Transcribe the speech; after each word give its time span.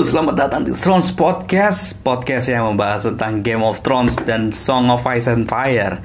Selamat 0.00 0.48
datang 0.48 0.64
di 0.64 0.72
Thrones 0.72 1.12
Podcast 1.12 2.00
Podcast 2.00 2.48
yang 2.48 2.72
membahas 2.72 3.12
tentang 3.12 3.44
Game 3.44 3.60
of 3.60 3.84
Thrones 3.84 4.16
dan 4.24 4.48
Song 4.48 4.88
of 4.88 5.04
Ice 5.04 5.28
and 5.28 5.44
Fire. 5.44 6.00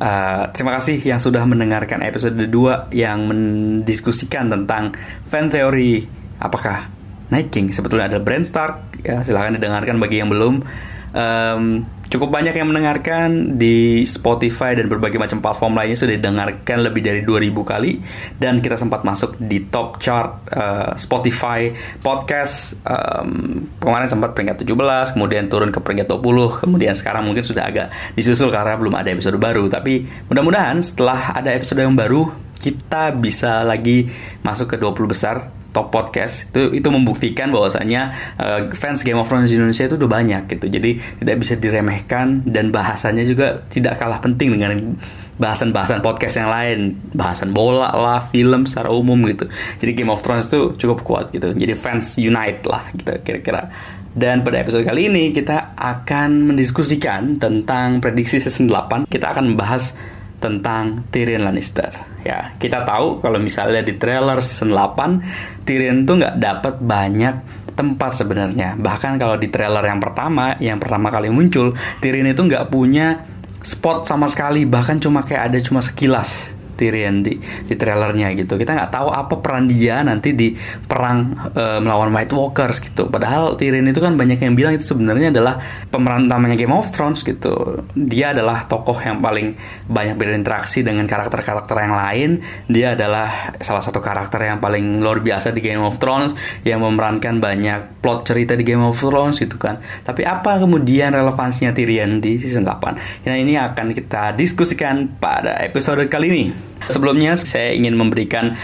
Uh, 0.00 0.48
Terima 0.56 0.72
kasih 0.80 1.04
yang 1.04 1.20
sudah 1.20 1.44
mendengarkan 1.44 2.00
episode 2.00 2.32
2 2.32 2.48
Yang 2.96 3.18
mendiskusikan 3.28 4.48
tentang 4.48 4.96
fan 5.28 5.52
theory. 5.52 6.08
Apakah 6.40 6.88
Night 7.28 7.52
King? 7.52 7.76
Sebetulnya 7.76 8.08
ada 8.08 8.24
Bran 8.24 8.48
Stark 8.48 9.04
ya, 9.04 9.20
Silahkan 9.20 9.60
didengarkan 9.60 10.00
bagi 10.00 10.16
yang 10.16 10.32
belum. 10.32 10.64
Um, 11.12 11.84
cukup 12.12 12.28
banyak 12.30 12.54
yang 12.54 12.68
mendengarkan 12.70 13.58
di 13.58 14.06
Spotify 14.06 14.76
dan 14.76 14.86
berbagai 14.86 15.18
macam 15.18 15.42
platform 15.42 15.78
lainnya 15.78 15.98
sudah 15.98 16.14
didengarkan 16.14 16.78
lebih 16.84 17.02
dari 17.02 17.20
2000 17.24 17.52
kali. 17.64 17.92
Dan 18.36 18.60
kita 18.60 18.78
sempat 18.78 19.02
masuk 19.02 19.40
di 19.40 19.66
top 19.66 19.98
chart 19.98 20.46
uh, 20.52 20.94
Spotify 21.00 21.72
podcast 22.00 22.78
um, 22.84 23.64
kemarin 23.80 24.08
sempat 24.10 24.36
peringkat 24.36 24.62
17 24.62 25.16
kemudian 25.16 25.48
turun 25.50 25.70
ke 25.72 25.80
peringkat 25.82 26.06
20 26.10 26.62
kemudian 26.62 26.94
sekarang 26.94 27.26
mungkin 27.26 27.42
sudah 27.42 27.64
agak 27.66 27.88
disusul 28.14 28.52
karena 28.52 28.76
belum 28.76 28.94
ada 28.94 29.08
episode 29.10 29.40
baru. 29.40 29.66
Tapi 29.66 30.06
mudah-mudahan 30.28 30.84
setelah 30.84 31.32
ada 31.34 31.50
episode 31.54 31.80
yang 31.80 31.96
baru 31.96 32.28
kita 32.56 33.12
bisa 33.16 33.60
lagi 33.62 34.08
masuk 34.40 34.74
ke 34.74 34.76
20 34.80 35.12
besar 35.12 35.55
top 35.76 35.92
podcast 35.92 36.48
itu 36.48 36.80
itu 36.80 36.88
membuktikan 36.88 37.52
bahwasanya 37.52 38.16
uh, 38.40 38.60
fans 38.72 39.04
Game 39.04 39.20
of 39.20 39.28
Thrones 39.28 39.52
di 39.52 39.60
Indonesia 39.60 39.84
itu 39.84 40.00
udah 40.00 40.08
banyak 40.08 40.42
gitu. 40.48 40.72
Jadi 40.72 41.20
tidak 41.20 41.36
bisa 41.44 41.54
diremehkan 41.60 42.48
dan 42.48 42.72
bahasanya 42.72 43.28
juga 43.28 43.60
tidak 43.68 44.00
kalah 44.00 44.24
penting 44.24 44.56
dengan 44.56 44.96
bahasan-bahasan 45.36 46.00
podcast 46.00 46.40
yang 46.40 46.48
lain. 46.48 46.96
Bahasan 47.12 47.52
bola 47.52 47.92
lah 47.92 48.24
film 48.32 48.64
secara 48.64 48.88
umum 48.88 49.20
gitu. 49.28 49.44
Jadi 49.76 49.92
Game 49.92 50.08
of 50.08 50.24
Thrones 50.24 50.48
itu 50.48 50.72
cukup 50.80 51.04
kuat 51.04 51.24
gitu. 51.36 51.52
Jadi 51.52 51.76
fans 51.76 52.16
unite 52.16 52.64
lah 52.64 52.88
gitu 52.96 53.12
kira-kira. 53.20 53.68
Dan 54.16 54.40
pada 54.40 54.64
episode 54.64 54.88
kali 54.88 55.12
ini 55.12 55.28
kita 55.28 55.76
akan 55.76 56.48
mendiskusikan 56.48 57.36
tentang 57.36 58.00
prediksi 58.00 58.40
season 58.40 58.64
8 58.64 59.04
kita 59.12 59.28
akan 59.28 59.52
membahas 59.52 59.92
tentang 60.40 61.06
Tyrion 61.12 61.44
Lannister. 61.44 61.92
Ya 62.26 62.56
kita 62.58 62.82
tahu 62.82 63.22
kalau 63.22 63.38
misalnya 63.38 63.86
di 63.86 63.94
trailer 63.94 64.42
season 64.42 64.74
8 64.74 65.62
Tyrion 65.62 66.02
tuh 66.02 66.18
nggak 66.18 66.36
dapat 66.40 66.74
banyak 66.82 67.34
tempat 67.76 68.10
sebenarnya. 68.16 68.74
Bahkan 68.80 69.20
kalau 69.20 69.36
di 69.36 69.52
trailer 69.52 69.84
yang 69.84 70.00
pertama 70.00 70.56
yang 70.58 70.80
pertama 70.80 71.12
kali 71.12 71.28
muncul 71.28 71.76
Tyrion 72.00 72.32
itu 72.32 72.42
nggak 72.42 72.72
punya 72.72 73.20
spot 73.60 74.08
sama 74.08 74.26
sekali. 74.26 74.64
Bahkan 74.64 74.98
cuma 74.98 75.22
kayak 75.22 75.52
ada 75.52 75.58
cuma 75.62 75.84
sekilas 75.84 76.55
Tyrion 76.76 77.24
di 77.24 77.40
di 77.40 77.74
trailernya 77.74 78.36
gitu. 78.36 78.60
Kita 78.60 78.76
nggak 78.76 78.92
tahu 78.92 79.08
apa 79.10 79.34
peran 79.40 79.66
dia 79.66 80.04
nanti 80.04 80.36
di 80.36 80.52
perang 80.84 81.50
e, 81.56 81.64
melawan 81.80 82.12
White 82.12 82.36
Walkers 82.36 82.78
gitu. 82.84 83.08
Padahal 83.08 83.56
Tyrion 83.56 83.88
itu 83.88 83.98
kan 83.98 84.14
banyak 84.14 84.38
yang 84.38 84.54
bilang 84.54 84.76
itu 84.76 84.84
sebenarnya 84.84 85.32
adalah 85.32 85.58
pemeran 85.88 86.28
utamanya 86.28 86.56
Game 86.60 86.76
of 86.76 86.92
Thrones 86.92 87.24
gitu. 87.24 87.82
Dia 87.96 88.36
adalah 88.36 88.68
tokoh 88.68 89.00
yang 89.00 89.24
paling 89.24 89.56
banyak 89.88 90.14
berinteraksi 90.20 90.84
dengan 90.84 91.08
karakter-karakter 91.08 91.76
yang 91.80 91.94
lain. 91.96 92.30
Dia 92.68 92.92
adalah 92.92 93.56
salah 93.64 93.80
satu 93.80 93.98
karakter 94.04 94.38
yang 94.44 94.60
paling 94.60 95.00
luar 95.00 95.24
biasa 95.24 95.50
di 95.50 95.64
Game 95.64 95.82
of 95.82 95.96
Thrones 95.96 96.36
yang 96.62 96.84
memerankan 96.84 97.40
banyak 97.40 98.04
plot 98.04 98.28
cerita 98.28 98.52
di 98.52 98.62
Game 98.66 98.84
of 98.84 99.00
Thrones 99.00 99.40
gitu 99.40 99.56
kan. 99.56 99.80
Tapi 100.04 100.26
apa 100.26 100.60
kemudian 100.60 101.14
relevansinya 101.14 101.72
Tyrion 101.72 102.20
di 102.20 102.36
season 102.36 102.66
8? 102.66 103.26
Nah, 103.26 103.36
ini 103.38 103.54
akan 103.56 103.94
kita 103.94 104.34
diskusikan 104.34 105.16
pada 105.16 105.62
episode 105.62 106.02
kali 106.10 106.26
ini. 106.28 106.44
Sebelumnya 106.86 107.34
saya 107.40 107.72
ingin 107.72 107.96
memberikan 107.96 108.54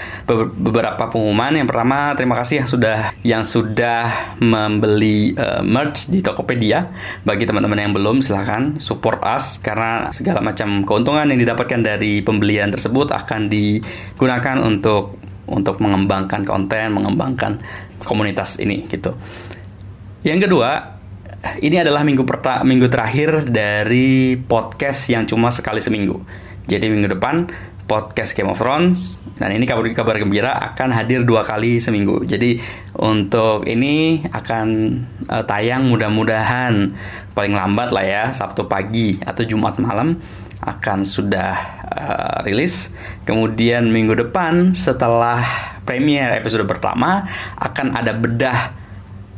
beberapa 0.56 1.10
pengumuman. 1.10 1.56
Yang 1.58 1.68
pertama, 1.74 2.12
terima 2.14 2.34
kasih 2.38 2.62
yang 2.62 2.68
sudah 2.68 2.98
yang 3.24 3.42
sudah 3.42 4.36
membeli 4.38 5.34
uh, 5.34 5.64
merch 5.64 6.06
di 6.12 6.20
Tokopedia. 6.20 6.92
Bagi 7.24 7.48
teman-teman 7.48 7.80
yang 7.82 7.92
belum, 7.96 8.20
silahkan 8.20 8.78
support 8.78 9.18
us 9.26 9.58
karena 9.58 10.12
segala 10.14 10.38
macam 10.44 10.84
keuntungan 10.86 11.26
yang 11.26 11.40
didapatkan 11.40 11.80
dari 11.82 12.22
pembelian 12.22 12.70
tersebut 12.70 13.10
akan 13.10 13.50
digunakan 13.50 14.56
untuk 14.62 15.18
untuk 15.50 15.82
mengembangkan 15.82 16.46
konten, 16.46 16.94
mengembangkan 16.94 17.58
komunitas 18.06 18.60
ini 18.62 18.86
gitu. 18.86 19.16
Yang 20.22 20.46
kedua, 20.46 20.70
ini 21.58 21.76
adalah 21.82 22.06
minggu 22.06 22.22
perta 22.22 22.62
minggu 22.62 22.86
terakhir 22.86 23.50
dari 23.50 24.38
podcast 24.38 25.10
yang 25.10 25.26
cuma 25.26 25.50
sekali 25.50 25.82
seminggu. 25.82 26.22
Jadi 26.70 26.86
minggu 26.86 27.18
depan 27.18 27.50
podcast 27.92 28.32
Game 28.32 28.48
of 28.48 28.56
Thrones 28.56 29.20
dan 29.36 29.52
ini 29.52 29.68
kabar 29.68 29.84
kabar 29.92 30.16
gembira 30.16 30.56
akan 30.72 30.96
hadir 30.96 31.28
dua 31.28 31.44
kali 31.44 31.76
seminggu. 31.76 32.24
Jadi 32.24 32.56
untuk 32.96 33.68
ini 33.68 34.24
akan 34.32 34.66
uh, 35.28 35.44
tayang 35.44 35.92
mudah-mudahan 35.92 36.96
paling 37.36 37.52
lambat 37.52 37.92
lah 37.92 38.04
ya 38.04 38.24
Sabtu 38.32 38.64
pagi 38.64 39.20
atau 39.20 39.44
Jumat 39.44 39.76
malam 39.76 40.16
akan 40.64 41.04
sudah 41.04 41.52
uh, 41.92 42.36
rilis. 42.48 42.88
Kemudian 43.28 43.92
minggu 43.92 44.16
depan 44.16 44.72
setelah 44.72 45.44
premier 45.84 46.32
episode 46.32 46.64
pertama 46.64 47.28
akan 47.60 47.92
ada 47.92 48.16
bedah 48.16 48.72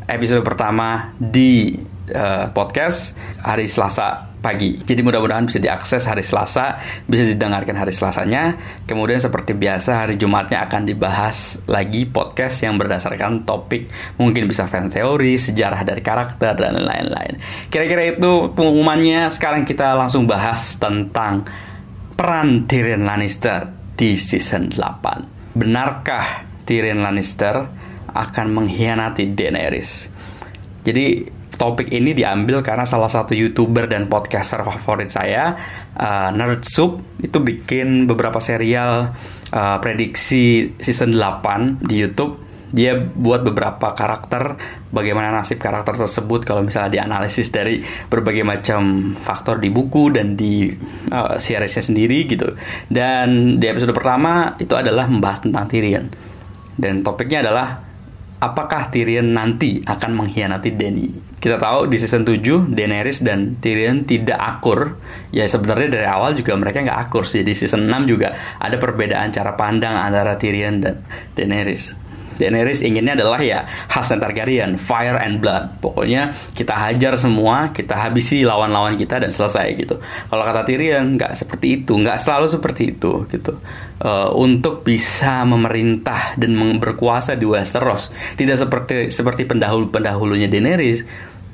episode 0.06 0.47
pertama 0.47 1.10
di 1.19 1.75
uh, 2.15 2.54
podcast 2.54 3.19
hari 3.42 3.66
Selasa 3.66 4.34
pagi. 4.44 4.77
Jadi 4.84 5.00
mudah-mudahan 5.00 5.49
bisa 5.49 5.56
diakses 5.56 6.05
hari 6.05 6.21
Selasa, 6.21 6.77
bisa 7.09 7.25
didengarkan 7.25 7.81
hari 7.81 7.97
Selasanya. 7.97 8.60
Kemudian 8.84 9.16
seperti 9.16 9.56
biasa 9.56 10.05
hari 10.05 10.21
Jumatnya 10.21 10.69
akan 10.69 10.84
dibahas 10.84 11.65
lagi 11.65 12.05
podcast 12.05 12.60
yang 12.60 12.77
berdasarkan 12.77 13.49
topik 13.49 13.88
mungkin 14.21 14.44
bisa 14.44 14.69
fan 14.69 14.93
teori, 14.93 15.41
sejarah 15.41 15.81
dari 15.81 16.04
karakter 16.04 16.53
dan 16.60 16.77
lain-lain. 16.77 17.41
Kira-kira 17.72 18.21
itu 18.21 18.53
pengumumannya. 18.53 19.33
Sekarang 19.33 19.65
kita 19.65 19.97
langsung 19.97 20.28
bahas 20.28 20.77
tentang 20.77 21.49
peran 22.12 22.69
Tyrion 22.69 23.09
Lannister 23.09 23.72
di 23.97 24.21
season 24.21 24.69
8. 24.69 25.56
Benarkah 25.56 26.44
Tyrion 26.69 27.00
Lannister 27.00 27.65
akan 28.12 28.47
mengkhianati 28.53 29.33
Daenerys? 29.33 30.12
Jadi 30.84 31.34
topik 31.54 31.91
ini 31.91 32.12
diambil 32.12 32.60
karena 32.60 32.84
salah 32.84 33.09
satu 33.09 33.32
youtuber 33.32 33.87
dan 33.87 34.10
podcaster 34.10 34.60
favorit 34.62 35.10
saya, 35.10 35.54
uh, 35.97 36.28
Nerd 36.34 36.66
Soup, 36.66 37.00
itu 37.22 37.38
bikin 37.41 38.10
beberapa 38.10 38.42
serial 38.42 39.15
uh, 39.54 39.76
prediksi 39.78 40.75
season 40.82 41.15
8 41.16 41.87
di 41.87 42.03
YouTube. 42.03 42.42
Dia 42.75 42.98
buat 42.98 43.47
beberapa 43.47 43.94
karakter, 43.94 44.59
bagaimana 44.91 45.31
nasib 45.31 45.62
karakter 45.62 45.94
tersebut 45.94 46.42
kalau 46.42 46.66
misalnya 46.66 46.98
dianalisis 46.98 47.47
dari 47.54 47.78
berbagai 48.10 48.42
macam 48.42 49.15
faktor 49.22 49.62
di 49.62 49.71
buku 49.71 50.10
dan 50.10 50.34
di 50.34 50.75
uh, 51.15 51.38
seriesnya 51.38 51.86
sendiri 51.86 52.26
gitu. 52.26 52.50
Dan 52.91 53.62
di 53.62 53.66
episode 53.71 53.94
pertama 53.94 54.59
itu 54.59 54.75
adalah 54.75 55.06
membahas 55.06 55.47
tentang 55.47 55.71
Tyrion. 55.71 56.06
Dan 56.75 57.06
topiknya 57.06 57.47
adalah 57.47 57.78
apakah 58.42 58.91
Tyrion 58.91 59.31
nanti 59.31 59.78
akan 59.78 60.10
mengkhianati 60.10 60.71
Dany? 60.75 61.34
Kita 61.44 61.60
tahu 61.60 61.93
di 61.93 62.00
season 62.00 62.25
7 62.25 62.72
Daenerys 62.72 63.21
dan 63.21 63.60
Tyrion 63.60 64.09
tidak 64.09 64.41
akur 64.41 64.97
ya 65.28 65.44
sebenarnya 65.44 66.00
dari 66.00 66.06
awal 66.09 66.32
juga 66.32 66.56
mereka 66.56 66.81
nggak 66.81 67.00
akur 67.05 67.28
sih 67.28 67.44
di 67.44 67.53
season 67.53 67.84
6 67.84 68.09
juga 68.09 68.32
ada 68.56 68.81
perbedaan 68.81 69.28
cara 69.28 69.53
pandang 69.53 69.93
antara 69.93 70.41
Tyrion 70.41 70.81
dan 70.81 71.04
Daenerys 71.37 71.93
Daenerys 72.34 72.83
inginnya 72.83 73.15
adalah 73.15 73.38
ya 73.38 73.62
khas 73.87 74.10
Targaryen, 74.15 74.75
fire 74.75 75.18
and 75.22 75.39
blood. 75.39 75.78
Pokoknya 75.78 76.34
kita 76.54 76.74
hajar 76.74 77.15
semua, 77.18 77.71
kita 77.71 77.95
habisi 77.95 78.42
lawan-lawan 78.42 78.98
kita 78.98 79.22
dan 79.22 79.30
selesai 79.30 79.74
gitu. 79.78 79.98
Kalau 80.03 80.42
kata 80.42 80.66
Tyrion 80.66 81.15
nggak 81.15 81.34
seperti 81.39 81.83
itu, 81.83 81.95
nggak 81.95 82.18
selalu 82.18 82.47
seperti 82.51 82.83
itu 82.95 83.27
gitu. 83.30 83.59
Uh, 84.03 84.34
untuk 84.34 84.83
bisa 84.83 85.47
memerintah 85.47 86.34
dan 86.34 86.59
berkuasa 86.83 87.39
di 87.39 87.47
Westeros, 87.47 88.10
tidak 88.34 88.59
seperti 88.59 89.15
seperti 89.15 89.47
pendahulu-pendahulunya 89.47 90.51
Daenerys 90.51 91.07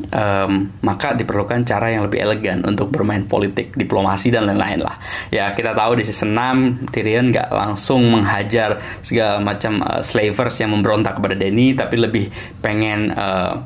um, 0.08 0.52
maka 0.80 1.12
diperlukan 1.12 1.68
cara 1.68 1.92
yang 1.92 2.08
lebih 2.08 2.24
elegan 2.24 2.64
untuk 2.64 2.88
bermain 2.88 3.28
politik, 3.28 3.76
diplomasi 3.76 4.32
dan 4.32 4.48
lain-lain 4.48 4.80
lah. 4.80 4.96
Ya 5.28 5.52
kita 5.52 5.76
tahu 5.76 6.00
di 6.00 6.04
season 6.08 6.32
6 6.32 6.88
Tyrion 6.88 7.28
nggak 7.28 7.52
langsung 7.52 8.08
menghajar 8.08 9.00
segala 9.04 9.38
macam 9.44 9.84
uh, 9.84 10.00
slavers 10.00 10.56
yang 10.60 10.72
memberontak 10.72 11.20
kepada 11.20 11.36
Dany, 11.36 11.76
tapi 11.76 11.96
lebih 12.00 12.24
pengen 12.64 13.12
uh, 13.12 13.60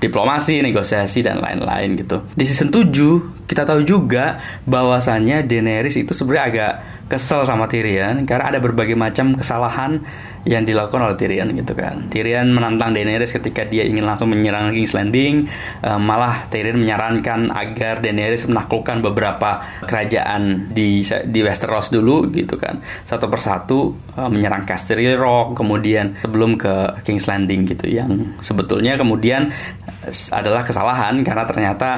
diplomasi, 0.00 0.64
negosiasi 0.64 1.20
dan 1.20 1.44
lain-lain 1.44 2.00
gitu. 2.00 2.24
Di 2.32 2.48
season 2.48 2.72
7 2.72 3.46
kita 3.50 3.66
tahu 3.68 3.84
juga 3.84 4.40
bahwasannya 4.64 5.44
Daenerys 5.44 5.98
itu 6.00 6.16
sebenarnya 6.16 6.44
agak 6.46 6.72
kesel 7.10 7.42
sama 7.42 7.66
Tyrion 7.66 8.22
karena 8.24 8.54
ada 8.54 8.58
berbagai 8.62 8.94
macam 8.94 9.34
kesalahan 9.34 9.98
yang 10.48 10.64
dilakukan 10.64 11.04
oleh 11.04 11.16
Tyrion 11.20 11.52
gitu 11.52 11.76
kan. 11.76 12.08
Tyrion 12.08 12.48
menantang 12.56 12.96
Daenerys 12.96 13.28
ketika 13.28 13.68
dia 13.68 13.84
ingin 13.84 14.08
langsung 14.08 14.32
menyerang 14.32 14.72
King's 14.72 14.96
Landing, 14.96 15.44
uh, 15.84 16.00
malah 16.00 16.48
Tyrion 16.48 16.80
menyarankan 16.80 17.52
agar 17.52 18.00
Daenerys 18.00 18.48
menaklukkan 18.48 19.04
beberapa 19.04 19.60
kerajaan 19.84 20.72
di 20.72 21.04
di 21.04 21.40
Westeros 21.44 21.92
dulu 21.92 22.32
gitu 22.32 22.56
kan. 22.56 22.80
Satu 23.04 23.28
persatu 23.28 23.92
uh, 24.16 24.32
menyerang 24.32 24.64
Casterly 24.64 25.12
Rock, 25.12 25.60
kemudian 25.60 26.16
sebelum 26.24 26.56
ke 26.56 27.04
King's 27.04 27.28
Landing 27.28 27.68
gitu 27.68 27.84
yang 27.90 28.40
sebetulnya 28.40 28.96
kemudian 28.96 29.52
adalah 30.32 30.64
kesalahan 30.64 31.20
karena 31.20 31.44
ternyata 31.44 31.88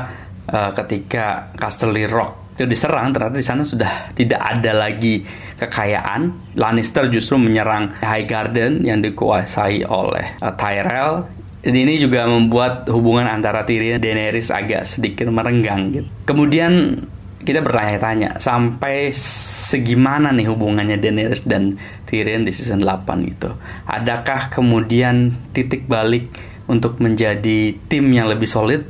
uh, 0.51 0.71
ketika 0.75 1.55
Casterly 1.55 2.11
Rock 2.11 2.42
itu 2.53 2.69
diserang 2.69 3.17
ternyata 3.17 3.41
di 3.41 3.47
sana 3.47 3.65
sudah 3.65 4.13
tidak 4.13 4.39
ada 4.39 4.77
lagi 4.77 5.25
kekayaan 5.57 6.55
Lannister 6.57 7.09
justru 7.09 7.41
menyerang 7.41 7.97
High 8.05 8.29
Garden 8.29 8.85
yang 8.85 9.01
dikuasai 9.01 9.89
oleh 9.89 10.37
uh, 10.43 10.53
Tyrell 10.53 11.43
ini 11.63 11.95
juga 11.95 12.27
membuat 12.27 12.91
hubungan 12.91 13.31
antara 13.31 13.63
Tyrion 13.63 14.03
dan 14.03 14.19
Daenerys 14.19 14.51
agak 14.51 14.83
sedikit 14.83 15.31
merenggang 15.31 15.95
gitu. 15.95 16.09
Kemudian 16.27 16.99
kita 17.43 17.63
bertanya-tanya 17.63 18.43
sampai 18.43 19.15
segimana 19.15 20.35
nih 20.35 20.51
hubungannya 20.51 20.99
Daenerys 20.99 21.47
dan 21.47 21.79
Tyrion 22.07 22.43
di 22.43 22.51
season 22.51 22.83
8 22.83 23.31
gitu. 23.31 23.55
Adakah 23.87 24.51
kemudian 24.51 25.39
titik 25.55 25.87
balik 25.87 26.35
untuk 26.67 26.99
menjadi 26.99 27.75
tim 27.87 28.05
yang 28.11 28.27
lebih 28.27 28.51
solid 28.51 28.83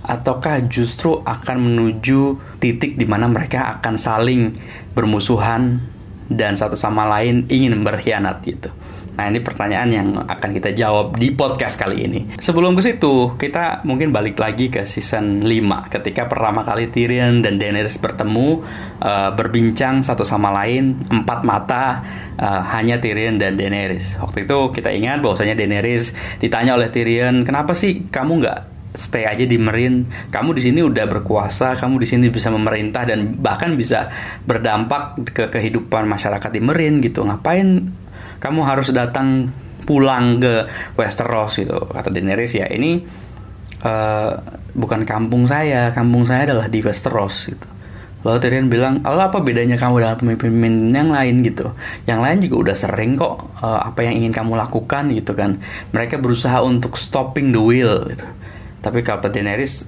ataukah 0.00 0.64
justru 0.68 1.20
akan 1.20 1.56
menuju 1.60 2.40
titik 2.58 2.96
di 2.96 3.04
mana 3.04 3.28
mereka 3.28 3.78
akan 3.78 3.94
saling 4.00 4.56
bermusuhan 4.96 5.80
dan 6.30 6.54
satu 6.54 6.78
sama 6.78 7.04
lain 7.10 7.44
ingin 7.50 7.82
berkhianat 7.82 8.40
gitu. 8.46 8.70
Nah 9.20 9.28
ini 9.28 9.44
pertanyaan 9.44 9.90
yang 9.92 10.08
akan 10.24 10.50
kita 10.56 10.72
jawab 10.72 11.18
di 11.20 11.34
podcast 11.34 11.76
kali 11.76 12.08
ini. 12.08 12.40
Sebelum 12.40 12.72
ke 12.72 12.80
situ, 12.80 13.36
kita 13.36 13.84
mungkin 13.84 14.14
balik 14.14 14.40
lagi 14.40 14.72
ke 14.72 14.86
season 14.88 15.44
5 15.44 15.92
ketika 15.92 16.24
pertama 16.24 16.64
kali 16.64 16.88
Tyrion 16.88 17.44
dan 17.44 17.60
Daenerys 17.60 18.00
bertemu 18.00 18.64
uh, 19.02 19.30
berbincang 19.36 20.06
satu 20.06 20.24
sama 20.24 20.48
lain 20.54 21.04
empat 21.10 21.44
mata 21.44 22.00
uh, 22.40 22.64
hanya 22.72 22.96
Tyrion 22.96 23.36
dan 23.36 23.60
Daenerys. 23.60 24.16
Waktu 24.16 24.48
itu 24.48 24.58
kita 24.72 24.88
ingat 24.88 25.20
bahwasanya 25.20 25.52
Daenerys 25.52 26.16
ditanya 26.40 26.78
oleh 26.78 26.88
Tyrion, 26.88 27.44
"Kenapa 27.44 27.76
sih 27.76 28.08
kamu 28.08 28.40
nggak 28.40 28.69
stay 28.94 29.26
aja 29.26 29.44
di 29.46 29.58
Merin. 29.58 30.06
Kamu 30.30 30.54
di 30.54 30.62
sini 30.62 30.82
udah 30.82 31.06
berkuasa, 31.06 31.78
kamu 31.78 32.02
di 32.02 32.06
sini 32.08 32.26
bisa 32.28 32.50
memerintah 32.50 33.06
dan 33.06 33.38
bahkan 33.38 33.74
bisa 33.78 34.10
berdampak 34.42 35.22
ke 35.30 35.44
kehidupan 35.50 36.06
masyarakat 36.10 36.50
di 36.50 36.60
Merin 36.62 36.98
gitu. 37.02 37.22
Ngapain 37.22 37.86
kamu 38.40 38.60
harus 38.66 38.90
datang 38.90 39.50
pulang 39.86 40.42
ke 40.42 40.66
Westeros 40.98 41.60
gitu? 41.60 41.76
Kata 41.90 42.10
Daenerys 42.10 42.54
ya 42.54 42.66
ini 42.66 42.98
uh, 43.86 44.32
bukan 44.74 45.06
kampung 45.06 45.46
saya, 45.46 45.94
kampung 45.94 46.26
saya 46.26 46.50
adalah 46.50 46.66
di 46.66 46.82
Westeros 46.82 47.46
gitu. 47.46 47.68
Lalu 48.20 48.36
Tyrion 48.36 48.68
bilang, 48.68 49.00
lalu 49.00 49.20
apa 49.32 49.40
bedanya 49.40 49.80
kamu 49.80 50.04
dengan 50.04 50.16
pemimpin 50.20 50.92
yang 50.92 51.08
lain 51.08 51.40
gitu? 51.40 51.72
Yang 52.04 52.20
lain 52.20 52.38
juga 52.44 52.56
udah 52.68 52.76
sering 52.76 53.16
kok 53.16 53.48
uh, 53.64 53.80
apa 53.80 54.04
yang 54.04 54.20
ingin 54.20 54.32
kamu 54.36 54.60
lakukan 54.60 55.08
gitu 55.16 55.32
kan. 55.32 55.56
Mereka 55.96 56.20
berusaha 56.20 56.60
untuk 56.60 57.00
stopping 57.00 57.48
the 57.48 57.62
wheel 57.64 58.04
gitu 58.12 58.28
tapi 58.80 59.04
kata 59.04 59.28
Daenerys, 59.28 59.84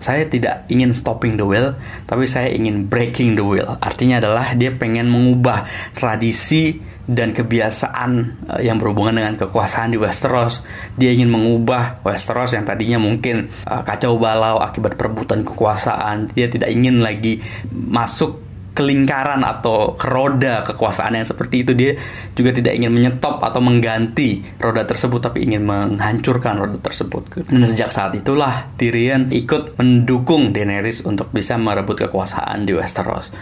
saya 0.00 0.24
tidak 0.24 0.64
ingin 0.72 0.96
stopping 0.96 1.36
the 1.36 1.44
wheel, 1.44 1.76
tapi 2.08 2.24
saya 2.24 2.48
ingin 2.50 2.88
breaking 2.88 3.36
the 3.36 3.44
wheel. 3.44 3.76
Artinya 3.84 4.18
adalah 4.18 4.56
dia 4.56 4.72
pengen 4.72 5.12
mengubah 5.12 5.68
tradisi 5.92 6.80
dan 7.10 7.34
kebiasaan 7.34 8.10
uh, 8.48 8.60
yang 8.62 8.78
berhubungan 8.78 9.18
dengan 9.18 9.34
kekuasaan 9.36 9.92
di 9.92 9.98
Westeros. 10.00 10.64
Dia 10.96 11.12
ingin 11.12 11.28
mengubah 11.28 12.00
Westeros 12.06 12.56
yang 12.56 12.64
tadinya 12.64 13.02
mungkin 13.02 13.52
uh, 13.68 13.82
kacau 13.84 14.16
balau 14.16 14.62
akibat 14.62 14.94
perebutan 14.94 15.44
kekuasaan. 15.44 16.30
Dia 16.32 16.46
tidak 16.46 16.70
ingin 16.72 17.02
lagi 17.02 17.42
masuk 17.70 18.49
kelingkaran 18.70 19.42
atau 19.42 19.98
keroda 19.98 20.62
kekuasaan 20.62 21.18
yang 21.18 21.26
seperti 21.26 21.66
itu 21.66 21.72
dia 21.74 21.98
juga 22.38 22.54
tidak 22.54 22.78
ingin 22.78 22.92
menyetop 22.94 23.42
atau 23.42 23.58
mengganti 23.58 24.46
roda 24.62 24.86
tersebut 24.86 25.18
tapi 25.18 25.42
ingin 25.42 25.66
menghancurkan 25.66 26.54
roda 26.58 26.78
tersebut. 26.78 27.50
Dan 27.50 27.66
sejak 27.66 27.90
saat 27.90 28.14
itulah 28.14 28.70
Tyrion 28.78 29.28
ikut 29.34 29.74
mendukung 29.74 30.54
Daenerys 30.54 31.02
untuk 31.02 31.34
bisa 31.34 31.58
merebut 31.58 31.98
kekuasaan 32.06 32.62
di 32.62 32.72
Westeros. 32.78 33.34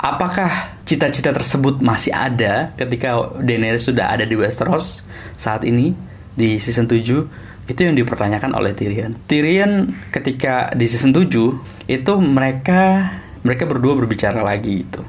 Apakah 0.00 0.80
cita-cita 0.88 1.32
tersebut 1.32 1.80
masih 1.84 2.12
ada 2.12 2.72
ketika 2.76 3.36
Daenerys 3.40 3.84
sudah 3.84 4.16
ada 4.16 4.24
di 4.24 4.36
Westeros 4.36 5.04
saat 5.36 5.64
ini 5.64 5.92
di 6.36 6.56
season 6.56 6.88
7 6.88 7.68
itu 7.70 7.80
yang 7.86 7.94
dipertanyakan 7.94 8.56
oleh 8.56 8.74
Tyrion. 8.74 9.14
Tyrion 9.30 9.94
ketika 10.10 10.74
di 10.74 10.90
season 10.90 11.14
7 11.14 11.30
itu 11.86 12.12
mereka 12.18 13.12
mereka 13.42 13.64
berdua 13.64 13.96
berbicara 13.96 14.40
lagi 14.44 14.84
gitu. 14.84 15.02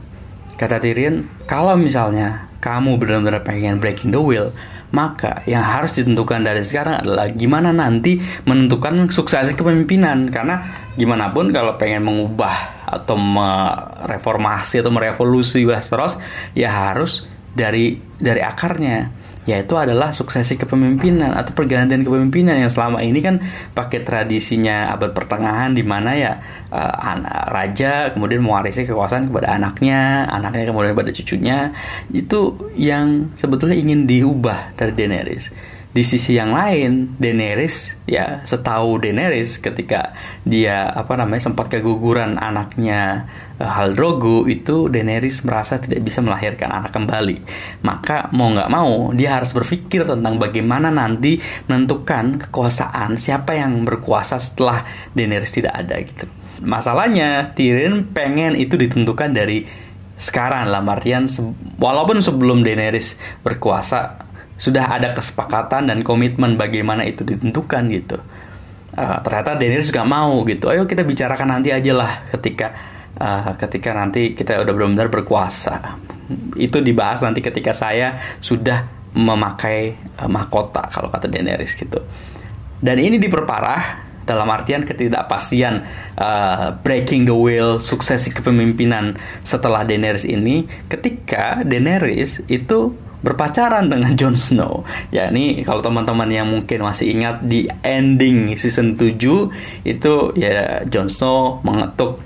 Kata 0.55 0.77
Tyrion, 0.77 1.25
kalau 1.49 1.73
misalnya 1.73 2.51
kamu 2.61 3.01
benar-benar 3.01 3.41
pengen 3.41 3.81
breaking 3.81 4.13
the 4.13 4.21
wheel, 4.21 4.53
maka 4.91 5.41
yang 5.47 5.63
harus 5.63 5.97
ditentukan 5.97 6.43
dari 6.43 6.61
sekarang 6.61 7.01
adalah 7.01 7.31
gimana 7.31 7.71
nanti 7.71 8.21
menentukan 8.45 9.09
suksesi 9.09 9.57
kepemimpinan. 9.57 10.29
Karena 10.29 10.61
gimana 10.93 11.31
pun 11.33 11.49
kalau 11.49 11.79
pengen 11.79 12.05
mengubah 12.05 12.85
atau 12.85 13.15
mereformasi 13.17 14.83
atau 14.83 14.91
merevolusi 14.93 15.63
Westeros, 15.65 16.19
ya 16.53 16.91
harus 16.91 17.25
dari 17.51 17.99
dari 18.19 18.39
akarnya 18.43 19.11
yaitu 19.49 19.73
adalah 19.73 20.13
suksesi 20.13 20.53
kepemimpinan 20.61 21.33
atau 21.33 21.57
pergantian 21.57 22.05
kepemimpinan 22.05 22.61
yang 22.61 22.69
selama 22.69 23.01
ini 23.01 23.25
kan 23.25 23.41
pakai 23.73 24.05
tradisinya 24.05 24.93
abad 24.93 25.17
pertengahan 25.17 25.73
di 25.73 25.81
mana 25.81 26.13
ya 26.13 26.33
uh, 26.69 27.49
raja 27.49 28.13
kemudian 28.13 28.45
mewarisi 28.45 28.85
kekuasaan 28.85 29.33
kepada 29.33 29.57
anaknya, 29.57 30.29
anaknya 30.29 30.69
kemudian 30.69 30.93
kepada 30.93 31.11
cucunya. 31.15 31.57
Itu 32.13 32.69
yang 32.77 33.33
sebetulnya 33.33 33.77
ingin 33.77 34.05
diubah 34.05 34.77
dari 34.77 34.93
Daenerys 34.93 35.70
di 35.91 36.07
sisi 36.07 36.39
yang 36.39 36.55
lain 36.55 37.19
Daenerys 37.19 37.91
ya 38.07 38.39
setahu 38.47 39.03
Daenerys 39.03 39.59
ketika 39.59 40.15
dia 40.47 40.87
apa 40.87 41.19
namanya 41.19 41.51
sempat 41.51 41.67
keguguran 41.67 42.39
anaknya 42.39 43.27
uh, 43.59 43.67
Hal 43.67 43.91
Drogo 43.91 44.47
itu 44.47 44.87
Daenerys 44.87 45.43
merasa 45.43 45.83
tidak 45.83 46.07
bisa 46.07 46.23
melahirkan 46.23 46.71
anak 46.71 46.95
kembali. 46.95 47.43
Maka 47.83 48.31
mau 48.31 48.55
nggak 48.55 48.71
mau 48.71 49.11
dia 49.11 49.35
harus 49.35 49.51
berpikir 49.51 50.07
tentang 50.07 50.39
bagaimana 50.39 50.87
nanti 50.87 51.43
menentukan 51.67 52.47
kekuasaan 52.47 53.19
siapa 53.19 53.59
yang 53.59 53.83
berkuasa 53.83 54.39
setelah 54.39 54.87
Daenerys 55.11 55.51
tidak 55.51 55.75
ada 55.75 55.99
gitu. 55.99 56.25
Masalahnya 56.63 57.51
Tyrion 57.51 58.15
pengen 58.15 58.55
itu 58.55 58.79
ditentukan 58.79 59.35
dari 59.35 59.67
sekarang 60.15 60.69
lah 60.69 60.85
artian 60.85 61.25
se 61.25 61.41
walaupun 61.81 62.21
sebelum 62.21 62.61
Daenerys 62.61 63.17
berkuasa 63.41 64.30
sudah 64.61 64.93
ada 64.93 65.17
kesepakatan 65.17 65.89
dan 65.89 66.05
komitmen 66.05 66.53
bagaimana 66.53 67.01
itu 67.01 67.25
ditentukan 67.25 67.81
gitu. 67.89 68.21
Uh, 68.93 69.17
ternyata 69.25 69.57
Daenerys 69.57 69.89
juga 69.89 70.05
mau 70.05 70.45
gitu. 70.45 70.69
Ayo 70.69 70.85
kita 70.85 71.01
bicarakan 71.01 71.57
nanti 71.57 71.73
aja 71.73 71.89
lah 71.97 72.29
ketika 72.29 72.69
uh, 73.17 73.57
ketika 73.57 73.97
nanti 73.97 74.37
kita 74.37 74.61
udah 74.61 74.69
benar-benar 74.69 75.09
berkuasa. 75.09 75.97
Itu 76.53 76.85
dibahas 76.85 77.25
nanti 77.25 77.41
ketika 77.41 77.73
saya 77.73 78.21
sudah 78.37 78.85
memakai 79.17 79.97
uh, 80.21 80.29
mahkota 80.29 80.93
kalau 80.93 81.09
kata 81.09 81.25
Daenerys 81.25 81.73
gitu. 81.73 81.97
Dan 82.77 83.01
ini 83.01 83.17
diperparah 83.17 84.10
dalam 84.31 84.47
artian 84.47 84.87
ketidakpastian 84.87 85.83
uh, 86.15 86.79
breaking 86.79 87.27
the 87.27 87.35
wheel 87.35 87.83
suksesi 87.83 88.31
kepemimpinan 88.31 89.19
setelah 89.43 89.83
Daenerys 89.83 90.23
ini 90.23 90.63
ketika 90.87 91.67
Daenerys 91.67 92.39
itu 92.47 92.95
berpacaran 93.21 93.85
dengan 93.85 94.17
Jon 94.17 94.33
Snow. 94.33 94.81
Ya 95.13 95.29
ini 95.29 95.61
kalau 95.61 95.83
teman-teman 95.83 96.25
yang 96.31 96.49
mungkin 96.49 96.81
masih 96.81 97.13
ingat 97.13 97.45
di 97.45 97.69
ending 97.85 98.57
season 98.57 98.97
7 98.97 99.85
itu 99.85 100.13
ya 100.33 100.81
Jon 100.89 101.07
Snow 101.07 101.61
mengetuk 101.61 102.17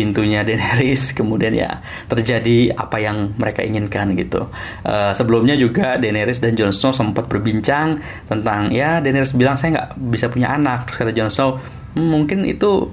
pintunya 0.00 0.40
Daenerys 0.40 1.12
kemudian 1.12 1.52
ya 1.52 1.84
terjadi 2.08 2.72
apa 2.72 2.96
yang 2.96 3.36
mereka 3.36 3.60
inginkan 3.60 4.16
gitu. 4.16 4.48
Uh, 4.80 5.12
sebelumnya 5.12 5.52
juga 5.60 6.00
Daenerys 6.00 6.40
dan 6.40 6.56
Jon 6.56 6.72
Snow 6.72 6.96
sempat 6.96 7.28
berbincang 7.28 8.00
tentang 8.24 8.72
ya 8.72 9.04
Daenerys 9.04 9.36
bilang 9.36 9.60
saya 9.60 9.76
nggak 9.76 9.88
bisa 10.08 10.32
punya 10.32 10.56
anak. 10.56 10.88
Terus 10.88 10.96
kata 11.04 11.12
Jon 11.12 11.28
Snow 11.28 11.60
hmm, 12.00 12.08
mungkin 12.08 12.48
itu 12.48 12.88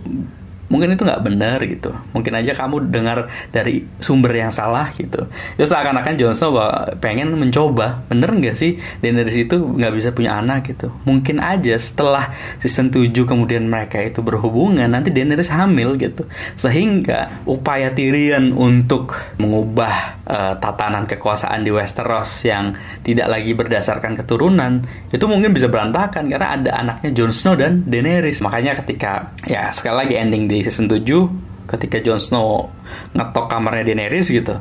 mungkin 0.67 0.93
itu 0.95 1.03
nggak 1.03 1.23
benar 1.23 1.59
gitu. 1.63 1.91
Mungkin 2.11 2.33
aja 2.35 2.51
kamu 2.55 2.91
dengar 2.91 3.31
dari 3.51 3.87
sumber 4.03 4.35
yang 4.35 4.51
salah 4.51 4.91
gitu. 4.95 5.27
Terus 5.55 5.69
seakan-akan 5.71 6.13
Jon 6.19 6.35
Snow 6.35 6.59
pengen 6.99 7.31
mencoba. 7.35 8.03
Bener 8.11 8.31
nggak 8.31 8.55
sih? 8.55 8.79
Daenerys 8.99 9.47
itu 9.47 9.55
nggak 9.57 9.93
bisa 9.95 10.09
punya 10.11 10.39
anak 10.39 10.67
gitu. 10.67 10.91
Mungkin 11.07 11.39
aja 11.39 11.75
setelah 11.79 12.31
season 12.59 12.91
7 12.91 13.11
kemudian 13.23 13.67
mereka 13.67 14.03
itu 14.03 14.19
berhubungan 14.19 14.91
nanti 14.91 15.11
Daenerys 15.11 15.51
hamil 15.51 15.95
gitu. 15.95 16.27
Sehingga 16.59 17.43
upaya 17.47 17.91
Tyrion 17.95 18.51
untuk 18.51 19.15
mengubah 19.39 20.19
uh, 20.27 20.53
tatanan 20.59 21.07
kekuasaan 21.07 21.63
di 21.63 21.71
Westeros 21.71 22.43
yang 22.43 22.75
tidak 23.07 23.31
lagi 23.31 23.55
berdasarkan 23.55 24.19
keturunan 24.19 24.83
itu 25.09 25.25
mungkin 25.25 25.55
bisa 25.55 25.71
berantakan. 25.71 26.27
Karena 26.27 26.59
ada 26.59 26.71
anaknya 26.83 27.09
Jon 27.15 27.31
Snow 27.31 27.55
dan 27.55 27.87
Daenerys. 27.87 28.43
Makanya 28.43 28.75
ketika 28.83 29.31
ya 29.47 29.71
sekali 29.71 29.95
lagi 30.03 30.15
ending 30.19 30.45
di 30.51 30.56
di 30.57 30.65
season 30.65 30.89
7 30.89 31.67
ketika 31.67 31.99
Jon 32.01 32.17
Snow 32.17 32.71
ngetok 33.13 33.45
kamarnya 33.51 33.93
Daenerys 33.93 34.31
gitu. 34.31 34.55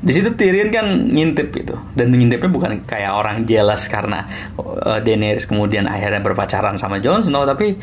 Di 0.00 0.16
situ 0.16 0.32
Tyrion 0.32 0.72
kan 0.72 0.86
ngintip 1.12 1.52
gitu. 1.52 1.76
Dan 1.92 2.16
ngintipnya 2.16 2.48
bukan 2.48 2.72
kayak 2.88 3.12
orang 3.12 3.44
jelas 3.44 3.84
karena 3.90 4.24
uh, 4.56 4.96
Daenerys 5.02 5.44
kemudian 5.44 5.84
akhirnya 5.84 6.24
berpacaran 6.24 6.80
sama 6.80 7.02
Jon 7.04 7.26
Snow 7.26 7.44
tapi 7.44 7.76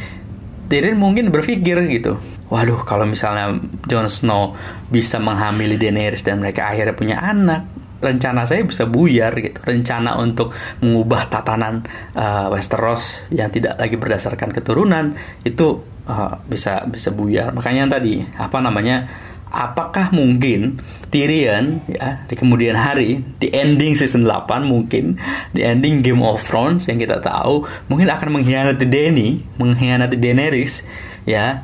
Tyrion 0.65 0.97
mungkin 0.97 1.29
berpikir 1.29 1.85
gitu. 1.93 2.17
Waduh 2.49 2.81
kalau 2.87 3.05
misalnya 3.05 3.59
Jon 3.85 4.09
Snow 4.09 4.57
bisa 4.89 5.21
menghamili 5.21 5.77
Daenerys 5.77 6.25
dan 6.25 6.41
mereka 6.41 6.73
akhirnya 6.73 6.95
punya 6.97 7.17
anak 7.21 7.67
rencana 8.01 8.45
saya 8.45 8.65
bisa 8.65 8.89
buyar 8.89 9.33
gitu. 9.37 9.57
Rencana 9.61 10.17
untuk 10.17 10.53
mengubah 10.81 11.29
tatanan 11.29 11.85
uh, 12.17 12.49
Westeros 12.49 13.29
yang 13.29 13.53
tidak 13.53 13.77
lagi 13.77 13.93
berdasarkan 13.97 14.53
keturunan 14.53 15.13
itu 15.45 15.96
uh, 16.07 16.39
bisa 16.47 16.87
bisa 16.87 17.11
buyar. 17.11 17.51
Makanya 17.51 17.99
tadi 17.99 18.23
apa 18.23 18.57
namanya 18.63 19.05
apakah 19.47 20.11
mungkin 20.11 20.79
Tyrion 21.07 21.79
ya 21.87 22.27
di 22.27 22.35
kemudian 22.35 22.75
hari 22.75 23.23
di 23.39 23.47
ending 23.51 23.95
season 23.95 24.27
8 24.27 24.67
mungkin 24.67 25.15
di 25.55 25.63
ending 25.63 26.03
Game 26.03 26.19
of 26.19 26.43
Thrones 26.43 26.87
yang 26.91 26.99
kita 26.99 27.23
tahu 27.23 27.63
mungkin 27.87 28.11
akan 28.11 28.27
mengkhianati 28.39 28.85
Dany 28.87 29.39
mengkhianati 29.55 30.19
Daenerys 30.19 30.83
ya 31.23 31.63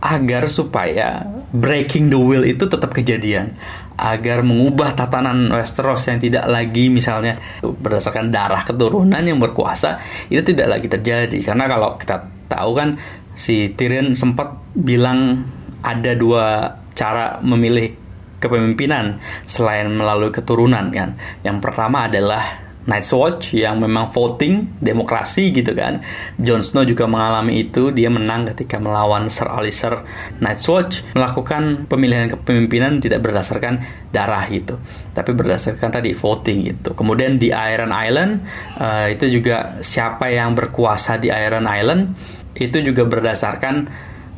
agar 0.00 0.48
supaya 0.48 1.28
breaking 1.52 2.08
the 2.08 2.16
will 2.16 2.42
itu 2.42 2.64
tetap 2.66 2.90
kejadian. 2.96 3.54
Agar 4.00 4.40
mengubah 4.40 4.96
tatanan 4.96 5.52
Westeros 5.52 6.08
yang 6.08 6.16
tidak 6.16 6.48
lagi 6.48 6.88
misalnya 6.88 7.36
berdasarkan 7.60 8.32
darah 8.32 8.64
keturunan 8.64 9.20
yang 9.20 9.36
berkuasa 9.36 10.00
itu 10.32 10.40
tidak 10.40 10.80
lagi 10.80 10.88
terjadi. 10.88 11.38
Karena 11.44 11.68
kalau 11.68 12.00
kita 12.00 12.16
tahu 12.48 12.70
kan 12.80 12.96
si 13.40 13.72
Tyrion 13.72 14.12
sempat 14.12 14.60
bilang 14.76 15.48
ada 15.80 16.12
dua 16.12 16.76
cara 16.92 17.40
memilih 17.40 17.96
kepemimpinan 18.36 19.16
selain 19.48 19.88
melalui 19.88 20.28
keturunan 20.28 20.92
kan 20.92 21.16
yang 21.40 21.56
pertama 21.64 22.04
adalah 22.04 22.70
Night's 22.88 23.12
Watch 23.12 23.52
yang 23.52 23.76
memang 23.76 24.08
voting 24.08 24.80
demokrasi 24.80 25.52
gitu 25.52 25.76
kan. 25.76 26.00
Jon 26.40 26.64
Snow 26.64 26.88
juga 26.88 27.04
mengalami 27.04 27.68
itu, 27.68 27.92
dia 27.92 28.08
menang 28.08 28.48
ketika 28.50 28.80
melawan 28.80 29.28
Sir 29.28 29.52
Alistair. 29.52 30.00
Night's 30.40 30.64
Watch 30.64 31.04
melakukan 31.12 31.84
pemilihan 31.86 32.32
kepemimpinan 32.32 33.04
tidak 33.04 33.20
berdasarkan 33.20 33.84
darah 34.10 34.48
gitu, 34.48 34.80
tapi 35.12 35.36
berdasarkan 35.36 36.00
tadi 36.00 36.16
voting 36.16 36.58
gitu. 36.72 36.96
Kemudian 36.96 37.36
di 37.36 37.52
Iron 37.52 37.92
Island 37.92 38.48
uh, 38.80 39.12
itu 39.12 39.28
juga 39.28 39.78
siapa 39.84 40.32
yang 40.32 40.56
berkuasa 40.56 41.20
di 41.20 41.28
Iron 41.28 41.68
Island 41.68 42.16
itu 42.56 42.82
juga 42.82 43.06
berdasarkan 43.06 43.74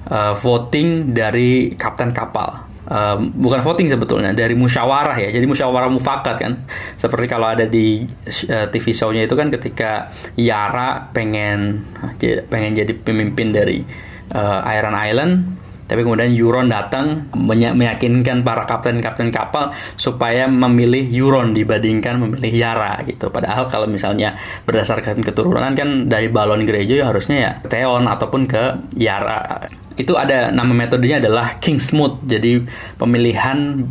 uh, 0.09 0.35
voting 0.37 1.13
dari 1.17 1.73
kapten 1.79 2.13
kapal. 2.13 2.69
Um, 2.83 3.31
bukan 3.39 3.63
voting 3.63 3.87
sebetulnya 3.87 4.35
dari 4.35 4.59
musyawarah 4.59 5.15
ya. 5.15 5.31
Jadi 5.31 5.47
musyawarah 5.47 5.89
mufakat 5.89 6.37
kan. 6.43 6.53
Seperti 6.99 7.27
kalau 7.31 7.47
ada 7.47 7.65
di 7.65 8.03
uh, 8.51 8.67
TV 8.69 8.87
show-nya 8.91 9.23
itu 9.25 9.39
kan 9.39 9.49
ketika 9.55 10.11
Yara 10.35 11.09
pengen 11.15 11.87
pengen 12.51 12.73
jadi 12.75 12.93
pemimpin 12.99 13.55
dari 13.55 13.87
uh, 14.35 14.61
Iron 14.67 14.99
Island 14.99 15.62
tapi 15.93 16.09
kemudian 16.09 16.33
Euron 16.33 16.73
datang 16.73 17.29
meyakinkan 17.37 18.41
para 18.41 18.65
kapten-kapten 18.65 19.29
kapal 19.29 19.77
supaya 20.01 20.49
memilih 20.49 21.05
Euron 21.13 21.53
dibandingkan 21.53 22.17
memilih 22.17 22.49
Yara 22.49 22.97
gitu. 23.05 23.29
Padahal 23.29 23.69
kalau 23.69 23.85
misalnya 23.85 24.41
berdasarkan 24.65 25.21
keturunan 25.21 25.77
kan 25.77 26.09
dari 26.09 26.33
balon 26.33 26.65
gereja 26.65 27.05
ya 27.05 27.13
harusnya 27.13 27.37
ya 27.37 27.53
Theon 27.69 28.09
ataupun 28.09 28.49
ke 28.49 28.89
Yara. 28.97 29.69
Itu 29.93 30.17
ada 30.17 30.49
nama 30.49 30.73
metodenya 30.73 31.21
adalah 31.21 31.61
Kingsmoot. 31.61 32.25
Jadi 32.25 32.65
pemilihan 32.97 33.85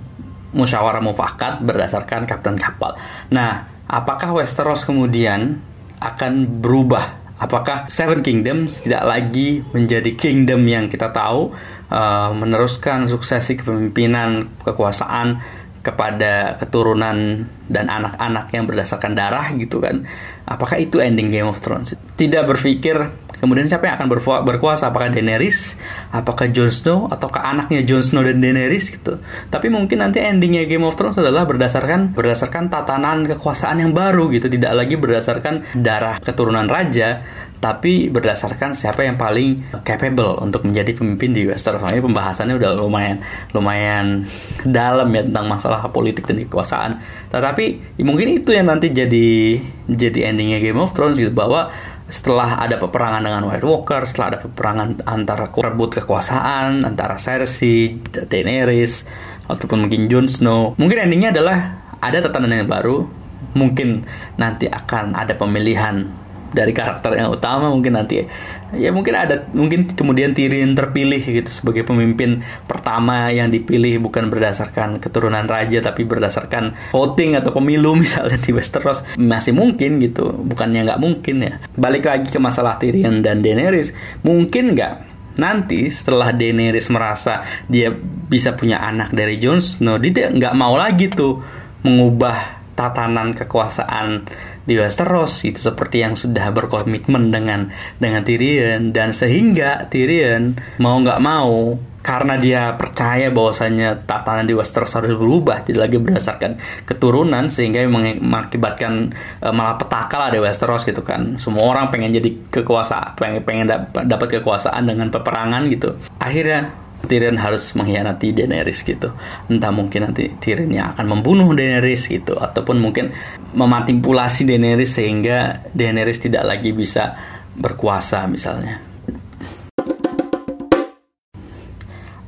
musyawarah 0.58 1.06
mufakat 1.06 1.62
berdasarkan 1.62 2.26
kapten 2.26 2.58
kapal. 2.58 2.98
Nah, 3.30 3.70
apakah 3.86 4.42
Westeros 4.42 4.90
kemudian 4.90 5.62
akan 6.02 6.66
berubah 6.66 7.22
apakah 7.42 7.90
Seven 7.90 8.22
Kingdoms 8.22 8.86
tidak 8.86 9.02
lagi 9.02 9.66
menjadi 9.74 10.14
kingdom 10.14 10.62
yang 10.70 10.86
kita 10.86 11.10
tahu 11.10 11.50
uh, 11.92 12.32
meneruskan 12.32 13.06
suksesi 13.12 13.60
kepemimpinan 13.60 14.48
kekuasaan 14.64 15.44
kepada 15.82 16.62
keturunan 16.62 17.50
dan 17.66 17.86
anak-anak 17.90 18.54
yang 18.54 18.70
berdasarkan 18.70 19.18
darah 19.18 19.50
gitu 19.58 19.82
kan. 19.82 20.06
Apakah 20.46 20.78
itu 20.78 21.02
ending 21.02 21.34
Game 21.34 21.50
of 21.50 21.58
Thrones? 21.60 21.98
Tidak 22.18 22.44
berpikir 22.46 23.02
Kemudian 23.42 23.66
siapa 23.66 23.90
yang 23.90 23.98
akan 23.98 24.08
berkuasa? 24.46 24.94
Apakah 24.94 25.10
Daenerys? 25.10 25.74
Apakah 26.14 26.54
Jon 26.54 26.70
Snow? 26.70 27.10
Ataukah 27.10 27.42
anaknya 27.42 27.82
Jon 27.82 28.06
Snow 28.06 28.22
dan 28.22 28.38
Daenerys 28.38 28.94
gitu? 28.94 29.18
Tapi 29.50 29.68
mungkin 29.74 30.06
nanti 30.06 30.22
endingnya 30.22 30.70
Game 30.70 30.86
of 30.86 30.94
Thrones 30.94 31.18
adalah 31.18 31.50
berdasarkan 31.50 32.14
berdasarkan 32.14 32.70
tatanan 32.70 33.26
kekuasaan 33.26 33.82
yang 33.82 33.98
baru 33.98 34.30
gitu, 34.30 34.46
tidak 34.46 34.78
lagi 34.78 34.94
berdasarkan 34.94 35.66
darah 35.74 36.22
keturunan 36.22 36.70
raja, 36.70 37.26
tapi 37.62 38.10
berdasarkan 38.10 38.74
siapa 38.74 39.06
yang 39.06 39.22
paling 39.22 39.70
capable 39.86 40.42
untuk 40.42 40.66
menjadi 40.66 40.98
pemimpin 40.98 41.30
di 41.30 41.46
Westeros. 41.46 41.82
Soalnya 41.82 42.02
pembahasannya 42.02 42.58
udah 42.58 42.72
lumayan 42.74 43.22
lumayan 43.54 44.26
dalam 44.66 45.14
ya 45.14 45.22
tentang 45.22 45.46
masalah 45.46 45.86
politik 45.94 46.26
dan 46.26 46.42
kekuasaan. 46.42 46.98
Tetapi 47.30 47.98
mungkin 48.02 48.34
itu 48.34 48.50
yang 48.50 48.66
nanti 48.66 48.90
jadi 48.90 49.62
jadi 49.86 50.34
endingnya 50.34 50.58
Game 50.58 50.82
of 50.82 50.94
Thrones 50.98 51.22
gitu 51.22 51.30
bahwa 51.34 51.70
setelah 52.12 52.60
ada 52.60 52.76
peperangan 52.76 53.24
dengan 53.24 53.48
White 53.48 53.64
Walker, 53.64 54.04
setelah 54.04 54.36
ada 54.36 54.40
peperangan 54.44 55.00
antara 55.08 55.48
rebut 55.48 55.96
kekuasaan 55.96 56.84
antara 56.84 57.16
Cersei, 57.16 58.04
Daenerys, 58.28 59.08
ataupun 59.48 59.88
mungkin 59.88 60.12
Jon 60.12 60.28
Snow, 60.28 60.76
mungkin 60.76 61.08
endingnya 61.08 61.32
adalah 61.32 61.80
ada 62.04 62.20
tatanan 62.20 62.52
yang 62.52 62.68
baru, 62.68 63.08
mungkin 63.56 64.04
nanti 64.36 64.68
akan 64.68 65.16
ada 65.16 65.40
pemilihan 65.40 66.21
dari 66.52 66.76
karakter 66.76 67.16
yang 67.16 67.32
utama 67.32 67.72
mungkin 67.72 67.96
nanti 67.96 68.28
ya. 68.72 68.92
Mungkin 68.92 69.12
ada 69.16 69.48
mungkin 69.52 69.92
kemudian 69.92 70.32
Tyrion 70.32 70.72
terpilih 70.76 71.20
gitu 71.20 71.52
sebagai 71.52 71.84
pemimpin 71.84 72.40
pertama 72.68 73.28
yang 73.28 73.52
dipilih 73.52 74.00
bukan 74.00 74.32
berdasarkan 74.32 75.04
keturunan 75.04 75.44
raja 75.44 75.84
tapi 75.84 76.08
berdasarkan 76.08 76.96
voting 76.96 77.36
atau 77.36 77.52
pemilu 77.52 77.96
misalnya 78.04 78.40
di 78.40 78.52
Westeros. 78.56 79.04
Masih 79.20 79.52
mungkin 79.52 80.00
gitu 80.00 80.32
bukannya 80.32 80.88
nggak 80.88 81.02
mungkin 81.02 81.36
ya. 81.44 81.54
Balik 81.76 82.08
lagi 82.08 82.28
ke 82.32 82.40
masalah 82.40 82.80
Tyrion 82.80 83.20
dan 83.20 83.44
Daenerys. 83.44 83.92
Mungkin 84.24 84.76
nggak? 84.76 84.94
Nanti 85.40 85.88
setelah 85.88 86.36
Daenerys 86.36 86.92
merasa 86.92 87.44
dia 87.68 87.92
bisa 88.32 88.56
punya 88.56 88.84
anak 88.84 89.16
dari 89.16 89.40
Jon 89.40 89.64
Snow 89.64 90.00
dia 90.00 90.32
nggak 90.32 90.56
mau 90.56 90.76
lagi 90.76 91.08
tuh 91.08 91.40
mengubah 91.84 92.62
tatanan 92.76 93.36
kekuasaan 93.36 94.26
di 94.66 94.78
Westeros 94.78 95.42
itu 95.42 95.58
seperti 95.58 96.06
yang 96.06 96.14
sudah 96.14 96.54
berkomitmen 96.54 97.34
dengan 97.34 97.74
dengan 97.98 98.22
Tyrion. 98.22 98.94
Dan 98.94 99.14
sehingga 99.14 99.90
Tyrion 99.90 100.58
mau 100.78 100.98
nggak 101.02 101.22
mau 101.22 101.78
karena 102.02 102.34
dia 102.42 102.74
percaya 102.74 103.30
bahwasanya 103.30 104.10
tatanan 104.10 104.50
di 104.50 104.58
Westeros 104.58 104.90
harus 104.98 105.14
berubah 105.14 105.62
tidak 105.62 105.90
lagi 105.90 105.98
berdasarkan 106.02 106.58
keturunan 106.90 107.54
sehingga 107.54 107.86
mengakibatkan 107.86 109.14
e, 109.38 109.48
malapetaka 109.54 110.18
lah 110.18 110.30
di 110.34 110.42
Westeros 110.42 110.82
gitu 110.82 111.06
kan. 111.06 111.38
Semua 111.38 111.70
orang 111.70 111.94
pengen 111.94 112.18
jadi 112.18 112.30
kekuasaan 112.50 113.22
pengen 113.22 113.46
pengen 113.46 113.66
dapat 114.10 114.42
kekuasaan 114.42 114.82
dengan 114.90 115.14
peperangan 115.14 115.70
gitu. 115.70 115.94
Akhirnya 116.18 116.81
Tyrion 117.06 117.38
harus 117.38 117.74
mengkhianati 117.74 118.34
Daenerys 118.34 118.86
gitu. 118.86 119.14
Entah 119.50 119.74
mungkin 119.74 120.10
nanti 120.10 120.30
Tyrion 120.38 120.72
yang 120.72 120.94
akan 120.94 121.06
membunuh 121.18 121.50
Daenerys 121.54 122.06
gitu 122.08 122.38
ataupun 122.38 122.78
mungkin 122.78 123.12
memanipulasi 123.54 124.46
Daenerys 124.46 124.96
sehingga 124.96 125.66
Daenerys 125.74 126.22
tidak 126.22 126.46
lagi 126.46 126.72
bisa 126.72 127.18
berkuasa 127.58 128.26
misalnya. 128.30 128.80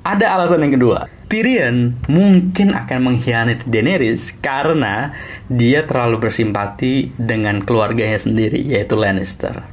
Ada 0.04 0.36
alasan 0.36 0.68
yang 0.68 0.76
kedua. 0.76 1.08
Tyrion 1.32 1.98
mungkin 2.06 2.78
akan 2.78 3.00
mengkhianati 3.10 3.66
Daenerys 3.66 4.38
karena 4.38 5.10
dia 5.50 5.82
terlalu 5.82 6.30
bersimpati 6.30 7.10
dengan 7.18 7.64
keluarganya 7.66 8.22
sendiri 8.22 8.62
yaitu 8.62 8.94
Lannister 8.94 9.73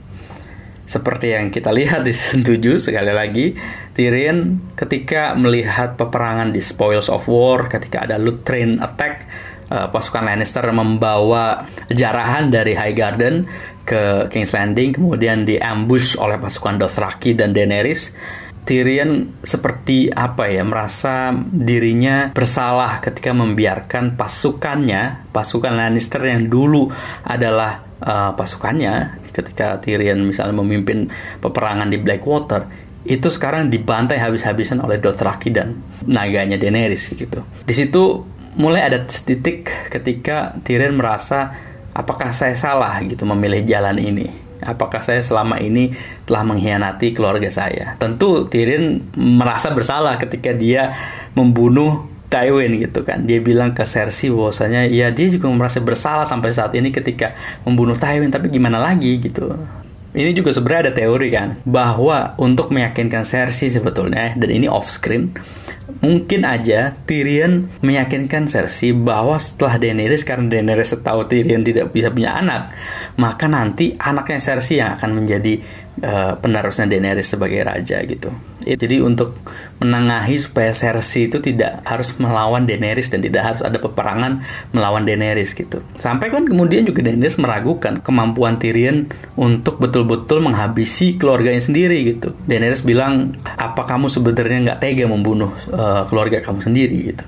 seperti 0.91 1.39
yang 1.39 1.55
kita 1.55 1.71
lihat 1.71 2.03
di 2.03 2.11
season 2.11 2.43
7 2.43 2.83
sekali 2.83 3.15
lagi 3.15 3.55
Tyrion 3.95 4.75
ketika 4.75 5.39
melihat 5.39 5.95
peperangan 5.95 6.51
di 6.51 6.59
Spoils 6.59 7.07
of 7.07 7.31
War 7.31 7.71
ketika 7.71 8.11
ada 8.11 8.19
Loot 8.19 8.43
Train 8.43 8.83
attack 8.83 9.31
uh, 9.71 9.87
pasukan 9.87 10.27
Lannister 10.27 10.67
membawa 10.75 11.63
jarahan 11.87 12.51
dari 12.51 12.75
High 12.75 12.97
Garden 12.99 13.47
ke 13.87 14.27
King's 14.35 14.51
Landing 14.51 14.99
kemudian 14.99 15.47
diambush 15.47 16.19
oleh 16.19 16.43
pasukan 16.43 16.83
Dothraki 16.83 17.39
dan 17.39 17.55
Daenerys 17.55 18.11
Tyrion 18.67 19.41
seperti 19.47 20.11
apa 20.11 20.51
ya 20.51 20.67
merasa 20.67 21.31
dirinya 21.55 22.35
bersalah 22.35 22.99
ketika 22.99 23.31
membiarkan 23.31 24.19
pasukannya 24.19 25.31
pasukan 25.31 25.71
Lannister 25.71 26.21
yang 26.27 26.51
dulu 26.51 26.91
adalah 27.23 27.90
uh, 28.05 28.33
pasukannya 28.35 29.23
ketika 29.31 29.79
Tyrion 29.81 30.25
misalnya 30.27 30.57
memimpin 30.57 31.09
peperangan 31.41 31.89
di 31.89 31.99
Blackwater 32.01 32.67
itu 33.01 33.33
sekarang 33.33 33.73
dibantai 33.73 34.21
habis-habisan 34.21 34.85
oleh 34.85 35.01
Dothraki 35.01 35.49
dan 35.49 35.81
naganya 36.05 36.61
Daenerys 36.61 37.09
gitu. 37.09 37.41
Di 37.65 37.73
situ 37.73 38.29
mulai 38.61 38.85
ada 38.85 39.01
titik 39.09 39.73
ketika 39.89 40.53
Tyrion 40.61 41.01
merasa 41.01 41.55
apakah 41.97 42.29
saya 42.35 42.53
salah 42.53 43.01
gitu 43.07 43.25
memilih 43.25 43.65
jalan 43.65 43.97
ini 43.97 44.51
apakah 44.61 45.01
saya 45.01 45.25
selama 45.25 45.57
ini 45.59 45.97
telah 46.29 46.45
mengkhianati 46.45 47.17
keluarga 47.17 47.49
saya. 47.49 47.97
Tentu 47.97 48.47
Tyrion 48.47 49.01
merasa 49.17 49.73
bersalah 49.73 50.21
ketika 50.21 50.53
dia 50.53 50.93
membunuh 51.33 52.05
Tywin 52.31 52.79
gitu 52.79 53.03
kan. 53.03 53.27
Dia 53.27 53.43
bilang 53.43 53.75
ke 53.75 53.83
Cersei 53.83 54.31
bahwasanya 54.31 54.87
ya 54.87 55.11
dia 55.11 55.27
juga 55.27 55.51
merasa 55.51 55.83
bersalah 55.83 56.25
sampai 56.25 56.55
saat 56.55 56.73
ini 56.79 56.95
ketika 56.95 57.35
membunuh 57.67 57.99
Tywin 57.99 58.31
tapi 58.31 58.49
gimana 58.49 58.79
lagi 58.79 59.19
gitu. 59.19 59.51
Ini 60.11 60.35
juga 60.35 60.51
sebenarnya 60.51 60.91
ada 60.91 60.95
teori 60.95 61.29
kan 61.31 61.49
bahwa 61.63 62.35
untuk 62.39 62.75
meyakinkan 62.75 63.23
Cersei 63.23 63.71
sebetulnya 63.71 64.35
dan 64.39 64.51
ini 64.51 64.67
off 64.67 64.91
screen 64.91 65.31
mungkin 66.03 66.43
aja 66.47 66.95
Tyrion 67.07 67.71
meyakinkan 67.79 68.51
Cersei 68.51 68.91
bahwa 68.91 69.39
setelah 69.39 69.79
Daenerys 69.79 70.27
karena 70.27 70.51
Daenerys 70.51 70.95
tahu 70.99 71.27
Tyrion 71.31 71.63
tidak 71.63 71.95
bisa 71.95 72.11
punya 72.11 72.35
anak, 72.39 72.75
maka 73.23 73.47
nanti 73.47 73.95
anaknya 73.99 74.39
Cersei 74.39 74.83
yang 74.83 74.99
akan 74.99 75.11
menjadi 75.23 75.63
uh, 76.03 76.33
penerusnya 76.41 76.91
Daenerys 76.91 77.31
sebagai 77.31 77.63
raja 77.63 78.03
gitu. 78.03 78.33
Jadi 78.77 79.01
untuk 79.01 79.39
menengahi 79.81 80.37
supaya 80.37 80.71
Cersei 80.75 81.27
itu 81.27 81.41
tidak 81.41 81.81
harus 81.89 82.13
melawan 82.21 82.69
Daenerys 82.69 83.09
dan 83.09 83.25
tidak 83.25 83.43
harus 83.43 83.63
ada 83.65 83.81
peperangan 83.81 84.45
melawan 84.75 85.09
Daenerys 85.09 85.57
gitu. 85.57 85.81
Sampai 85.97 86.29
kan 86.29 86.45
kemudian 86.45 86.85
juga 86.85 87.01
Daenerys 87.07 87.41
meragukan 87.41 88.03
kemampuan 88.05 88.61
Tyrion 88.61 89.09
untuk 89.35 89.81
betul-betul 89.81 90.45
menghabisi 90.45 91.17
keluarganya 91.17 91.65
sendiri 91.65 92.05
gitu. 92.17 92.37
Daenerys 92.45 92.85
bilang, 92.85 93.35
apa 93.45 93.89
kamu 93.89 94.13
sebenarnya 94.13 94.59
nggak 94.71 94.81
tega 94.83 95.05
membunuh 95.09 95.51
uh, 95.73 96.05
keluarga 96.07 96.45
kamu 96.45 96.61
sendiri 96.61 97.17
gitu. 97.17 97.25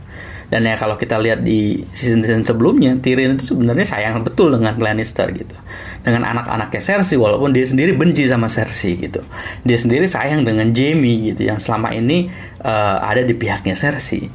Dan 0.52 0.68
ya 0.68 0.76
kalau 0.76 1.00
kita 1.00 1.16
lihat 1.16 1.40
di 1.40 1.80
season-season 1.96 2.44
sebelumnya, 2.44 2.92
Tyrion 3.00 3.40
itu 3.40 3.56
sebenarnya 3.56 3.88
sayang 3.88 4.20
betul 4.20 4.52
dengan 4.52 4.76
Lannister 4.76 5.32
gitu. 5.32 5.56
Dengan 6.04 6.28
anak-anaknya 6.28 6.76
Cersei 6.76 7.16
walaupun 7.16 7.56
dia 7.56 7.64
sendiri 7.64 7.96
benci 7.96 8.28
sama 8.28 8.52
Cersei 8.52 9.00
gitu. 9.00 9.24
Dia 9.64 9.80
sendiri 9.80 10.04
sayang 10.04 10.44
dengan 10.44 10.68
Jaime 10.76 11.32
gitu 11.32 11.48
yang 11.48 11.56
selama 11.56 11.96
ini 11.96 12.28
uh, 12.60 13.00
ada 13.00 13.24
di 13.24 13.32
pihaknya 13.32 13.72
Cersei. 13.72 14.28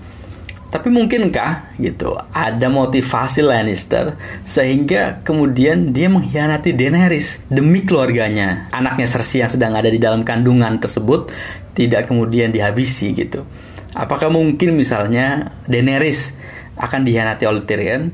Tapi 0.68 0.90
mungkinkah 0.90 1.78
gitu 1.78 2.18
ada 2.34 2.66
motivasi 2.66 3.46
Lannister 3.46 4.18
sehingga 4.42 5.22
kemudian 5.22 5.94
dia 5.94 6.10
mengkhianati 6.10 6.74
Daenerys 6.74 7.46
demi 7.46 7.86
keluarganya. 7.86 8.74
Anaknya 8.74 9.06
Cersei 9.06 9.46
yang 9.46 9.54
sedang 9.54 9.78
ada 9.78 9.86
di 9.86 10.02
dalam 10.02 10.26
kandungan 10.26 10.82
tersebut 10.82 11.30
tidak 11.78 12.10
kemudian 12.10 12.50
dihabisi 12.50 13.14
gitu. 13.14 13.46
Apakah 13.98 14.30
mungkin 14.30 14.78
misalnya 14.78 15.50
Daenerys 15.66 16.38
akan 16.78 17.02
dihianati 17.02 17.50
oleh 17.50 17.66
Tyrion 17.66 18.14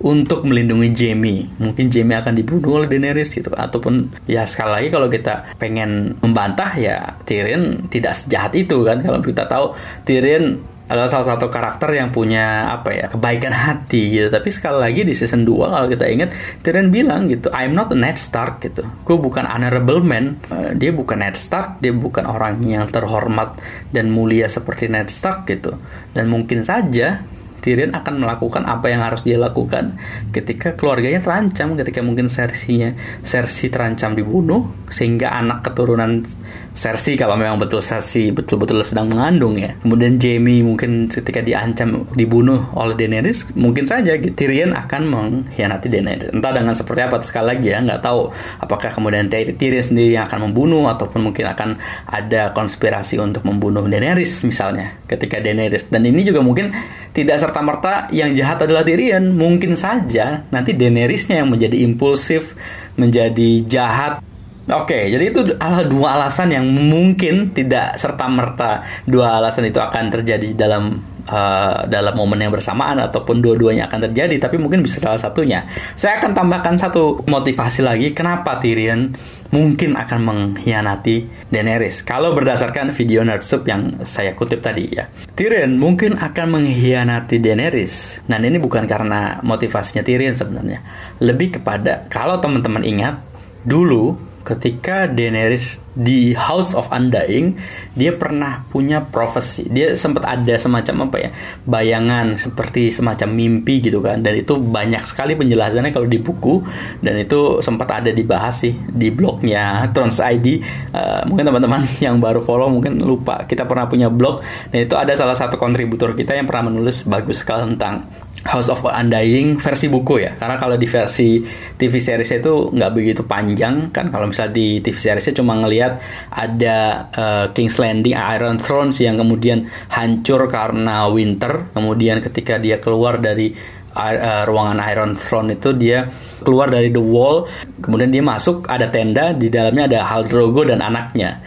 untuk 0.00 0.48
melindungi 0.48 0.88
Jaime? 0.96 1.52
Mungkin 1.60 1.92
Jaime 1.92 2.16
akan 2.16 2.32
dibunuh 2.32 2.80
oleh 2.80 2.88
Daenerys 2.88 3.36
gitu 3.36 3.52
ataupun 3.52 4.08
ya 4.24 4.48
sekali 4.48 4.72
lagi 4.72 4.88
kalau 4.88 5.12
kita 5.12 5.52
pengen 5.60 6.16
membantah 6.24 6.72
ya 6.80 7.20
Tyrion 7.28 7.92
tidak 7.92 8.16
sejahat 8.16 8.56
itu 8.56 8.80
kan 8.88 9.04
kalau 9.04 9.20
kita 9.20 9.44
tahu 9.44 9.76
Tyrion 10.08 10.71
adalah 10.92 11.08
salah 11.08 11.32
satu 11.32 11.48
karakter 11.48 11.96
yang 11.96 12.12
punya 12.12 12.68
apa 12.68 12.92
ya 12.92 13.06
kebaikan 13.08 13.56
hati 13.56 14.12
gitu. 14.12 14.28
Tapi 14.28 14.48
sekali 14.52 14.76
lagi 14.76 15.08
di 15.08 15.16
season 15.16 15.48
2 15.48 15.72
kalau 15.72 15.88
kita 15.88 16.04
ingat 16.04 16.36
Tyrion 16.60 16.92
bilang 16.92 17.32
gitu 17.32 17.48
I'm 17.48 17.72
not 17.72 17.88
a 17.88 17.96
Ned 17.96 18.20
Stark 18.20 18.60
gitu. 18.60 18.84
Gue 19.08 19.16
bukan 19.16 19.48
honorable 19.48 20.04
man. 20.04 20.36
Uh, 20.52 20.76
dia 20.76 20.92
bukan 20.92 21.24
Ned 21.24 21.40
Stark 21.40 21.80
dia 21.80 21.96
bukan 21.96 22.28
orang 22.28 22.60
yang 22.60 22.84
terhormat 22.92 23.56
dan 23.88 24.12
mulia 24.12 24.52
seperti 24.52 24.92
Ned 24.92 25.08
Stark 25.08 25.48
gitu. 25.48 25.80
Dan 26.12 26.28
mungkin 26.28 26.60
saja 26.60 27.24
Tyrion 27.62 27.94
akan 27.94 28.18
melakukan 28.18 28.66
apa 28.66 28.90
yang 28.90 29.06
harus 29.06 29.22
dia 29.22 29.38
lakukan 29.38 29.94
ketika 30.34 30.74
keluarganya 30.74 31.22
terancam, 31.22 31.78
ketika 31.78 32.02
mungkin 32.02 32.26
Cersei-nya 32.26 32.98
Cersei 33.22 33.70
terancam 33.70 34.18
dibunuh 34.18 34.66
sehingga 34.90 35.30
anak 35.30 35.70
keturunan 35.70 36.26
Cersei 36.72 37.20
kalau 37.20 37.36
memang 37.36 37.60
betul 37.60 37.84
Cersei 37.84 38.32
betul-betul 38.32 38.80
sedang 38.80 39.12
mengandung 39.12 39.60
ya. 39.60 39.76
Kemudian 39.84 40.16
Jaime 40.16 40.64
mungkin 40.64 41.12
ketika 41.12 41.44
diancam 41.44 42.08
dibunuh 42.16 42.64
oleh 42.72 42.96
Daenerys, 42.96 43.44
mungkin 43.52 43.84
saja 43.84 44.16
Tyrion 44.16 44.72
akan 44.72 45.02
mengkhianati 45.04 45.92
Daenerys. 45.92 46.32
Entah 46.32 46.52
dengan 46.56 46.72
seperti 46.72 47.00
apa 47.04 47.20
sekali 47.20 47.46
lagi 47.52 47.68
ya, 47.68 47.78
nggak 47.84 48.00
tahu 48.00 48.32
apakah 48.64 48.88
kemudian 48.88 49.28
Tyrion 49.28 49.84
sendiri 49.84 50.16
yang 50.16 50.24
akan 50.24 50.48
membunuh 50.48 50.88
ataupun 50.88 51.20
mungkin 51.28 51.44
akan 51.52 51.76
ada 52.08 52.56
konspirasi 52.56 53.20
untuk 53.20 53.44
membunuh 53.44 53.84
Daenerys 53.84 54.40
misalnya 54.48 54.96
ketika 55.04 55.44
Daenerys. 55.44 55.92
Dan 55.92 56.08
ini 56.08 56.24
juga 56.24 56.40
mungkin 56.40 56.72
tidak 57.12 57.36
serta-merta 57.36 58.08
yang 58.16 58.32
jahat 58.32 58.64
adalah 58.64 58.80
Tyrion. 58.80 59.36
Mungkin 59.36 59.76
saja 59.76 60.48
nanti 60.48 60.72
Daenerysnya 60.72 61.44
yang 61.44 61.52
menjadi 61.52 61.84
impulsif, 61.84 62.56
menjadi 62.96 63.60
jahat 63.68 64.24
Oke, 64.70 65.10
jadi 65.10 65.24
itu 65.26 65.42
adalah 65.58 65.82
dua 65.82 66.08
alasan 66.22 66.54
yang 66.54 66.62
mungkin 66.70 67.50
tidak 67.50 67.98
serta 67.98 68.30
merta 68.30 68.86
dua 69.02 69.42
alasan 69.42 69.66
itu 69.66 69.82
akan 69.82 70.14
terjadi 70.14 70.54
dalam 70.54 71.02
uh, 71.26 71.82
dalam 71.90 72.14
momen 72.14 72.38
yang 72.46 72.54
bersamaan 72.54 73.02
ataupun 73.02 73.42
dua-duanya 73.42 73.90
akan 73.90 74.06
terjadi, 74.10 74.38
tapi 74.38 74.62
mungkin 74.62 74.86
bisa 74.86 75.02
salah 75.02 75.18
satunya. 75.18 75.66
Saya 75.98 76.22
akan 76.22 76.30
tambahkan 76.30 76.78
satu 76.78 77.26
motivasi 77.26 77.82
lagi 77.82 78.14
kenapa 78.14 78.62
Tyrion 78.62 79.18
mungkin 79.50 79.98
akan 79.98 80.20
mengkhianati 80.22 81.50
Daenerys. 81.50 82.06
Kalau 82.06 82.30
berdasarkan 82.30 82.94
video 82.94 83.26
Nerdsub 83.26 83.66
yang 83.66 84.06
saya 84.06 84.32
kutip 84.32 84.62
tadi 84.62 84.94
ya. 84.94 85.10
Tyrion 85.34 85.74
mungkin 85.74 86.14
akan 86.16 86.46
mengkhianati 86.54 87.42
Daenerys. 87.42 88.22
Nah, 88.30 88.38
ini 88.38 88.62
bukan 88.62 88.86
karena 88.86 89.42
motivasinya 89.42 90.06
Tyrion 90.06 90.38
sebenarnya. 90.38 90.80
Lebih 91.18 91.58
kepada 91.58 92.06
kalau 92.06 92.38
teman-teman 92.38 92.86
ingat 92.86 93.18
dulu 93.66 94.31
ketika 94.42 95.06
Daenerys 95.08 95.82
di 95.92 96.32
House 96.32 96.72
of 96.72 96.88
Undying 96.88 97.52
dia 97.92 98.16
pernah 98.16 98.64
punya 98.72 99.04
profesi 99.04 99.68
dia 99.68 99.92
sempat 99.92 100.24
ada 100.24 100.56
semacam 100.56 101.08
apa 101.08 101.16
ya 101.20 101.30
bayangan 101.68 102.40
seperti 102.40 102.88
semacam 102.88 103.28
mimpi 103.32 103.84
gitu 103.84 104.00
kan. 104.00 104.20
Dan 104.24 104.40
itu 104.40 104.56
banyak 104.56 105.04
sekali 105.04 105.36
penjelasannya 105.36 105.92
kalau 105.92 106.08
di 106.08 106.18
buku. 106.18 106.64
Dan 107.00 107.20
itu 107.20 107.60
sempat 107.60 108.02
ada 108.02 108.10
dibahas 108.10 108.64
sih 108.64 108.72
di 108.72 109.12
blognya 109.12 109.88
Trons 109.92 110.18
ID 110.18 110.62
uh, 110.92 111.22
mungkin 111.28 111.44
teman-teman 111.48 111.82
yang 112.04 112.18
baru 112.18 112.40
follow 112.40 112.68
mungkin 112.72 113.00
lupa 113.00 113.44
kita 113.44 113.68
pernah 113.68 113.86
punya 113.86 114.08
blog. 114.08 114.40
Dan 114.72 114.88
itu 114.88 114.94
ada 114.96 115.12
salah 115.14 115.36
satu 115.36 115.60
kontributor 115.60 116.16
kita 116.16 116.34
yang 116.34 116.48
pernah 116.48 116.72
menulis 116.72 117.04
bagus 117.04 117.44
sekali 117.44 117.68
tentang 117.76 118.08
House 118.42 118.66
of 118.66 118.82
Undying 118.82 119.62
versi 119.62 119.86
buku 119.86 120.26
ya. 120.26 120.34
Karena 120.34 120.58
kalau 120.58 120.74
di 120.74 120.86
versi 120.90 121.38
TV 121.78 121.94
series 122.02 122.42
itu 122.42 122.74
nggak 122.74 122.90
begitu 122.90 123.22
panjang 123.22 123.94
kan. 123.94 124.10
Kalau 124.10 124.26
misalnya 124.26 124.58
di 124.58 124.82
TV 124.82 124.96
seriesnya 124.98 125.38
cuma 125.38 125.54
ngelihat 125.58 126.02
ada 126.34 126.78
uh, 127.14 127.46
King's 127.54 127.78
Landing 127.78 128.18
Iron 128.18 128.58
Thrones 128.58 128.98
yang 128.98 129.18
kemudian 129.18 129.70
hancur 129.90 130.50
karena 130.50 131.06
winter. 131.06 131.70
Kemudian 131.70 132.18
ketika 132.18 132.58
dia 132.58 132.82
keluar 132.82 133.22
dari 133.22 133.54
uh, 133.94 134.42
ruangan 134.48 134.78
Iron 134.90 135.12
Throne 135.14 135.54
itu 135.54 135.70
dia 135.78 136.10
keluar 136.42 136.66
dari 136.66 136.90
the 136.90 137.02
wall. 137.02 137.46
Kemudian 137.78 138.10
dia 138.10 138.26
masuk 138.26 138.66
ada 138.66 138.90
tenda 138.90 139.30
di 139.30 139.46
dalamnya 139.46 139.86
ada 139.86 140.00
Hal 140.10 140.26
Drogo 140.26 140.66
dan 140.66 140.82
anaknya 140.82 141.38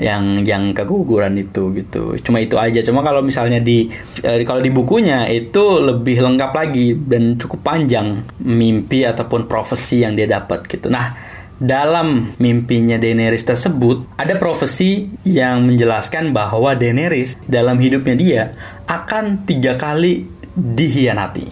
yang 0.00 0.44
yang 0.46 0.72
keguguran 0.72 1.36
itu 1.36 1.72
gitu. 1.76 2.16
Cuma 2.24 2.40
itu 2.40 2.56
aja. 2.56 2.80
Cuma 2.80 3.04
kalau 3.04 3.20
misalnya 3.20 3.60
di 3.60 3.92
uh, 4.24 4.40
kalau 4.44 4.64
di 4.64 4.70
bukunya 4.72 5.28
itu 5.28 5.80
lebih 5.80 6.24
lengkap 6.24 6.52
lagi 6.52 6.96
dan 6.96 7.36
cukup 7.36 7.60
panjang 7.60 8.24
mimpi 8.40 9.04
ataupun 9.04 9.44
profesi 9.44 10.00
yang 10.04 10.16
dia 10.16 10.28
dapat 10.28 10.64
gitu. 10.68 10.88
Nah 10.88 11.12
dalam 11.62 12.34
mimpinya 12.42 12.98
Daenerys 12.98 13.46
tersebut 13.46 14.18
ada 14.18 14.34
profesi 14.34 15.06
yang 15.22 15.62
menjelaskan 15.68 16.34
bahwa 16.34 16.74
Daenerys 16.74 17.38
dalam 17.46 17.78
hidupnya 17.78 18.16
dia 18.18 18.42
akan 18.88 19.46
tiga 19.46 19.78
kali 19.78 20.26
dihianati. 20.52 21.46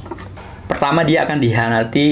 Pertama 0.66 1.06
dia 1.06 1.26
akan 1.26 1.38
dihianati 1.38 2.06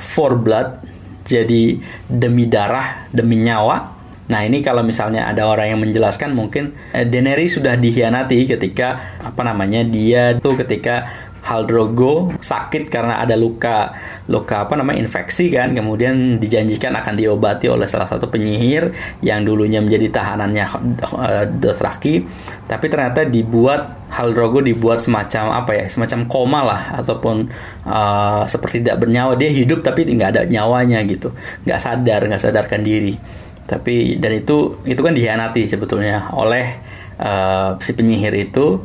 for 0.00 0.36
blood, 0.36 0.80
jadi 1.24 1.76
demi 2.08 2.48
darah, 2.48 3.08
demi 3.12 3.40
nyawa 3.40 4.01
Nah 4.32 4.48
ini 4.48 4.64
kalau 4.64 4.80
misalnya 4.80 5.28
ada 5.28 5.44
orang 5.44 5.76
yang 5.76 5.80
menjelaskan 5.84 6.32
mungkin 6.32 6.72
eh, 6.96 7.04
Daenerys 7.04 7.60
sudah 7.60 7.76
dihianati 7.76 8.48
ketika 8.48 9.20
apa 9.20 9.44
namanya 9.44 9.84
dia 9.84 10.40
tuh 10.40 10.56
ketika 10.56 11.04
Haldrogo 11.42 12.30
sakit 12.38 12.86
karena 12.86 13.18
ada 13.18 13.34
luka 13.34 13.90
luka 14.30 14.62
apa 14.62 14.78
namanya 14.78 15.02
infeksi 15.02 15.50
kan. 15.50 15.74
Kemudian 15.74 16.38
dijanjikan 16.38 16.94
akan 16.94 17.18
diobati 17.18 17.66
oleh 17.66 17.90
salah 17.90 18.06
satu 18.06 18.30
penyihir 18.30 18.94
yang 19.26 19.42
dulunya 19.42 19.82
menjadi 19.82 20.22
tahanannya 20.22 20.64
uh, 21.02 21.44
Dothraki. 21.58 22.22
Tapi 22.70 22.86
ternyata 22.86 23.26
dibuat 23.26 24.06
Haldrogo 24.14 24.62
dibuat 24.62 25.02
semacam 25.02 25.66
apa 25.66 25.74
ya 25.74 25.84
semacam 25.90 26.30
koma 26.30 26.60
lah 26.62 26.82
ataupun 27.02 27.50
uh, 27.90 28.46
seperti 28.46 28.78
tidak 28.86 29.02
bernyawa. 29.02 29.34
Dia 29.34 29.50
hidup 29.50 29.82
tapi 29.82 30.06
nggak 30.06 30.30
ada 30.38 30.42
nyawanya 30.46 31.02
gitu. 31.10 31.34
Nggak 31.66 31.80
sadar 31.82 32.20
nggak 32.22 32.38
sadarkan 32.38 32.86
diri 32.86 33.41
tapi 33.72 34.20
dan 34.20 34.36
itu 34.36 34.84
itu 34.84 35.00
kan 35.00 35.16
dihianati 35.16 35.64
sebetulnya 35.64 36.28
oleh 36.36 36.76
uh, 37.16 37.80
si 37.80 37.96
penyihir 37.96 38.36
itu 38.36 38.76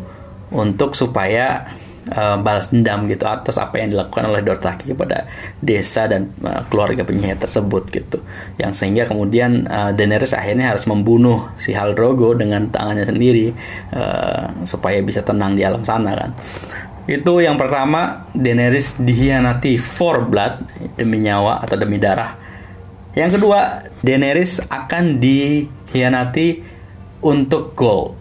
untuk 0.47 0.95
supaya 0.95 1.67
uh, 2.15 2.39
balas 2.39 2.71
dendam 2.71 3.03
gitu 3.11 3.27
atas 3.27 3.59
apa 3.59 3.83
yang 3.83 3.91
dilakukan 3.91 4.31
oleh 4.31 4.39
Dortaki 4.39 4.95
kepada 4.95 5.27
desa 5.59 6.07
dan 6.07 6.31
uh, 6.39 6.63
keluarga 6.71 7.03
penyihir 7.03 7.35
tersebut 7.35 7.91
gitu. 7.91 8.23
Yang 8.55 8.79
sehingga 8.79 9.11
kemudian 9.11 9.67
uh, 9.67 9.91
Daenerys 9.91 10.31
akhirnya 10.31 10.71
harus 10.71 10.87
membunuh 10.87 11.51
si 11.59 11.75
Haldrogo 11.75 12.31
dengan 12.31 12.71
tangannya 12.71 13.03
sendiri 13.03 13.51
uh, 13.91 14.63
supaya 14.63 15.03
bisa 15.03 15.19
tenang 15.19 15.59
di 15.59 15.67
alam 15.67 15.83
sana 15.83 16.15
kan. 16.15 16.31
Itu 17.11 17.43
yang 17.43 17.59
pertama 17.59 18.27
Daenerys 18.31 18.95
dihianati 18.95 19.75
for 19.75 20.23
blood 20.23 20.63
demi 20.95 21.23
nyawa 21.23 21.59
atau 21.59 21.75
demi 21.75 21.99
darah 21.99 22.46
yang 23.17 23.33
kedua 23.33 23.89
Daenerys 24.05 24.61
akan 24.61 25.17
dihianati 25.17 26.61
untuk 27.25 27.73
gold 27.73 28.13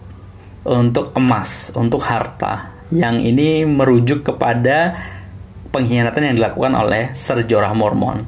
untuk 0.65 1.13
emas 1.13 1.69
untuk 1.77 2.01
harta 2.01 2.73
yang 2.89 3.21
ini 3.21 3.61
merujuk 3.63 4.25
kepada 4.25 4.97
pengkhianatan 5.69 6.33
yang 6.33 6.35
dilakukan 6.41 6.73
oleh 6.73 7.13
Ser 7.13 7.45
Jorah 7.45 7.77
Mormon 7.77 8.25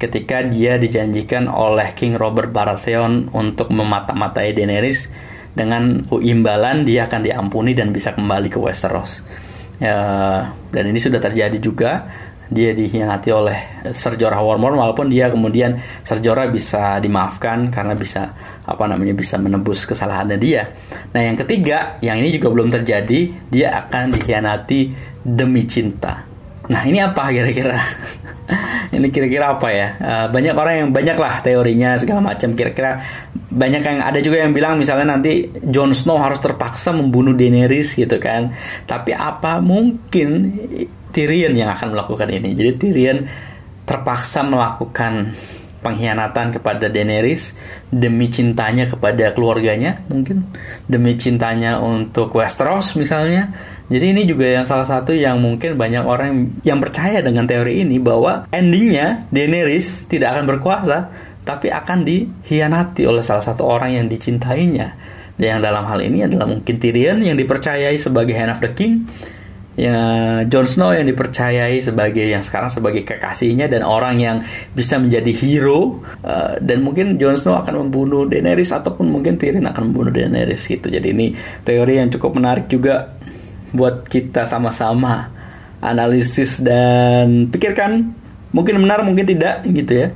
ketika 0.00 0.40
dia 0.42 0.80
dijanjikan 0.80 1.46
oleh 1.46 1.92
King 1.92 2.16
Robert 2.16 2.50
Baratheon 2.50 3.28
untuk 3.36 3.68
memata-matai 3.70 4.56
Daenerys 4.56 5.12
dengan 5.52 6.08
imbalan 6.08 6.88
dia 6.88 7.04
akan 7.04 7.20
diampuni 7.20 7.76
dan 7.76 7.92
bisa 7.92 8.16
kembali 8.16 8.48
ke 8.48 8.56
Westeros. 8.56 9.20
Ya, 9.80 9.96
dan 10.72 10.84
ini 10.88 11.00
sudah 11.00 11.20
terjadi 11.20 11.56
juga 11.56 12.08
dia 12.50 12.74
dikhianati 12.74 13.30
oleh 13.30 13.58
Ser 13.94 14.18
Jorah 14.18 14.42
Mormont 14.42 14.74
walaupun 14.74 15.06
dia 15.06 15.30
kemudian 15.30 15.78
Ser 16.02 16.18
Jorah 16.18 16.50
bisa 16.50 16.98
dimaafkan 16.98 17.70
karena 17.70 17.94
bisa 17.94 18.34
apa 18.66 18.84
namanya 18.90 19.14
bisa 19.14 19.38
menebus 19.38 19.86
kesalahannya 19.86 20.36
dia. 20.36 20.66
Nah, 21.14 21.22
yang 21.22 21.38
ketiga, 21.38 22.02
yang 22.02 22.18
ini 22.18 22.34
juga 22.34 22.50
belum 22.50 22.74
terjadi, 22.74 23.20
dia 23.46 23.86
akan 23.86 24.18
dikhianati 24.18 24.80
demi 25.22 25.62
cinta. 25.70 26.26
Nah, 26.70 26.86
ini 26.86 27.02
apa 27.02 27.30
kira-kira? 27.34 27.82
ini 28.94 29.10
kira-kira 29.10 29.58
apa 29.58 29.68
ya? 29.74 29.88
Uh, 29.98 30.26
banyak 30.30 30.54
orang 30.54 30.74
yang 30.74 30.88
banyak 30.94 31.16
lah 31.18 31.42
teorinya 31.42 31.98
segala 31.98 32.34
macam. 32.34 32.54
Kira-kira 32.54 33.02
banyak 33.50 33.82
yang 33.82 33.98
ada 33.98 34.18
juga 34.22 34.46
yang 34.46 34.54
bilang 34.54 34.78
misalnya 34.78 35.18
nanti 35.18 35.50
Jon 35.66 35.90
Snow 35.90 36.22
harus 36.22 36.38
terpaksa 36.38 36.94
membunuh 36.94 37.34
Daenerys 37.34 37.98
gitu 37.98 38.22
kan. 38.22 38.54
Tapi 38.86 39.10
apa 39.10 39.58
mungkin 39.58 40.54
Tyrion 41.10 41.54
yang 41.54 41.70
akan 41.74 41.94
melakukan 41.94 42.28
ini. 42.30 42.54
Jadi 42.54 42.70
Tyrion 42.78 43.18
terpaksa 43.84 44.46
melakukan 44.46 45.34
pengkhianatan 45.80 46.60
kepada 46.60 46.92
Daenerys 46.92 47.56
demi 47.88 48.28
cintanya 48.28 48.86
kepada 48.86 49.32
keluarganya 49.32 50.04
mungkin. 50.06 50.46
Demi 50.86 51.16
cintanya 51.16 51.80
untuk 51.80 52.36
Westeros 52.36 52.94
misalnya. 52.94 53.50
Jadi 53.90 54.14
ini 54.14 54.22
juga 54.22 54.46
yang 54.46 54.62
salah 54.62 54.86
satu 54.86 55.10
yang 55.10 55.42
mungkin 55.42 55.74
banyak 55.74 56.06
orang 56.06 56.62
yang 56.62 56.78
percaya 56.78 57.18
dengan 57.26 57.50
teori 57.50 57.82
ini 57.82 57.98
bahwa 57.98 58.46
endingnya 58.54 59.26
Daenerys 59.34 60.06
tidak 60.06 60.38
akan 60.38 60.44
berkuasa 60.46 61.10
tapi 61.42 61.72
akan 61.72 62.06
dihianati 62.06 63.02
oleh 63.08 63.24
salah 63.24 63.42
satu 63.42 63.66
orang 63.66 63.98
yang 63.98 64.06
dicintainya. 64.06 64.94
Dan 65.40 65.58
yang 65.58 65.60
dalam 65.64 65.88
hal 65.88 65.98
ini 66.04 66.28
adalah 66.28 66.46
mungkin 66.46 66.76
Tyrion 66.76 67.24
yang 67.24 67.34
dipercayai 67.34 67.96
sebagai 67.96 68.36
Hand 68.36 68.52
of 68.54 68.60
the 68.60 68.70
King 68.76 69.08
ya 69.80 70.00
Jon 70.44 70.68
Snow 70.68 70.92
yang 70.92 71.08
dipercayai 71.08 71.80
sebagai 71.80 72.28
yang 72.28 72.44
sekarang 72.44 72.68
sebagai 72.68 73.00
kekasihnya 73.00 73.64
dan 73.64 73.80
orang 73.80 74.20
yang 74.20 74.36
bisa 74.76 75.00
menjadi 75.00 75.32
hero 75.32 76.04
uh, 76.20 76.60
dan 76.60 76.84
mungkin 76.84 77.16
Jon 77.16 77.40
Snow 77.40 77.56
akan 77.64 77.88
membunuh 77.88 78.28
Daenerys 78.28 78.76
ataupun 78.76 79.08
mungkin 79.08 79.40
Tyrion 79.40 79.64
akan 79.64 79.88
membunuh 79.88 80.12
Daenerys 80.12 80.68
gitu. 80.68 80.92
Jadi 80.92 81.16
ini 81.16 81.32
teori 81.64 81.96
yang 81.96 82.12
cukup 82.12 82.36
menarik 82.36 82.68
juga 82.68 83.16
buat 83.72 84.04
kita 84.04 84.44
sama-sama 84.44 85.32
analisis 85.80 86.60
dan 86.60 87.48
pikirkan 87.48 88.12
mungkin 88.52 88.84
benar 88.84 89.00
mungkin 89.00 89.24
tidak 89.24 89.64
gitu 89.64 89.92
ya. 89.96 90.08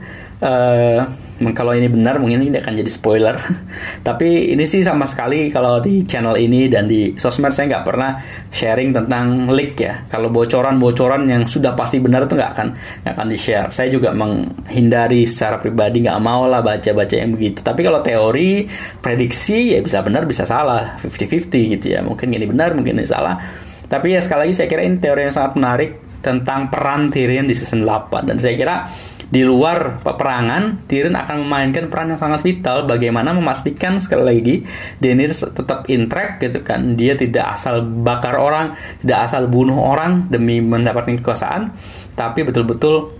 Uh, 0.44 1.23
kalau 1.34 1.74
ini 1.74 1.90
benar 1.90 2.22
mungkin 2.22 2.46
ini 2.46 2.62
akan 2.62 2.78
jadi 2.78 2.90
spoiler. 2.90 3.34
Tapi 4.06 4.54
ini 4.54 4.62
sih 4.62 4.86
sama 4.86 5.02
sekali 5.02 5.50
kalau 5.50 5.82
di 5.82 6.06
channel 6.06 6.38
ini 6.38 6.70
dan 6.70 6.86
di 6.86 7.18
sosmed 7.18 7.50
saya 7.50 7.74
nggak 7.74 7.84
pernah 7.86 8.22
sharing 8.54 8.94
tentang 8.94 9.50
leak 9.50 9.74
ya. 9.82 10.06
Kalau 10.06 10.30
bocoran-bocoran 10.30 11.26
yang 11.26 11.50
sudah 11.50 11.74
pasti 11.74 11.98
benar 11.98 12.30
itu 12.30 12.38
nggak 12.38 12.52
akan 12.54 12.68
nggak 13.02 13.14
akan 13.18 13.26
di 13.26 13.38
share 13.38 13.68
saya 13.74 13.90
juga 13.90 14.14
menghindari 14.14 15.26
secara 15.26 15.58
pribadi 15.58 16.06
nggak 16.06 16.20
mau 16.22 16.46
lah 16.46 16.62
baca-baca 16.62 17.14
yang 17.18 17.34
begitu. 17.34 17.66
Tapi 17.66 17.80
kalau 17.82 17.98
teori 17.98 18.70
prediksi 19.02 19.74
ya 19.74 19.82
bisa 19.82 20.06
benar 20.06 20.30
bisa 20.30 20.46
salah. 20.46 21.02
50-50 21.02 21.74
gitu 21.78 21.86
ya. 21.98 22.00
Mungkin 22.06 22.30
ini 22.30 22.46
benar 22.46 22.78
mungkin 22.78 22.94
ini 23.02 23.10
salah. 23.10 23.42
Tapi 23.90 24.14
ya 24.14 24.22
sekali 24.22 24.48
lagi 24.48 24.54
saya 24.54 24.68
kira 24.70 24.86
ini 24.86 25.02
teori 25.02 25.26
yang 25.26 25.34
sangat 25.34 25.52
menarik 25.58 25.90
tentang 26.24 26.72
peran 26.72 27.12
Tyrion 27.12 27.44
di 27.44 27.52
season 27.52 27.84
8 27.84 28.24
dan 28.24 28.40
saya 28.40 28.56
kira 28.56 28.88
di 29.34 29.42
luar 29.42 29.98
peperangan, 29.98 30.86
Tyrion 30.86 31.18
akan 31.18 31.42
memainkan 31.42 31.90
peran 31.90 32.14
yang 32.14 32.22
sangat 32.22 32.46
vital 32.46 32.86
bagaimana 32.86 33.34
memastikan 33.34 33.98
sekali 33.98 34.22
lagi 34.22 34.56
Daenerys 35.02 35.42
tetap 35.42 35.90
intrek 35.90 36.38
gitu 36.38 36.62
kan. 36.62 36.94
Dia 36.94 37.18
tidak 37.18 37.58
asal 37.58 37.82
bakar 37.82 38.38
orang, 38.38 38.78
tidak 39.02 39.26
asal 39.26 39.50
bunuh 39.50 39.74
orang 39.74 40.30
demi 40.30 40.62
mendapatkan 40.62 41.18
kekuasaan, 41.18 41.74
tapi 42.14 42.46
betul-betul 42.46 43.10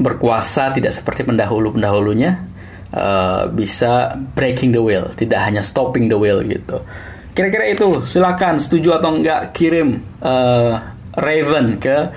berkuasa 0.00 0.72
tidak 0.72 0.96
seperti 0.96 1.28
pendahulu-pendahulunya 1.28 2.40
uh, 2.96 3.44
bisa 3.52 4.16
breaking 4.32 4.72
the 4.72 4.80
will, 4.80 5.12
tidak 5.20 5.44
hanya 5.44 5.60
stopping 5.60 6.08
the 6.08 6.16
will 6.16 6.40
gitu. 6.48 6.80
Kira-kira 7.36 7.68
itu, 7.68 8.08
silakan 8.08 8.56
setuju 8.56 8.96
atau 8.96 9.20
enggak 9.20 9.52
kirim 9.52 10.00
uh, 10.24 10.80
Raven 11.12 11.76
ke 11.76 12.08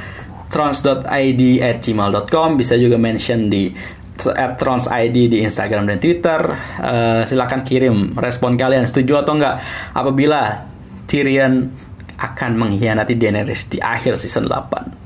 trans.id 0.49 1.41
at 1.61 1.77
gmail.com 1.79 2.49
bisa 2.57 2.73
juga 2.75 2.97
mention 2.97 3.47
di 3.47 3.71
at 4.19 4.59
transid 4.59 5.15
di 5.15 5.39
Instagram 5.39 5.87
dan 5.87 5.97
Twitter. 6.01 6.41
Uh, 6.81 7.23
silahkan 7.23 7.63
kirim 7.63 8.17
respon 8.19 8.59
kalian. 8.59 8.83
Setuju 8.83 9.23
atau 9.23 9.39
enggak? 9.39 9.63
Apabila 9.95 10.67
Tyrion 11.07 11.71
akan 12.19 12.51
mengkhianati 12.59 13.15
Daenerys 13.15 13.71
di 13.71 13.79
akhir 13.79 14.19
season 14.19 14.51
8 14.51 14.99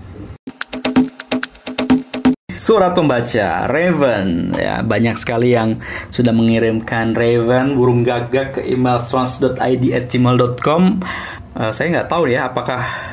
Surat 2.58 2.96
pembaca 2.96 3.70
Raven. 3.70 4.58
Ya 4.58 4.82
banyak 4.82 5.20
sekali 5.20 5.54
yang 5.54 5.78
sudah 6.10 6.34
mengirimkan 6.34 7.14
Raven 7.14 7.78
burung 7.78 8.02
gagak 8.02 8.58
ke 8.58 8.62
email 8.66 8.98
trans.id 9.04 9.84
at 9.94 10.10
gmail.com 10.10 10.84
uh, 11.60 11.72
saya 11.76 11.88
nggak 11.92 12.10
tahu 12.10 12.32
ya 12.32 12.50
apakah 12.50 13.13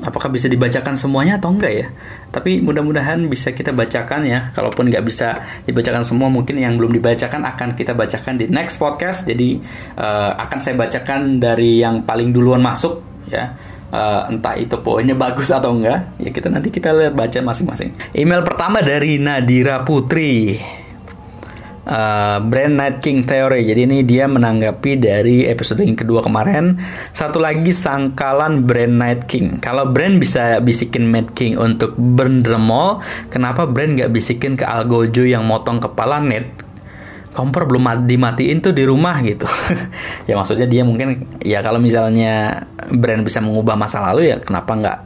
apakah 0.00 0.32
bisa 0.32 0.48
dibacakan 0.48 0.96
semuanya 0.96 1.36
atau 1.36 1.52
enggak 1.52 1.72
ya? 1.72 1.86
Tapi 2.32 2.64
mudah-mudahan 2.64 3.20
bisa 3.28 3.52
kita 3.52 3.76
bacakan 3.76 4.24
ya. 4.24 4.48
Kalaupun 4.56 4.88
nggak 4.88 5.04
bisa 5.04 5.44
dibacakan 5.68 6.00
semua 6.00 6.32
mungkin 6.32 6.56
yang 6.56 6.80
belum 6.80 6.96
dibacakan 6.96 7.44
akan 7.44 7.76
kita 7.76 7.92
bacakan 7.92 8.40
di 8.40 8.48
next 8.48 8.80
podcast. 8.80 9.28
Jadi 9.28 9.60
uh, 10.00 10.32
akan 10.40 10.58
saya 10.58 10.74
bacakan 10.80 11.36
dari 11.36 11.84
yang 11.84 12.08
paling 12.08 12.32
duluan 12.32 12.64
masuk 12.64 13.04
ya. 13.28 13.52
Uh, 13.92 14.24
entah 14.32 14.56
itu 14.56 14.80
poinnya 14.80 15.12
bagus 15.28 15.52
atau 15.52 15.76
enggak. 15.76 16.16
Ya 16.16 16.32
kita 16.32 16.48
nanti 16.48 16.72
kita 16.72 16.96
lihat 16.96 17.12
baca 17.12 17.38
masing-masing. 17.44 17.92
Email 18.16 18.40
pertama 18.40 18.80
dari 18.80 19.20
Nadira 19.20 19.84
Putri 19.84 20.56
uh, 21.86 22.38
Brand 22.42 22.74
Night 22.78 22.98
King 23.02 23.26
Theory. 23.26 23.66
Jadi 23.66 23.80
ini 23.86 23.98
dia 24.06 24.30
menanggapi 24.30 24.98
dari 24.98 25.46
episode 25.46 25.82
yang 25.82 25.98
kedua 25.98 26.22
kemarin. 26.22 26.78
Satu 27.10 27.42
lagi 27.42 27.70
sangkalan 27.74 28.66
Brand 28.66 28.94
Night 28.98 29.26
King. 29.26 29.58
Kalau 29.58 29.88
Brand 29.90 30.18
bisa 30.18 30.58
bisikin 30.62 31.08
Mad 31.10 31.34
King 31.34 31.58
untuk 31.58 31.94
burn 31.98 32.46
the 32.46 32.58
mall, 32.58 33.02
kenapa 33.30 33.66
Brand 33.66 33.98
nggak 33.98 34.12
bisikin 34.12 34.54
ke 34.54 34.64
Algojo 34.66 35.26
yang 35.26 35.46
motong 35.46 35.82
kepala 35.82 36.22
Ned? 36.22 36.70
Kompor 37.32 37.64
belum 37.64 38.04
dimatiin 38.04 38.60
tuh 38.60 38.76
di 38.76 38.84
rumah 38.84 39.16
gitu. 39.24 39.48
ya 40.28 40.36
maksudnya 40.36 40.68
dia 40.68 40.84
mungkin 40.84 41.40
ya 41.40 41.64
kalau 41.64 41.80
misalnya 41.80 42.68
Brand 42.92 43.24
bisa 43.24 43.40
mengubah 43.40 43.72
masa 43.72 44.04
lalu 44.04 44.28
ya 44.28 44.36
kenapa 44.36 44.76
nggak 44.76 44.98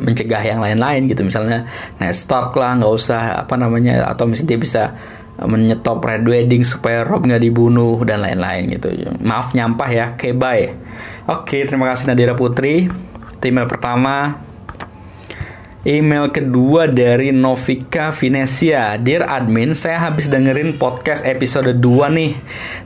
mencegah 0.00 0.40
yang 0.40 0.64
lain-lain 0.64 1.12
gitu 1.12 1.20
misalnya 1.20 1.68
Ned 2.00 2.16
Stark 2.16 2.56
lah 2.56 2.80
nggak 2.80 2.92
usah 2.96 3.44
apa 3.44 3.54
namanya 3.60 4.08
atau 4.08 4.24
misalnya 4.24 4.56
dia 4.56 4.60
bisa 4.60 4.82
menyetop 5.46 6.04
Red 6.04 6.28
Wedding 6.28 6.66
supaya 6.66 7.06
Rob 7.06 7.24
nggak 7.24 7.40
dibunuh 7.40 7.96
dan 8.04 8.20
lain-lain 8.20 8.76
gitu. 8.76 8.92
Maaf 9.24 9.56
nyampah 9.56 9.90
ya, 9.92 10.06
oke 10.12 10.36
bye. 10.36 10.74
Oke, 11.30 11.64
terima 11.64 11.88
kasih 11.88 12.10
Nadira 12.10 12.36
Putri. 12.36 12.90
Email 13.40 13.64
pertama 13.64 14.36
Email 15.80 16.28
kedua 16.28 16.92
dari 16.92 17.32
Novika 17.32 18.12
Venesia 18.12 19.00
Dear 19.00 19.24
admin, 19.24 19.72
saya 19.72 20.12
habis 20.12 20.28
dengerin 20.28 20.76
podcast 20.76 21.24
episode 21.24 21.72
2 21.72 21.80
nih. 22.20 22.36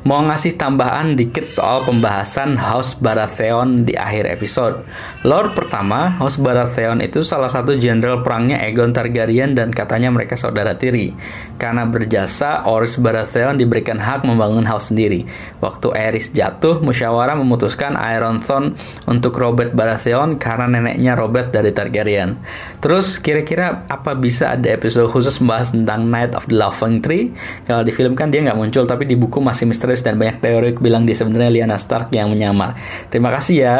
Mau 0.07 0.23
ngasih 0.23 0.55
tambahan 0.55 1.19
dikit 1.19 1.43
soal 1.43 1.83
pembahasan 1.83 2.55
House 2.55 2.95
Baratheon 2.95 3.83
di 3.83 3.99
akhir 3.99 4.31
episode. 4.31 4.87
Lord 5.27 5.59
pertama, 5.59 6.15
House 6.23 6.39
Baratheon 6.39 7.03
itu 7.03 7.27
salah 7.27 7.51
satu 7.51 7.75
jenderal 7.75 8.23
perangnya 8.23 8.63
Aegon 8.63 8.95
Targaryen 8.95 9.59
dan 9.59 9.75
katanya 9.75 10.15
mereka 10.15 10.39
saudara 10.39 10.79
tiri. 10.79 11.11
Karena 11.59 11.91
berjasa, 11.91 12.63
Oris 12.71 12.95
Baratheon 12.95 13.59
diberikan 13.59 13.99
hak 13.99 14.23
membangun 14.23 14.71
house 14.71 14.95
sendiri. 14.95 15.27
Waktu 15.59 15.91
Aerys 15.99 16.31
jatuh, 16.31 16.79
musyawarah 16.79 17.35
memutuskan 17.35 17.99
Iron 18.15 18.39
Throne 18.39 18.79
untuk 19.11 19.35
Robert 19.35 19.75
Baratheon 19.75 20.39
karena 20.39 20.71
neneknya 20.71 21.19
Robert 21.19 21.51
dari 21.51 21.75
Targaryen 21.75 22.39
Terus 22.85 23.17
kira-kira 23.17 23.89
apa 23.89 24.13
bisa 24.13 24.53
ada 24.53 24.69
episode 24.69 25.09
khusus 25.09 25.41
membahas 25.41 25.73
tentang 25.73 26.05
Night 26.05 26.37
of 26.37 26.45
the 26.53 26.57
Laughing 26.61 27.01
Tree? 27.01 27.33
Kalau 27.65 27.81
di 27.81 27.89
film 27.89 28.13
kan 28.13 28.29
dia 28.29 28.45
nggak 28.45 28.61
muncul, 28.61 28.85
tapi 28.85 29.09
di 29.09 29.17
buku 29.17 29.41
masih 29.41 29.65
misterius 29.65 30.05
dan 30.05 30.21
banyak 30.21 30.45
teori 30.45 30.77
bilang 30.77 31.09
dia 31.09 31.17
sebenarnya 31.17 31.49
Lyanna 31.49 31.81
Stark 31.81 32.13
yang 32.13 32.29
menyamar. 32.29 32.77
Terima 33.09 33.33
kasih 33.33 33.57
ya. 33.57 33.77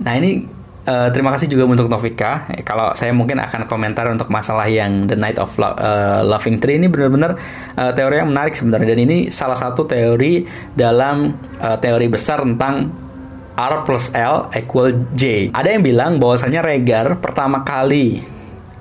Nah 0.00 0.16
ini 0.16 0.48
uh, 0.88 1.12
terima 1.12 1.28
kasih 1.36 1.52
juga 1.52 1.68
untuk 1.68 1.92
Novika. 1.92 2.48
Eh, 2.56 2.64
kalau 2.64 2.96
saya 2.96 3.12
mungkin 3.12 3.36
akan 3.36 3.68
komentar 3.68 4.08
untuk 4.08 4.32
masalah 4.32 4.64
yang 4.72 5.04
The 5.04 5.20
Night 5.20 5.36
of 5.36 5.52
Lo 5.60 5.76
uh, 5.76 6.24
Laughing 6.24 6.56
Tree 6.56 6.80
ini 6.80 6.88
benar-benar 6.88 7.36
uh, 7.76 7.92
teori 7.92 8.16
yang 8.16 8.32
menarik 8.32 8.56
sebenarnya 8.56 8.96
dan 8.96 9.00
ini 9.04 9.18
salah 9.28 9.60
satu 9.60 9.84
teori 9.84 10.48
dalam 10.72 11.36
uh, 11.60 11.76
teori 11.76 12.08
besar 12.08 12.40
tentang 12.48 12.88
R 13.56 13.74
plus 13.84 14.08
L 14.16 14.48
equal 14.56 15.08
J. 15.12 15.52
Ada 15.52 15.76
yang 15.76 15.82
bilang 15.84 16.12
bahwasanya 16.16 16.64
Regar 16.64 17.20
pertama 17.20 17.62
kali 17.62 18.24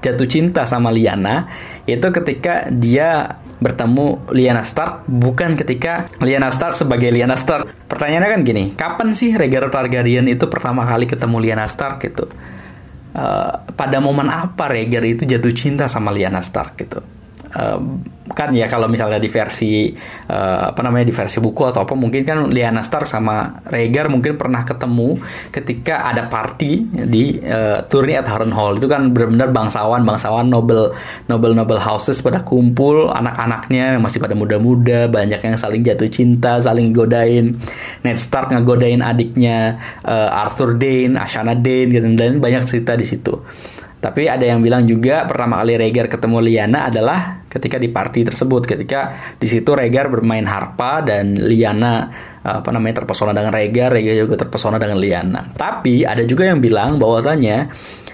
jatuh 0.01 0.25
cinta 0.25 0.65
sama 0.65 0.89
Liana 0.89 1.45
itu 1.85 2.07
ketika 2.09 2.69
dia 2.73 3.37
bertemu 3.61 4.17
Lyanna 4.33 4.65
Stark 4.65 5.05
bukan 5.05 5.53
ketika 5.53 6.09
Lyanna 6.17 6.49
Stark 6.49 6.73
sebagai 6.73 7.13
Lyanna 7.13 7.37
Stark. 7.37 7.69
Pertanyaannya 7.85 8.29
kan 8.33 8.41
gini, 8.41 8.63
kapan 8.73 9.13
sih 9.13 9.37
Rhaegar 9.37 9.69
Targaryen 9.69 10.25
itu 10.25 10.49
pertama 10.49 10.81
kali 10.81 11.05
ketemu 11.05 11.37
Lyanna 11.37 11.69
Stark 11.69 12.01
gitu? 12.01 12.25
Uh, 13.13 13.53
pada 13.77 14.01
momen 14.01 14.33
apa 14.33 14.71
Rhaegar 14.71 15.05
itu 15.05 15.29
jatuh 15.29 15.53
cinta 15.53 15.85
sama 15.85 16.09
Lyanna 16.09 16.41
Stark 16.41 16.73
gitu? 16.81 17.05
Uh, 17.51 17.79
kan 18.31 18.55
ya 18.55 18.65
kalau 18.71 18.87
misalnya 18.87 19.19
di 19.19 19.27
versi 19.27 19.91
uh, 20.31 20.71
apa 20.71 20.79
namanya 20.81 21.11
di 21.11 21.15
versi 21.15 21.37
buku 21.43 21.67
atau 21.67 21.83
apa 21.83 21.93
mungkin 21.99 22.23
kan 22.23 22.47
Lyanna 22.47 22.81
Stark 22.81 23.05
sama 23.05 23.59
Rhaegar 23.67 24.07
mungkin 24.07 24.39
pernah 24.39 24.63
ketemu 24.63 25.19
ketika 25.51 26.07
ada 26.07 26.31
party 26.31 27.03
di 27.11 27.37
uh, 27.43 27.83
tourney 27.91 28.15
at 28.15 28.25
Harrenhal 28.25 28.79
itu 28.79 28.87
kan 28.87 29.11
benar-benar 29.11 29.51
bangsawan 29.51 30.01
bangsawan 30.07 30.47
noble 30.47 30.95
noble 31.27 31.53
noble 31.53 31.81
houses 31.81 32.23
pada 32.23 32.41
kumpul 32.41 33.11
anak-anaknya 33.11 33.99
masih 33.99 34.23
pada 34.23 34.33
muda-muda 34.33 35.11
banyak 35.11 35.43
yang 35.43 35.55
saling 35.59 35.83
jatuh 35.83 36.07
cinta 36.07 36.57
saling 36.57 36.95
godain. 36.95 37.59
Ned 38.01 38.17
Stark 38.17 38.55
ngegodain 38.55 39.03
adiknya 39.03 39.75
uh, 40.07 40.31
Arthur 40.31 40.79
Dane 40.79 41.19
Ashana 41.19 41.53
Dane 41.53 41.91
dan 41.91 42.15
lain 42.15 42.39
banyak 42.39 42.63
cerita 42.63 42.95
di 42.95 43.03
situ. 43.03 43.35
Tapi 44.01 44.25
ada 44.25 44.41
yang 44.41 44.65
bilang 44.65 44.89
juga 44.89 45.29
pertama 45.29 45.61
kali 45.61 45.77
Rhaegar 45.77 46.09
ketemu 46.09 46.41
Lyanna 46.41 46.89
adalah 46.89 47.40
ketika 47.51 47.75
di 47.75 47.91
party 47.91 48.23
tersebut, 48.23 48.63
ketika 48.63 49.19
di 49.35 49.47
situ 49.51 49.75
Rhaegar 49.75 50.07
bermain 50.07 50.47
harpa 50.47 51.03
dan 51.03 51.35
Lyanna 51.35 52.07
apa 52.41 52.71
namanya 52.71 53.03
terpesona 53.03 53.35
dengan 53.35 53.51
Rhaegar, 53.51 53.91
Rhaegar 53.91 54.15
juga 54.23 54.39
terpesona 54.39 54.79
dengan 54.79 54.97
Lyanna. 54.97 55.51
Tapi 55.51 56.07
ada 56.07 56.23
juga 56.23 56.47
yang 56.47 56.63
bilang 56.63 56.95
bahwasanya 56.95 57.67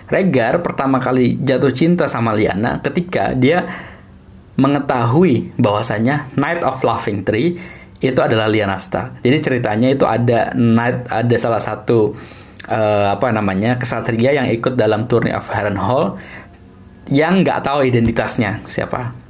Rhaegar 0.09 0.65
pertama 0.65 0.97
kali 0.97 1.37
jatuh 1.37 1.69
cinta 1.69 2.09
sama 2.09 2.33
Lyanna 2.33 2.81
ketika 2.81 3.37
dia 3.37 3.69
mengetahui 4.57 5.53
bahwasanya 5.61 6.33
Night 6.33 6.65
of 6.65 6.81
Laughing 6.81 7.21
Tree 7.21 7.61
itu 8.01 8.19
adalah 8.21 8.49
Lyanna 8.49 8.81
Stark. 8.81 9.21
Jadi 9.21 9.37
ceritanya 9.41 9.89
itu 9.93 10.05
ada 10.05 10.53
night 10.53 11.09
ada 11.09 11.35
salah 11.37 11.61
satu 11.61 12.13
uh, 12.69 13.07
apa 13.13 13.33
namanya 13.33 13.77
kesatria 13.77 14.33
yang 14.37 14.49
ikut 14.49 14.77
dalam 14.77 15.05
Tourney 15.09 15.33
of 15.33 15.45
Harrenhal 15.49 16.17
yang 17.09 17.41
nggak 17.41 17.63
tahu 17.65 17.87
identitasnya 17.87 18.61
siapa. 18.69 19.26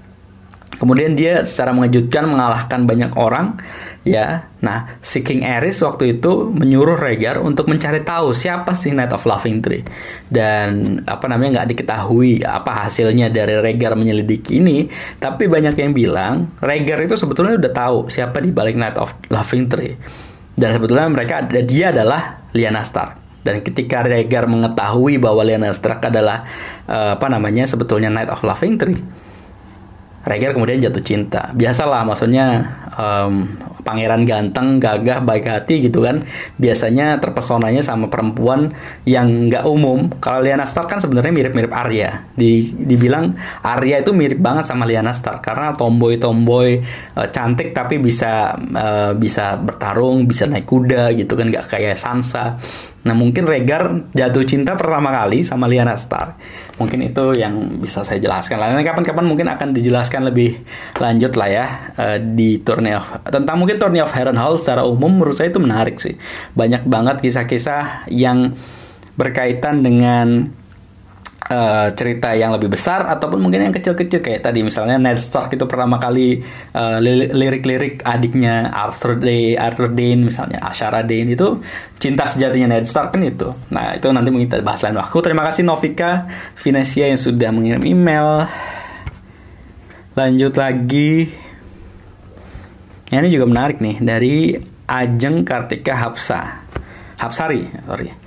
Kemudian 0.68 1.16
dia 1.16 1.42
secara 1.48 1.72
mengejutkan 1.72 2.28
mengalahkan 2.28 2.84
banyak 2.84 3.16
orang, 3.16 3.56
ya. 4.04 4.52
Nah, 4.60 5.00
si 5.00 5.24
King 5.24 5.42
Aerys 5.48 5.80
waktu 5.80 6.20
itu 6.20 6.52
menyuruh 6.52 7.00
Rhaegar 7.00 7.40
untuk 7.40 7.72
mencari 7.72 8.04
tahu 8.04 8.36
siapa 8.36 8.76
sih 8.76 8.92
Night 8.92 9.16
of 9.16 9.24
Laughing 9.24 9.64
Tree 9.64 9.88
dan 10.28 11.00
apa 11.08 11.26
namanya 11.32 11.62
nggak 11.62 11.70
diketahui 11.72 12.44
apa 12.44 12.86
hasilnya 12.86 13.32
dari 13.32 13.58
Rhaegar 13.58 13.96
menyelidiki 13.96 14.60
ini. 14.60 14.92
Tapi 15.18 15.48
banyak 15.48 15.74
yang 15.80 15.92
bilang 15.96 16.52
Rhaegar 16.60 17.00
itu 17.06 17.16
sebetulnya 17.16 17.58
udah 17.58 17.72
tahu 17.74 17.98
siapa 18.12 18.44
di 18.44 18.52
balik 18.52 18.76
Night 18.76 18.98
of 19.00 19.16
Laughing 19.32 19.66
Tree 19.72 19.98
dan 20.58 20.74
sebetulnya 20.74 21.06
mereka 21.06 21.46
dia 21.46 21.94
adalah 21.94 22.50
Lyanna 22.58 22.82
Stark. 22.82 23.46
Dan 23.46 23.64
ketika 23.64 24.04
Rhaegar 24.04 24.50
mengetahui 24.50 25.22
bahwa 25.22 25.46
Lyanna 25.46 25.72
Stark 25.72 26.04
adalah 26.04 26.44
uh, 26.90 27.16
apa 27.16 27.32
namanya 27.32 27.64
sebetulnya 27.64 28.12
Night 28.12 28.28
of 28.28 28.44
Laughing 28.44 28.76
Tree, 28.76 29.00
Rhaegar 30.28 30.52
kemudian 30.52 30.84
jatuh 30.84 31.00
cinta. 31.00 31.56
Biasalah 31.56 32.04
maksudnya 32.04 32.68
um, 33.00 33.48
pangeran 33.88 34.28
ganteng, 34.28 34.84
gagah, 34.84 35.24
baik 35.24 35.48
hati 35.48 35.88
gitu 35.88 36.04
kan. 36.04 36.28
Biasanya 36.60 37.24
terpesonanya 37.24 37.80
sama 37.80 38.12
perempuan 38.12 38.76
yang 39.08 39.48
nggak 39.48 39.64
umum. 39.64 40.12
Kalau 40.20 40.44
Lyanna 40.44 40.68
Stark 40.68 40.92
kan 40.92 41.00
sebenarnya 41.00 41.32
mirip-mirip 41.32 41.72
Arya. 41.72 42.28
Di, 42.36 42.76
dibilang 42.76 43.32
Arya 43.64 44.04
itu 44.04 44.12
mirip 44.12 44.44
banget 44.44 44.68
sama 44.68 44.84
Lyanna 44.84 45.16
Stark 45.16 45.40
karena 45.40 45.72
tomboy-tomboy 45.72 46.84
uh, 47.16 47.32
cantik 47.32 47.72
tapi 47.72 48.04
bisa 48.04 48.52
uh, 48.60 49.16
bisa 49.16 49.56
bertarung, 49.56 50.28
bisa 50.28 50.44
naik 50.44 50.68
kuda 50.68 51.16
gitu 51.16 51.40
kan 51.40 51.48
nggak 51.48 51.72
kayak 51.72 51.96
Sansa. 51.96 52.60
Nah 53.08 53.16
mungkin 53.16 53.48
Rhaegar 53.48 54.12
jatuh 54.12 54.44
cinta 54.44 54.76
pertama 54.76 55.16
kali 55.16 55.48
sama 55.48 55.72
Lyanna 55.72 55.96
Stark. 55.96 56.36
Mungkin 56.78 57.10
itu 57.10 57.34
yang 57.34 57.82
bisa 57.82 58.06
saya 58.06 58.22
jelaskan. 58.22 58.62
Lainnya 58.62 58.86
kapan-kapan 58.86 59.26
mungkin 59.26 59.50
akan 59.50 59.74
dijelaskan 59.74 60.30
lebih 60.30 60.62
lanjut 61.02 61.34
lah 61.34 61.50
ya 61.50 61.66
uh, 61.98 62.18
di 62.22 62.62
Tourney 62.62 62.94
of 62.94 63.10
tentang 63.26 63.58
mungkin 63.58 63.82
Tourney 63.82 64.02
of 64.02 64.14
Harrenhal 64.14 64.62
secara 64.62 64.86
umum 64.86 65.18
menurut 65.18 65.34
saya 65.34 65.50
itu 65.50 65.58
menarik 65.58 65.98
sih. 65.98 66.14
Banyak 66.54 66.86
banget 66.86 67.26
kisah-kisah 67.26 68.06
yang 68.14 68.54
berkaitan 69.18 69.82
dengan 69.82 70.54
uh, 71.52 71.88
cerita 71.96 72.36
yang 72.36 72.54
lebih 72.56 72.72
besar 72.72 73.08
ataupun 73.08 73.40
mungkin 73.40 73.68
yang 73.68 73.76
kecil-kecil 73.76 74.20
kayak 74.20 74.44
tadi 74.44 74.64
misalnya 74.64 75.00
Ned 75.00 75.20
Stark 75.20 75.56
itu 75.56 75.64
pertama 75.66 75.98
kali 75.98 76.44
uh, 76.76 77.00
lirik-lirik 77.34 78.04
adiknya 78.04 78.72
Arthur 78.72 79.20
Dane, 79.20 79.56
Arthur 79.56 79.92
Dane 79.92 80.22
misalnya 80.28 80.60
Ashara 80.64 81.04
Dane 81.04 81.34
itu 81.34 81.60
cinta 81.98 82.28
sejatinya 82.28 82.78
Ned 82.78 82.86
Stark 82.86 83.16
kan 83.16 83.24
itu. 83.24 83.50
Nah 83.72 83.96
itu 83.96 84.08
nanti 84.12 84.30
mungkin 84.30 84.52
kita 84.52 84.64
bahas 84.64 84.84
lain 84.84 85.00
waktu. 85.00 85.18
Terima 85.24 85.44
kasih 85.48 85.64
Novika 85.64 86.28
Venesia 86.60 87.06
yang 87.08 87.20
sudah 87.20 87.50
mengirim 87.52 87.84
email. 87.88 88.48
Lanjut 90.18 90.54
lagi. 90.58 91.30
Ini 93.08 93.32
juga 93.32 93.48
menarik 93.48 93.80
nih 93.80 94.04
dari 94.04 94.36
Ajeng 94.84 95.48
Kartika 95.48 95.96
Hapsa. 95.96 96.68
Hapsari, 97.18 97.64
sorry. 97.88 98.27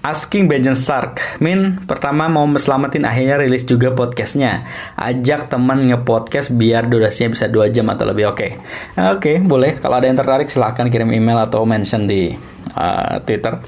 Asking 0.00 0.48
Benjen 0.48 0.72
Stark. 0.72 1.20
Min, 1.44 1.84
pertama 1.84 2.24
mau 2.24 2.48
selamatin 2.56 3.04
akhirnya 3.04 3.36
rilis 3.36 3.68
juga 3.68 3.92
podcastnya. 3.92 4.64
Ajak 4.96 5.52
teman 5.52 5.92
nge-podcast 5.92 6.56
biar 6.56 6.88
durasinya 6.88 7.36
bisa 7.36 7.52
2 7.52 7.68
jam 7.68 7.84
atau 7.92 8.08
lebih. 8.08 8.32
Oke. 8.32 8.36
Okay. 8.40 8.50
Oke, 8.96 9.20
okay, 9.20 9.36
boleh. 9.44 9.76
Kalau 9.76 10.00
ada 10.00 10.08
yang 10.08 10.16
tertarik 10.16 10.48
silahkan 10.48 10.88
kirim 10.88 11.12
email 11.12 11.44
atau 11.44 11.68
mention 11.68 12.08
di 12.08 12.32
uh, 12.80 13.20
Twitter. 13.28 13.60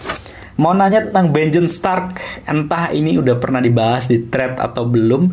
Mau 0.57 0.73
nanya 0.73 1.05
tentang 1.05 1.37
Benjen 1.37 1.68
Stark. 1.68 2.16
Entah 2.49 2.88
ini 2.97 3.21
udah 3.21 3.37
pernah 3.37 3.61
dibahas 3.61 4.09
di 4.09 4.25
thread 4.25 4.57
atau 4.57 4.88
belum. 4.88 5.29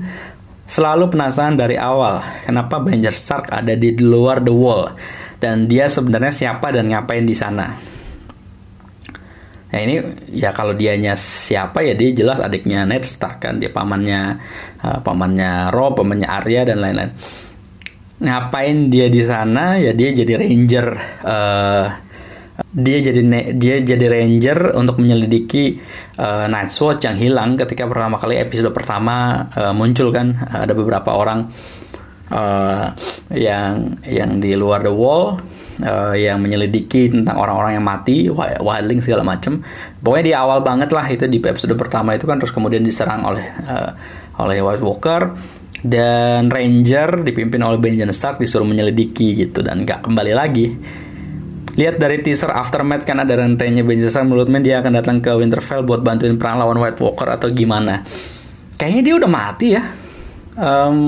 Selalu 0.68 1.16
penasaran 1.16 1.58
dari 1.58 1.82
awal 1.82 2.22
Kenapa 2.44 2.78
Benjen 2.84 3.16
Stark 3.16 3.48
ada 3.48 3.72
di 3.72 3.96
luar 3.96 4.44
The 4.44 4.52
Wall? 4.52 4.92
Dan 5.40 5.72
dia 5.72 5.88
sebenarnya 5.88 6.36
siapa 6.36 6.76
dan 6.76 6.92
ngapain 6.92 7.24
di 7.24 7.34
sana 7.40 7.99
Nah 9.70 9.80
ini 9.86 10.02
ya 10.34 10.50
kalau 10.50 10.74
dianya 10.74 11.14
siapa 11.14 11.86
ya 11.86 11.94
dia 11.94 12.10
jelas 12.10 12.42
adiknya 12.42 12.90
Ned 12.90 13.06
Stark 13.06 13.46
kan 13.46 13.62
dia 13.62 13.70
pamannya 13.70 14.42
uh, 14.82 15.00
pamannya 15.06 15.70
Rob, 15.70 16.02
pamannya 16.02 16.26
Arya 16.26 16.74
dan 16.74 16.82
lain-lain. 16.82 17.14
Ngapain 18.20 18.90
dia 18.90 19.08
di 19.08 19.22
sana? 19.24 19.78
Ya 19.78 19.94
dia 19.94 20.10
jadi 20.12 20.42
ranger. 20.42 20.88
Uh, 21.22 21.86
dia 22.70 23.00
jadi 23.00 23.22
dia 23.56 23.76
jadi 23.80 24.06
ranger 24.12 24.76
untuk 24.76 25.00
menyelidiki 25.00 25.80
uh, 26.20 26.46
Night's 26.52 26.76
Watch 26.84 27.08
yang 27.08 27.16
hilang 27.16 27.56
ketika 27.56 27.88
pertama 27.88 28.20
kali 28.20 28.36
episode 28.36 28.76
pertama 28.76 29.48
uh, 29.56 29.72
muncul 29.72 30.12
kan 30.12 30.36
ada 30.52 30.76
beberapa 30.76 31.16
orang 31.16 31.48
uh, 32.28 32.92
yang 33.32 33.96
yang 34.04 34.44
di 34.44 34.54
luar 34.60 34.84
the 34.84 34.92
wall 34.92 35.40
uh, 35.84 36.16
yang 36.16 36.40
menyelidiki 36.40 37.12
tentang 37.12 37.36
orang-orang 37.40 37.80
yang 37.80 37.86
mati, 37.86 38.28
wildling 38.62 39.02
segala 39.04 39.24
macam. 39.24 39.64
Pokoknya 40.00 40.26
di 40.26 40.34
awal 40.36 40.60
banget 40.64 40.90
lah 40.92 41.06
itu 41.08 41.26
di 41.28 41.40
episode 41.44 41.76
pertama 41.76 42.16
itu 42.16 42.28
kan 42.28 42.40
terus 42.40 42.56
kemudian 42.56 42.84
diserang 42.84 43.28
oleh 43.28 43.46
uh, 43.68 43.92
oleh 44.40 44.64
White 44.64 44.84
Walker 44.84 45.36
dan 45.80 46.52
Ranger 46.52 47.24
dipimpin 47.24 47.60
oleh 47.64 47.80
Benjamin 47.80 48.12
Stark 48.12 48.40
disuruh 48.40 48.68
menyelidiki 48.68 49.36
gitu 49.36 49.64
dan 49.64 49.88
nggak 49.88 50.04
kembali 50.04 50.34
lagi 50.36 50.68
Lihat 51.80 51.96
dari 51.96 52.20
teaser 52.20 52.52
Aftermath 52.52 53.08
kan 53.08 53.24
ada 53.24 53.40
rantainya 53.40 53.88
Benjamin 53.88 54.28
menurutnya 54.28 54.60
dia 54.60 54.76
akan 54.84 54.92
datang 55.00 55.18
ke 55.24 55.32
Winterfell 55.32 55.88
buat 55.88 56.04
bantuin 56.04 56.36
perang 56.36 56.60
lawan 56.60 56.76
White 56.76 57.00
Walker 57.00 57.24
atau 57.32 57.48
gimana. 57.48 58.04
Kayaknya 58.76 59.02
dia 59.06 59.16
udah 59.16 59.32
mati 59.32 59.68
ya. 59.72 59.84
Um, 60.60 61.00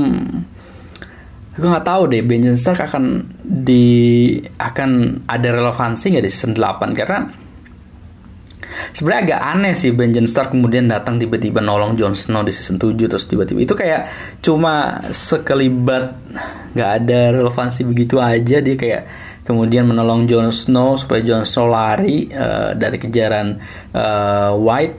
gue 1.59 1.67
nggak 1.67 1.83
tahu 1.83 2.15
deh 2.15 2.23
Benjamin 2.23 2.55
Stark 2.55 2.87
akan 2.87 3.30
di 3.41 4.37
akan 4.39 5.23
ada 5.25 5.49
relevansi 5.49 6.13
nggak 6.13 6.25
di 6.25 6.31
season 6.31 6.53
8 6.53 6.93
karena 6.93 7.19
sebenarnya 8.93 9.21
agak 9.33 9.41
aneh 9.41 9.73
sih 9.73 9.91
Benjamin 9.91 10.29
Stark 10.29 10.53
kemudian 10.53 10.87
datang 10.87 11.17
tiba-tiba 11.17 11.59
nolong 11.59 11.97
Jon 11.97 12.13
Snow 12.13 12.45
di 12.45 12.53
season 12.53 12.77
7 12.77 12.95
terus 13.09 13.25
tiba-tiba 13.25 13.59
itu 13.65 13.73
kayak 13.73 14.01
cuma 14.39 15.05
sekelibat 15.09 16.17
nggak 16.71 16.91
ada 17.03 17.19
relevansi 17.35 17.83
begitu 17.83 18.17
aja. 18.21 18.63
Dia 18.63 18.75
kayak 18.77 19.03
kemudian 19.43 19.89
menolong 19.89 20.29
Jon 20.29 20.49
Snow 20.53 20.95
supaya 20.95 21.21
Jon 21.25 21.43
Snow 21.43 21.67
lari 21.67 22.29
uh, 22.31 22.77
dari 22.77 22.97
kejaran 23.01 23.59
uh, 23.91 24.55
White 24.55 24.97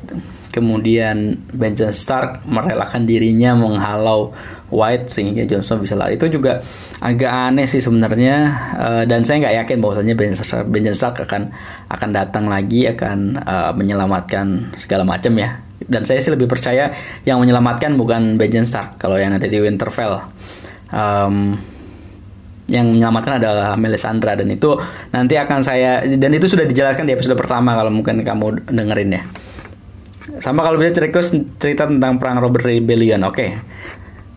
kemudian 0.53 1.41
Benjamin 1.51 1.97
Stark 1.97 2.45
merelakan 2.45 3.09
dirinya 3.09 3.57
menghalau 3.57 4.37
White 4.73 5.13
sehingga 5.13 5.45
Jon 5.45 5.61
Snow 5.61 5.85
bisa 5.85 5.97
lari. 5.97 6.17
Itu 6.17 6.29
juga 6.33 6.65
agak 7.01 7.53
aneh 7.53 7.69
sih 7.69 7.81
sebenarnya 7.81 8.37
uh, 8.77 9.03
dan 9.05 9.25
saya 9.25 9.45
nggak 9.45 9.57
yakin 9.65 9.77
bahwasanya 9.81 10.15
Benjamin 10.65 10.97
Stark 10.97 11.25
akan 11.25 11.53
akan 11.93 12.09
datang 12.13 12.49
lagi 12.49 12.89
akan 12.89 13.41
uh, 13.41 13.73
menyelamatkan 13.77 14.77
segala 14.81 15.05
macam 15.05 15.33
ya. 15.37 15.61
Dan 15.83 16.07
saya 16.07 16.23
sih 16.23 16.31
lebih 16.31 16.47
percaya 16.47 16.95
yang 17.29 17.43
menyelamatkan 17.43 17.97
bukan 17.97 18.41
Benjamin 18.41 18.69
Stark. 18.69 18.97
Kalau 18.97 19.21
yang 19.21 19.37
nanti 19.37 19.53
di 19.53 19.61
Winterfell 19.61 20.25
um, 20.89 21.59
yang 22.73 22.89
menyelamatkan 22.89 23.37
adalah 23.37 23.77
Melisandre. 23.77 24.33
Dan 24.41 24.49
itu 24.49 24.73
nanti 25.13 25.37
akan 25.37 25.61
saya 25.61 26.01
dan 26.07 26.33
itu 26.33 26.49
sudah 26.49 26.65
dijelaskan 26.65 27.05
di 27.05 27.13
episode 27.13 27.37
pertama 27.37 27.77
kalau 27.77 27.93
mungkin 27.93 28.25
kamu 28.25 28.73
dengerin 28.73 29.21
ya. 29.21 29.25
Sama 30.43 30.67
kalau 30.67 30.75
bisa 30.75 30.99
cerita 30.99 31.23
cerita 31.63 31.87
tentang 31.87 32.19
perang 32.19 32.43
Robert 32.43 32.67
Rebellion. 32.67 33.23
Oke. 33.23 33.35
Okay. 33.39 33.51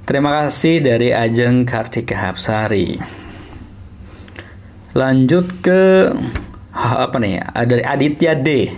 Terima 0.05 0.29
kasih 0.29 0.85
dari 0.85 1.09
Ajeng 1.09 1.65
Kartika 1.65 2.13
Hapsari. 2.13 3.01
Lanjut 4.93 5.65
ke 5.65 6.13
apa 6.77 7.17
nih? 7.17 7.41
Dari 7.41 7.81
Aditya 7.81 8.37
D. 8.37 8.69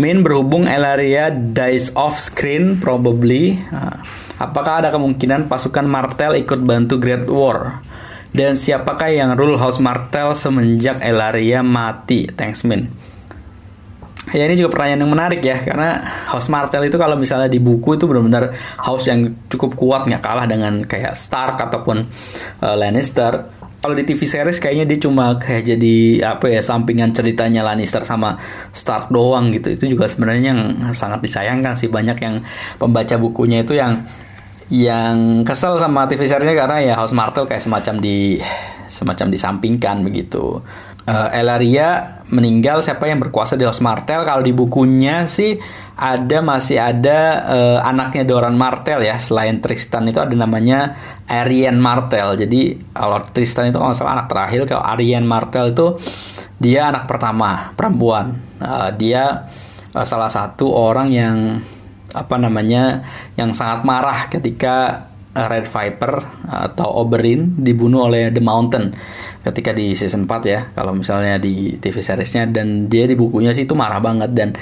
Min 0.00 0.24
berhubung 0.24 0.64
Elaria 0.64 1.28
dies 1.28 1.92
off 1.92 2.16
screen 2.16 2.80
probably. 2.80 3.60
Apakah 4.40 4.80
ada 4.80 4.88
kemungkinan 4.88 5.52
pasukan 5.52 5.84
Martel 5.84 6.40
ikut 6.40 6.64
bantu 6.64 6.96
Great 6.96 7.28
War? 7.28 7.84
Dan 8.32 8.56
siapakah 8.56 9.12
yang 9.12 9.36
rule 9.36 9.60
House 9.60 9.84
Martel 9.84 10.32
semenjak 10.32 10.96
Elaria 11.04 11.60
mati? 11.60 12.24
Thanks, 12.32 12.64
Min. 12.64 12.88
Ya 14.32 14.48
ini 14.48 14.56
juga 14.56 14.72
pertanyaan 14.72 15.04
yang 15.04 15.12
menarik 15.12 15.40
ya 15.44 15.60
karena 15.60 16.00
House 16.32 16.48
Martel 16.48 16.88
itu 16.88 16.96
kalau 16.96 17.20
misalnya 17.20 17.52
di 17.52 17.60
buku 17.60 18.00
itu 18.00 18.08
benar-benar 18.08 18.56
house 18.80 19.04
yang 19.04 19.44
cukup 19.52 19.76
kuat 19.76 20.08
nggak 20.08 20.24
kalah 20.24 20.48
dengan 20.48 20.88
kayak 20.88 21.12
Stark 21.12 21.60
ataupun 21.60 22.08
uh, 22.64 22.76
Lannister. 22.76 23.60
Kalau 23.82 23.98
di 23.98 24.06
TV 24.06 24.24
series 24.24 24.62
kayaknya 24.62 24.86
dia 24.86 24.98
cuma 25.02 25.36
kayak 25.36 25.74
jadi 25.74 25.96
apa 26.38 26.48
ya 26.48 26.62
sampingan 26.64 27.12
ceritanya 27.12 27.60
Lannister 27.60 28.08
sama 28.08 28.40
Stark 28.72 29.12
doang 29.12 29.52
gitu. 29.52 29.74
Itu 29.74 29.84
juga 29.92 30.08
sebenarnya 30.08 30.56
yang 30.56 30.60
sangat 30.96 31.20
disayangkan 31.20 31.76
sih 31.76 31.92
banyak 31.92 32.16
yang 32.24 32.40
pembaca 32.80 33.18
bukunya 33.20 33.60
itu 33.60 33.76
yang 33.76 34.06
yang 34.72 35.44
kesel 35.44 35.76
sama 35.76 36.08
TV 36.08 36.24
seriesnya 36.24 36.56
karena 36.56 36.78
ya 36.80 36.94
House 36.96 37.12
Martel 37.12 37.44
kayak 37.44 37.60
semacam 37.60 38.00
di 38.00 38.40
semacam 38.88 39.26
disampingkan 39.28 40.00
begitu. 40.00 40.64
Uh, 41.02 41.34
Elaria 41.34 42.22
meninggal 42.30 42.78
siapa 42.78 43.10
yang 43.10 43.18
berkuasa 43.18 43.58
di 43.58 43.66
House 43.66 43.82
Martel? 43.82 44.22
Kalau 44.22 44.38
di 44.38 44.54
bukunya 44.54 45.26
sih 45.26 45.58
ada 45.98 46.38
masih 46.46 46.78
ada 46.78 47.42
uh, 47.42 47.78
anaknya 47.82 48.22
Doran 48.22 48.54
Martel 48.54 49.02
ya. 49.02 49.18
Selain 49.18 49.58
Tristan 49.58 50.06
itu 50.06 50.22
ada 50.22 50.30
namanya 50.30 50.94
Arian 51.26 51.82
Martel. 51.82 52.38
Jadi 52.38 52.78
kalau 52.94 53.18
Tristan 53.34 53.74
itu 53.74 53.82
kalau 53.82 53.98
salah 53.98 54.22
anak 54.22 54.30
terakhir 54.30 54.62
kalau 54.70 54.86
Arian 54.86 55.26
Martel 55.26 55.74
itu 55.74 55.98
dia 56.62 56.94
anak 56.94 57.10
pertama 57.10 57.74
perempuan. 57.74 58.38
Uh, 58.62 58.94
dia 58.94 59.50
uh, 59.90 60.06
salah 60.06 60.30
satu 60.30 60.70
orang 60.70 61.10
yang 61.10 61.36
apa 62.14 62.36
namanya 62.38 63.02
yang 63.34 63.50
sangat 63.58 63.82
marah 63.82 64.30
ketika 64.30 65.08
Red 65.32 65.64
Viper 65.64 66.44
atau 66.44 67.00
Oberyn 67.00 67.56
dibunuh 67.56 68.04
oleh 68.04 68.28
The 68.28 68.44
Mountain 68.44 68.92
ketika 69.42 69.74
di 69.74 69.92
season 69.98 70.30
4 70.30 70.42
ya 70.46 70.60
kalau 70.72 70.94
misalnya 70.94 71.36
di 71.36 71.74
TV 71.78 71.98
seriesnya 71.98 72.46
dan 72.46 72.86
dia 72.86 73.10
di 73.10 73.18
bukunya 73.18 73.50
sih 73.50 73.66
itu 73.66 73.74
marah 73.74 73.98
banget 73.98 74.30
dan 74.32 74.54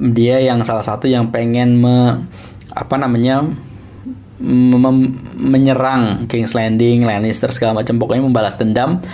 dia 0.00 0.40
yang 0.40 0.62
salah 0.64 0.86
satu 0.86 1.10
yang 1.10 1.28
pengen 1.28 1.76
me, 1.76 2.24
apa 2.72 2.96
namanya 2.96 3.44
menyerang 5.36 6.24
King's 6.24 6.56
Landing, 6.56 7.04
Lannister 7.04 7.52
segala 7.52 7.84
macam 7.84 8.00
pokoknya 8.00 8.24
membalas 8.24 8.56
dendam 8.56 9.04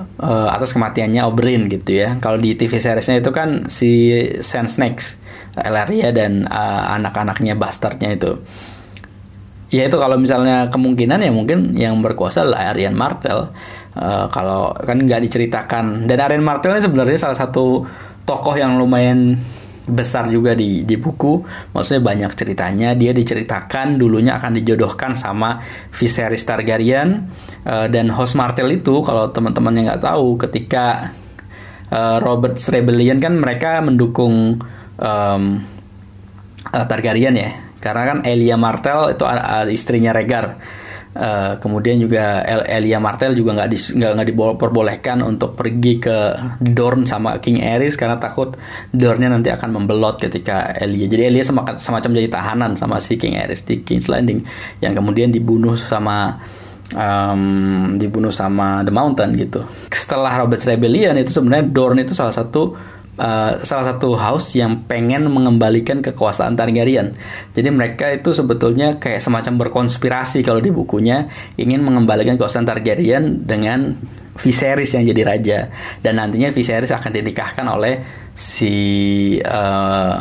uh, 0.00 0.48
atas 0.48 0.72
kematiannya 0.72 1.20
Oberyn 1.28 1.68
gitu 1.68 2.00
ya. 2.00 2.16
Kalau 2.18 2.40
di 2.40 2.56
TV 2.56 2.80
seriesnya 2.80 3.20
itu 3.20 3.28
kan 3.28 3.68
si 3.68 4.16
Sand 4.40 4.72
Snakes 4.72 5.20
Elaria 5.54 6.10
dan 6.10 6.48
uh, 6.48 6.96
anak-anaknya 6.96 7.54
bastardnya 7.54 8.16
itu. 8.16 8.40
Ya 9.68 9.90
itu 9.90 9.96
kalau 9.98 10.14
misalnya 10.16 10.70
kemungkinan 10.70 11.18
ya 11.18 11.32
mungkin 11.34 11.74
yang 11.74 11.98
berkuasa 11.98 12.46
adalah 12.46 12.72
Aryan 12.72 12.94
Martel. 12.94 13.50
Uh, 13.94 14.26
kalau 14.34 14.74
kan 14.74 14.98
nggak 14.98 15.22
diceritakan 15.22 16.10
dan 16.10 16.18
Aryan 16.18 16.42
Martel 16.42 16.74
ini 16.74 16.82
sebenarnya 16.82 17.30
salah 17.30 17.38
satu 17.38 17.86
tokoh 18.26 18.58
yang 18.58 18.74
lumayan 18.74 19.38
besar 19.84 20.26
juga 20.32 20.56
di 20.56 20.82
di 20.82 20.96
buku. 20.96 21.44
Maksudnya 21.76 22.02
banyak 22.02 22.32
ceritanya. 22.34 22.96
Dia 22.96 23.14
diceritakan 23.14 24.00
dulunya 24.00 24.34
akan 24.34 24.58
dijodohkan 24.58 25.14
sama 25.14 25.60
Viserys 25.94 26.42
Targaryen 26.42 27.30
uh, 27.68 27.86
dan 27.86 28.10
House 28.10 28.34
Martel 28.34 28.72
itu 28.74 29.04
kalau 29.04 29.30
teman-teman 29.30 29.72
yang 29.78 29.86
nggak 29.92 30.02
tahu 30.02 30.40
ketika 30.42 31.14
uh, 31.92 32.18
Robert's 32.18 32.66
Rebellion 32.72 33.20
kan 33.20 33.36
mereka 33.36 33.78
mendukung 33.84 34.58
um, 34.98 35.42
uh, 36.72 36.84
Targaryen 36.88 37.36
ya 37.36 37.50
karena 37.78 38.02
kan 38.08 38.18
Elia 38.24 38.56
Martell 38.56 39.12
itu 39.12 39.28
uh, 39.28 39.68
istrinya 39.68 40.16
Rhaegar 40.16 40.56
uh, 41.14 41.56
kemudian 41.62 42.02
juga 42.02 42.42
El 42.42 42.66
Elia 42.66 42.98
Martell 42.98 43.34
juga 43.38 43.54
nggak 43.56 43.68
nggak 43.94 44.10
nggak 44.18 44.28
diperbolehkan 44.34 45.22
untuk 45.22 45.54
pergi 45.54 46.02
ke 46.02 46.16
Dorne 46.60 47.06
sama 47.06 47.38
King 47.38 47.62
Aerys 47.62 47.94
karena 47.94 48.18
takut 48.18 48.54
Dorne 48.90 49.30
nanti 49.30 49.48
akan 49.50 49.70
membelot 49.70 50.18
ketika 50.18 50.74
Elia. 50.74 51.06
Jadi 51.06 51.22
Elia 51.30 51.44
semacam, 51.46 51.78
semacam 51.78 52.10
jadi 52.14 52.28
tahanan 52.30 52.70
sama 52.74 52.98
si 52.98 53.16
King 53.16 53.38
Aerys 53.38 53.62
di 53.62 53.80
King's 53.86 54.10
Landing 54.10 54.44
yang 54.82 54.92
kemudian 54.92 55.30
dibunuh 55.30 55.78
sama 55.78 56.42
um, 56.92 57.94
dibunuh 57.96 58.34
sama 58.34 58.84
The 58.84 58.92
Mountain 58.92 59.30
gitu. 59.40 59.64
Setelah 59.88 60.36
Robert's 60.42 60.68
Rebellion 60.68 61.16
itu 61.16 61.32
sebenarnya 61.32 61.66
Dorne 61.70 62.04
itu 62.04 62.12
salah 62.12 62.34
satu 62.34 62.93
Uh, 63.14 63.62
salah 63.62 63.94
satu 63.94 64.18
house 64.18 64.58
yang 64.58 64.90
pengen 64.90 65.30
mengembalikan 65.30 66.02
kekuasaan 66.02 66.58
Targaryen. 66.58 67.14
Jadi 67.54 67.68
mereka 67.70 68.10
itu 68.10 68.34
sebetulnya 68.34 68.98
kayak 68.98 69.22
semacam 69.22 69.62
berkonspirasi 69.62 70.42
kalau 70.42 70.58
di 70.58 70.74
bukunya 70.74 71.30
ingin 71.54 71.86
mengembalikan 71.86 72.34
kekuasaan 72.34 72.66
Targaryen 72.66 73.46
dengan 73.46 73.94
Viserys 74.34 74.98
yang 74.98 75.06
jadi 75.06 75.22
raja 75.22 75.58
dan 76.02 76.18
nantinya 76.18 76.50
Viserys 76.50 76.90
akan 76.90 77.14
dinikahkan 77.14 77.66
oleh 77.70 78.02
si 78.34 78.74
uh, 79.38 80.18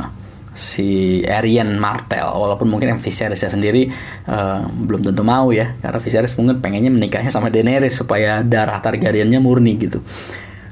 si 0.53 1.19
Arian 1.25 1.73
Martel 1.81 2.29
walaupun 2.29 2.69
mungkin 2.69 2.93
yang 2.93 3.01
Viserys 3.01 3.41
sendiri 3.41 3.89
uh, 4.29 4.69
belum 4.69 5.01
tentu 5.09 5.25
mau 5.25 5.49
ya 5.49 5.73
karena 5.81 5.97
Viserys 5.97 6.37
mungkin 6.37 6.61
pengennya 6.61 6.93
menikahnya 6.93 7.33
sama 7.33 7.49
Daenerys 7.49 7.97
supaya 7.97 8.45
darah 8.45 8.77
Targaryennya 8.77 9.41
murni 9.41 9.81
gitu. 9.81 10.05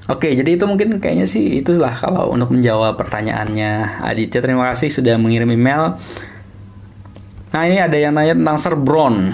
Oke, 0.10 0.34
jadi 0.34 0.58
itu 0.58 0.66
mungkin 0.66 0.98
kayaknya 0.98 1.30
sih 1.30 1.62
itulah 1.62 1.94
kalau 1.94 2.34
untuk 2.34 2.50
menjawab 2.58 2.98
pertanyaannya 2.98 4.02
Aditya. 4.02 4.42
Terima 4.42 4.74
kasih 4.74 4.90
sudah 4.90 5.14
mengirim 5.22 5.54
email. 5.54 6.02
Nah 7.54 7.62
ini 7.70 7.78
ada 7.78 7.94
yang 7.94 8.18
nanya 8.18 8.34
tentang 8.34 8.58
Sir 8.58 8.74
Bron. 8.74 9.30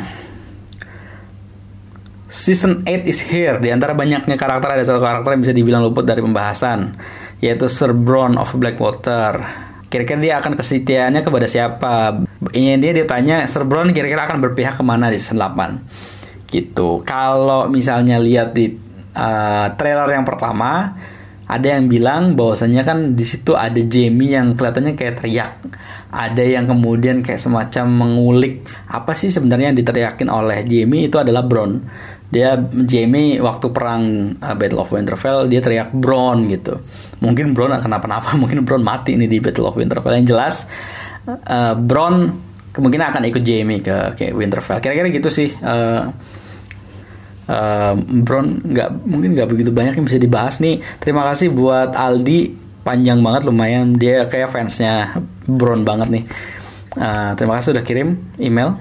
Season 2.27 2.83
8 2.83 3.07
is 3.07 3.23
here. 3.23 3.55
Di 3.63 3.71
antara 3.71 3.95
banyaknya 3.95 4.35
karakter 4.35 4.75
ada 4.75 4.83
satu 4.83 4.99
karakter 4.99 5.39
yang 5.39 5.41
bisa 5.47 5.55
dibilang 5.55 5.81
luput 5.87 6.03
dari 6.03 6.19
pembahasan, 6.19 6.99
yaitu 7.39 7.71
Sir 7.71 7.95
Bron 7.95 8.35
of 8.35 8.51
Blackwater. 8.59 9.39
Kira-kira 9.87 10.19
dia 10.19 10.35
akan 10.43 10.59
kesetiaannya 10.59 11.23
kepada 11.23 11.47
siapa? 11.47 12.19
Ini 12.51 12.75
dia 12.83 12.91
ditanya 12.91 13.47
Sir 13.47 13.63
Bron 13.63 13.95
kira-kira 13.95 14.27
akan 14.27 14.43
berpihak 14.43 14.75
ke 14.75 14.83
mana 14.83 15.07
di 15.07 15.15
season 15.15 15.39
8. 15.39 15.79
gitu 16.47 17.03
kalau 17.03 17.67
misalnya 17.67 18.23
lihat 18.23 18.55
di 18.55 18.86
uh, 19.17 19.73
trailer 19.73 20.07
yang 20.13 20.23
pertama 20.23 20.93
ada 21.47 21.79
yang 21.79 21.87
bilang 21.87 22.35
bahwasanya 22.35 22.83
kan 22.83 23.15
di 23.15 23.23
situ 23.23 23.55
ada 23.55 23.79
Jamie 23.79 24.35
yang 24.35 24.53
kelihatannya 24.53 24.93
kayak 24.99 25.23
teriak. 25.23 25.53
Ada 26.11 26.43
yang 26.43 26.67
kemudian 26.67 27.23
kayak 27.23 27.39
semacam 27.39 27.85
mengulik 27.87 28.67
apa 28.87 29.15
sih 29.15 29.31
sebenarnya 29.31 29.71
yang 29.71 29.79
diteriakin 29.79 30.27
oleh 30.27 30.63
Jamie 30.67 31.07
itu 31.07 31.19
adalah 31.19 31.43
Bron 31.43 31.83
dia 32.27 32.59
Jamie 32.59 33.39
waktu 33.39 33.71
perang 33.71 34.35
uh, 34.43 34.55
Battle 34.59 34.83
of 34.83 34.91
Winterfell 34.91 35.47
dia 35.47 35.63
teriak 35.63 35.95
Bron 35.95 36.51
gitu. 36.51 36.83
Mungkin 37.23 37.55
Bron 37.55 37.71
akan 37.71 37.87
kenapa-napa 37.87 38.35
mungkin 38.41 38.67
Bron 38.67 38.83
mati 38.83 39.15
ini 39.15 39.31
di 39.31 39.39
Battle 39.39 39.71
of 39.71 39.79
Winterfell. 39.79 40.19
Yang 40.19 40.27
jelas 40.35 40.55
uh, 41.27 41.73
Bron 41.79 42.35
kemungkinan 42.75 43.15
akan 43.15 43.23
ikut 43.31 43.43
Jamie 43.47 43.79
ke 43.79 44.19
ke 44.19 44.35
Winterfell. 44.35 44.83
Kira-kira 44.83 45.07
gitu 45.07 45.31
sih 45.31 45.55
uh, 45.63 46.11
uh, 47.47 47.95
Bron 47.97 48.61
nggak 48.63 48.89
mungkin 49.07 49.33
nggak 49.33 49.49
begitu 49.49 49.71
banyak 49.73 49.97
yang 49.97 50.05
bisa 50.05 50.19
dibahas 50.19 50.59
nih 50.59 50.79
terima 50.99 51.25
kasih 51.31 51.51
buat 51.51 51.95
Aldi 51.95 52.67
panjang 52.83 53.19
banget 53.19 53.47
lumayan 53.47 53.99
dia 53.99 54.27
kayak 54.27 54.51
fansnya 54.51 55.19
Bron 55.47 55.83
banget 55.83 56.07
nih 56.11 56.23
uh, 56.99 57.31
terima 57.35 57.59
kasih 57.59 57.75
sudah 57.75 57.83
kirim 57.83 58.19
email 58.39 58.77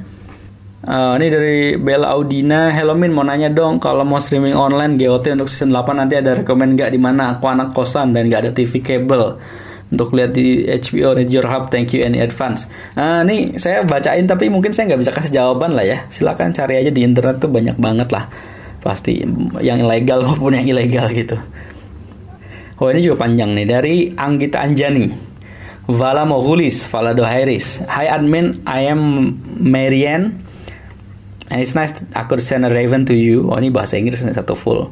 Uh, 0.86 1.18
ini 1.18 1.26
dari 1.34 1.58
Bella 1.74 2.14
Audina, 2.14 2.70
Hello 2.70 2.94
Min 2.94 3.10
mau 3.10 3.26
nanya 3.26 3.50
dong 3.50 3.82
kalau 3.82 4.06
mau 4.06 4.22
streaming 4.22 4.54
online 4.54 4.94
GOT 4.94 5.34
untuk 5.34 5.50
season 5.50 5.74
8 5.74 5.98
nanti 5.98 6.14
ada 6.14 6.38
rekomend 6.38 6.78
gak 6.78 6.94
di 6.94 7.00
mana? 7.02 7.34
Aku 7.34 7.50
anak 7.50 7.74
kosan 7.74 8.14
dan 8.14 8.30
gak 8.30 8.46
ada 8.46 8.50
TV 8.54 8.78
kabel 8.78 9.34
untuk 9.90 10.14
lihat 10.14 10.30
di 10.34 10.62
HBO 10.62 11.18
Ranger 11.18 11.46
Hub. 11.50 11.74
Thank 11.74 11.90
you 11.90 12.06
in 12.06 12.14
advance. 12.14 12.70
Uh, 12.94 13.26
nih 13.26 13.58
saya 13.58 13.82
bacain 13.82 14.30
tapi 14.30 14.46
mungkin 14.46 14.70
saya 14.70 14.94
nggak 14.94 15.00
bisa 15.02 15.12
kasih 15.14 15.32
jawaban 15.34 15.74
lah 15.74 15.82
ya. 15.82 16.06
Silakan 16.06 16.54
cari 16.54 16.78
aja 16.78 16.90
di 16.94 17.02
internet 17.02 17.42
tuh 17.42 17.50
banyak 17.50 17.74
banget 17.82 18.08
lah. 18.14 18.30
Pasti 18.86 19.26
yang 19.58 19.82
ilegal 19.82 20.22
maupun 20.22 20.54
yang 20.54 20.70
ilegal 20.70 21.10
gitu. 21.10 21.34
Oh 22.78 22.86
ini 22.86 23.02
juga 23.02 23.26
panjang 23.26 23.50
nih 23.58 23.66
dari 23.66 23.94
Anggita 24.14 24.62
Anjani. 24.62 25.10
Vala 25.90 26.22
Mogulis, 26.22 26.86
Vala 26.86 27.10
Dohairis. 27.10 27.82
Hi 27.90 28.06
admin, 28.06 28.62
I 28.62 28.86
am 28.90 29.34
Marianne 29.58 30.46
And 31.50 31.60
it's 31.60 31.74
nice 31.74 31.94
I 32.14 32.24
could 32.24 32.42
send 32.42 32.66
a 32.66 32.70
raven 32.70 33.06
to 33.06 33.14
you. 33.14 33.50
Oh 33.50 33.58
ini 33.58 33.70
bahasa 33.70 33.94
Inggris 33.98 34.26
nih 34.26 34.34
satu 34.34 34.58
full. 34.58 34.90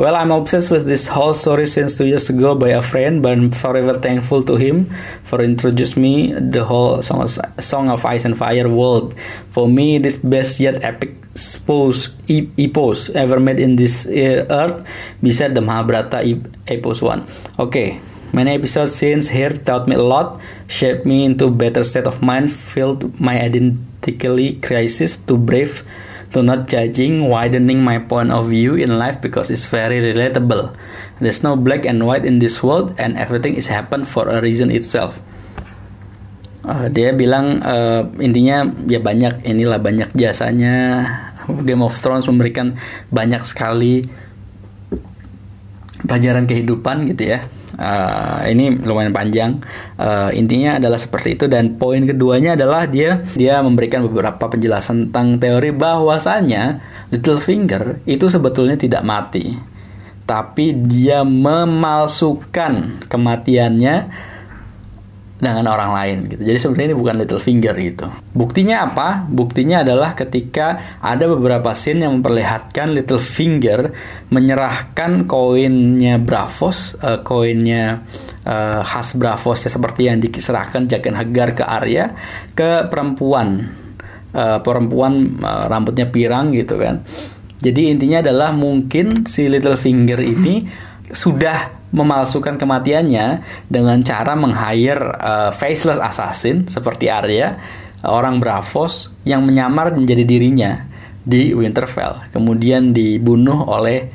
Well, 0.00 0.16
I'm 0.16 0.32
obsessed 0.32 0.72
with 0.72 0.88
this 0.88 1.12
whole 1.12 1.36
story 1.36 1.68
since 1.68 1.92
two 1.92 2.08
years 2.08 2.32
ago 2.32 2.56
by 2.56 2.72
a 2.72 2.80
friend, 2.80 3.20
but 3.20 3.36
I'm 3.36 3.52
forever 3.52 4.00
thankful 4.00 4.40
to 4.48 4.56
him 4.56 4.88
for 5.28 5.44
introducing 5.44 6.00
me 6.00 6.32
the 6.32 6.64
whole 6.64 7.04
song 7.04 7.28
of, 7.28 7.36
song 7.60 7.92
of 7.92 8.08
Ice 8.08 8.24
and 8.24 8.32
Fire 8.32 8.64
world. 8.64 9.12
For 9.52 9.68
me, 9.68 10.00
this 10.00 10.16
best 10.16 10.56
yet 10.56 10.80
epic 10.80 11.12
spose, 11.40 12.12
epos 12.28 13.08
ever 13.16 13.40
made 13.40 13.58
in 13.58 13.76
this 13.76 14.04
earth, 14.06 14.84
beside 15.22 15.56
the 15.56 15.64
Mahabharata 15.64 16.20
epos 16.68 17.00
one. 17.00 17.24
Okay, 17.58 18.00
Many 18.30 18.54
episodes 18.54 18.94
since 18.94 19.26
here 19.26 19.50
taught 19.50 19.90
me 19.90 19.98
a 19.98 20.02
lot, 20.06 20.38
shaped 20.70 21.02
me 21.02 21.26
into 21.26 21.50
better 21.50 21.82
state 21.82 22.06
of 22.06 22.22
mind, 22.22 22.54
filled 22.54 23.18
my 23.18 23.42
identically 23.42 24.54
crisis 24.62 25.18
to 25.26 25.34
brave, 25.34 25.82
to 26.30 26.38
not 26.38 26.70
judging, 26.70 27.26
widening 27.26 27.82
my 27.82 27.98
point 27.98 28.30
of 28.30 28.46
view 28.46 28.78
in 28.78 29.02
life 29.02 29.18
because 29.18 29.50
it's 29.50 29.66
very 29.66 29.98
relatable. 29.98 30.70
There's 31.18 31.42
no 31.42 31.58
black 31.58 31.82
and 31.82 32.06
white 32.06 32.22
in 32.22 32.38
this 32.38 32.62
world, 32.62 32.94
and 33.02 33.18
everything 33.18 33.58
is 33.58 33.66
happen 33.66 34.06
for 34.06 34.30
a 34.30 34.38
reason 34.38 34.70
itself. 34.70 35.18
Uh, 36.62 36.86
dia 36.86 37.10
bilang 37.10 37.66
uh, 37.66 38.06
intinya 38.22 38.68
ya 38.86 39.02
banyak 39.02 39.42
inilah 39.42 39.80
banyak 39.82 40.12
jasanya 40.14 41.08
Game 41.62 41.82
of 41.82 41.96
Thrones 41.98 42.26
memberikan 42.30 42.78
banyak 43.10 43.42
sekali 43.46 44.04
pelajaran 46.04 46.48
kehidupan 46.48 47.10
gitu 47.12 47.36
ya. 47.36 47.44
Uh, 47.80 48.44
ini 48.44 48.76
lumayan 48.76 49.14
panjang. 49.14 49.64
Uh, 49.96 50.28
intinya 50.36 50.76
adalah 50.76 51.00
seperti 51.00 51.40
itu. 51.40 51.48
Dan 51.48 51.80
poin 51.80 52.04
keduanya 52.04 52.52
adalah 52.52 52.84
dia 52.84 53.24
dia 53.32 53.62
memberikan 53.64 54.04
beberapa 54.04 54.52
penjelasan 54.52 55.08
tentang 55.08 55.40
teori 55.40 55.72
bahwasanya 55.72 56.82
Littlefinger 57.10 58.06
itu 58.06 58.30
sebetulnya 58.30 58.78
tidak 58.78 59.02
mati, 59.02 59.58
tapi 60.30 60.70
dia 60.78 61.26
memalsukan 61.26 63.02
kematiannya 63.10 63.96
dengan 65.40 65.72
orang 65.72 65.96
lain 65.96 66.18
gitu. 66.28 66.42
Jadi 66.44 66.58
sebenarnya 66.60 66.88
ini 66.92 66.98
bukan 67.00 67.14
little 67.16 67.40
finger 67.40 67.74
gitu. 67.80 68.06
Buktinya 68.36 68.84
apa? 68.84 69.24
Buktinya 69.24 69.80
adalah 69.80 70.12
ketika 70.12 71.00
ada 71.00 71.24
beberapa 71.24 71.72
scene 71.72 72.04
yang 72.04 72.20
memperlihatkan 72.20 72.92
little 72.92 73.18
finger 73.18 73.88
menyerahkan 74.28 75.24
koinnya 75.24 76.20
Bravos, 76.20 76.92
uh, 77.00 77.24
koinnya 77.24 78.04
uh, 78.44 78.84
khas 78.84 79.16
Bravos 79.16 79.64
ya 79.64 79.72
seperti 79.72 80.12
yang 80.12 80.20
diserahkan 80.20 80.84
Jagan 80.84 81.16
Hagar 81.16 81.56
ke 81.56 81.64
Arya 81.64 82.12
ke 82.52 82.84
perempuan 82.92 83.64
uh, 84.36 84.60
perempuan 84.60 85.40
uh, 85.40 85.64
rambutnya 85.72 86.04
pirang 86.12 86.52
gitu 86.52 86.76
kan. 86.76 87.00
Jadi 87.60 87.92
intinya 87.92 88.20
adalah 88.20 88.52
mungkin 88.52 89.24
si 89.24 89.48
little 89.48 89.80
finger 89.80 90.20
ini 90.20 90.68
sudah 91.12 91.79
memalsukan 91.90 92.54
kematiannya 92.54 93.42
dengan 93.66 93.98
cara 94.06 94.38
meng-hire 94.38 95.02
uh, 95.18 95.50
faceless 95.50 95.98
assassin 95.98 96.70
seperti 96.70 97.10
Arya, 97.10 97.58
orang 98.06 98.38
Bravos 98.38 99.10
yang 99.26 99.42
menyamar 99.44 99.92
menjadi 99.92 100.22
dirinya 100.22 100.86
di 101.20 101.52
Winterfell, 101.52 102.32
kemudian 102.32 102.96
dibunuh 102.96 103.68
oleh 103.68 104.08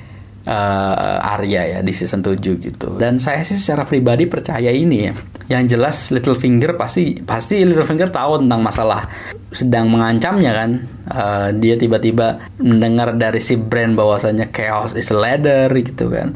uh, 0.48 1.34
Arya 1.36 1.78
ya 1.78 1.80
di 1.86 1.94
season 1.94 2.24
7 2.24 2.40
gitu. 2.64 2.96
Dan 2.98 3.22
saya 3.22 3.44
sih 3.46 3.60
secara 3.60 3.84
pribadi 3.86 4.26
percaya 4.26 4.72
ini 4.72 4.98
ya. 5.06 5.14
Yang 5.46 5.78
jelas 5.78 5.96
Littlefinger 6.10 6.74
pasti 6.74 7.22
pasti 7.22 7.62
Littlefinger 7.62 8.10
tahu 8.10 8.42
tentang 8.42 8.62
masalah 8.66 9.06
sedang 9.54 9.92
mengancamnya 9.94 10.52
kan. 10.56 10.70
Uh, 11.06 11.50
dia 11.54 11.78
tiba-tiba 11.78 12.50
mendengar 12.58 13.14
dari 13.14 13.38
si 13.38 13.54
brand 13.54 13.94
bahwasanya 13.94 14.50
chaos 14.50 14.98
is 14.98 15.14
a 15.14 15.18
ladder 15.18 15.70
gitu 15.78 16.10
kan 16.10 16.34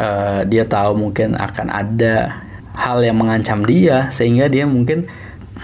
uh, 0.00 0.40
dia 0.48 0.64
tahu 0.64 0.96
mungkin 0.96 1.36
akan 1.36 1.68
ada 1.68 2.40
hal 2.72 3.04
yang 3.04 3.20
mengancam 3.20 3.60
dia 3.68 4.08
sehingga 4.08 4.48
dia 4.48 4.64
mungkin 4.64 5.04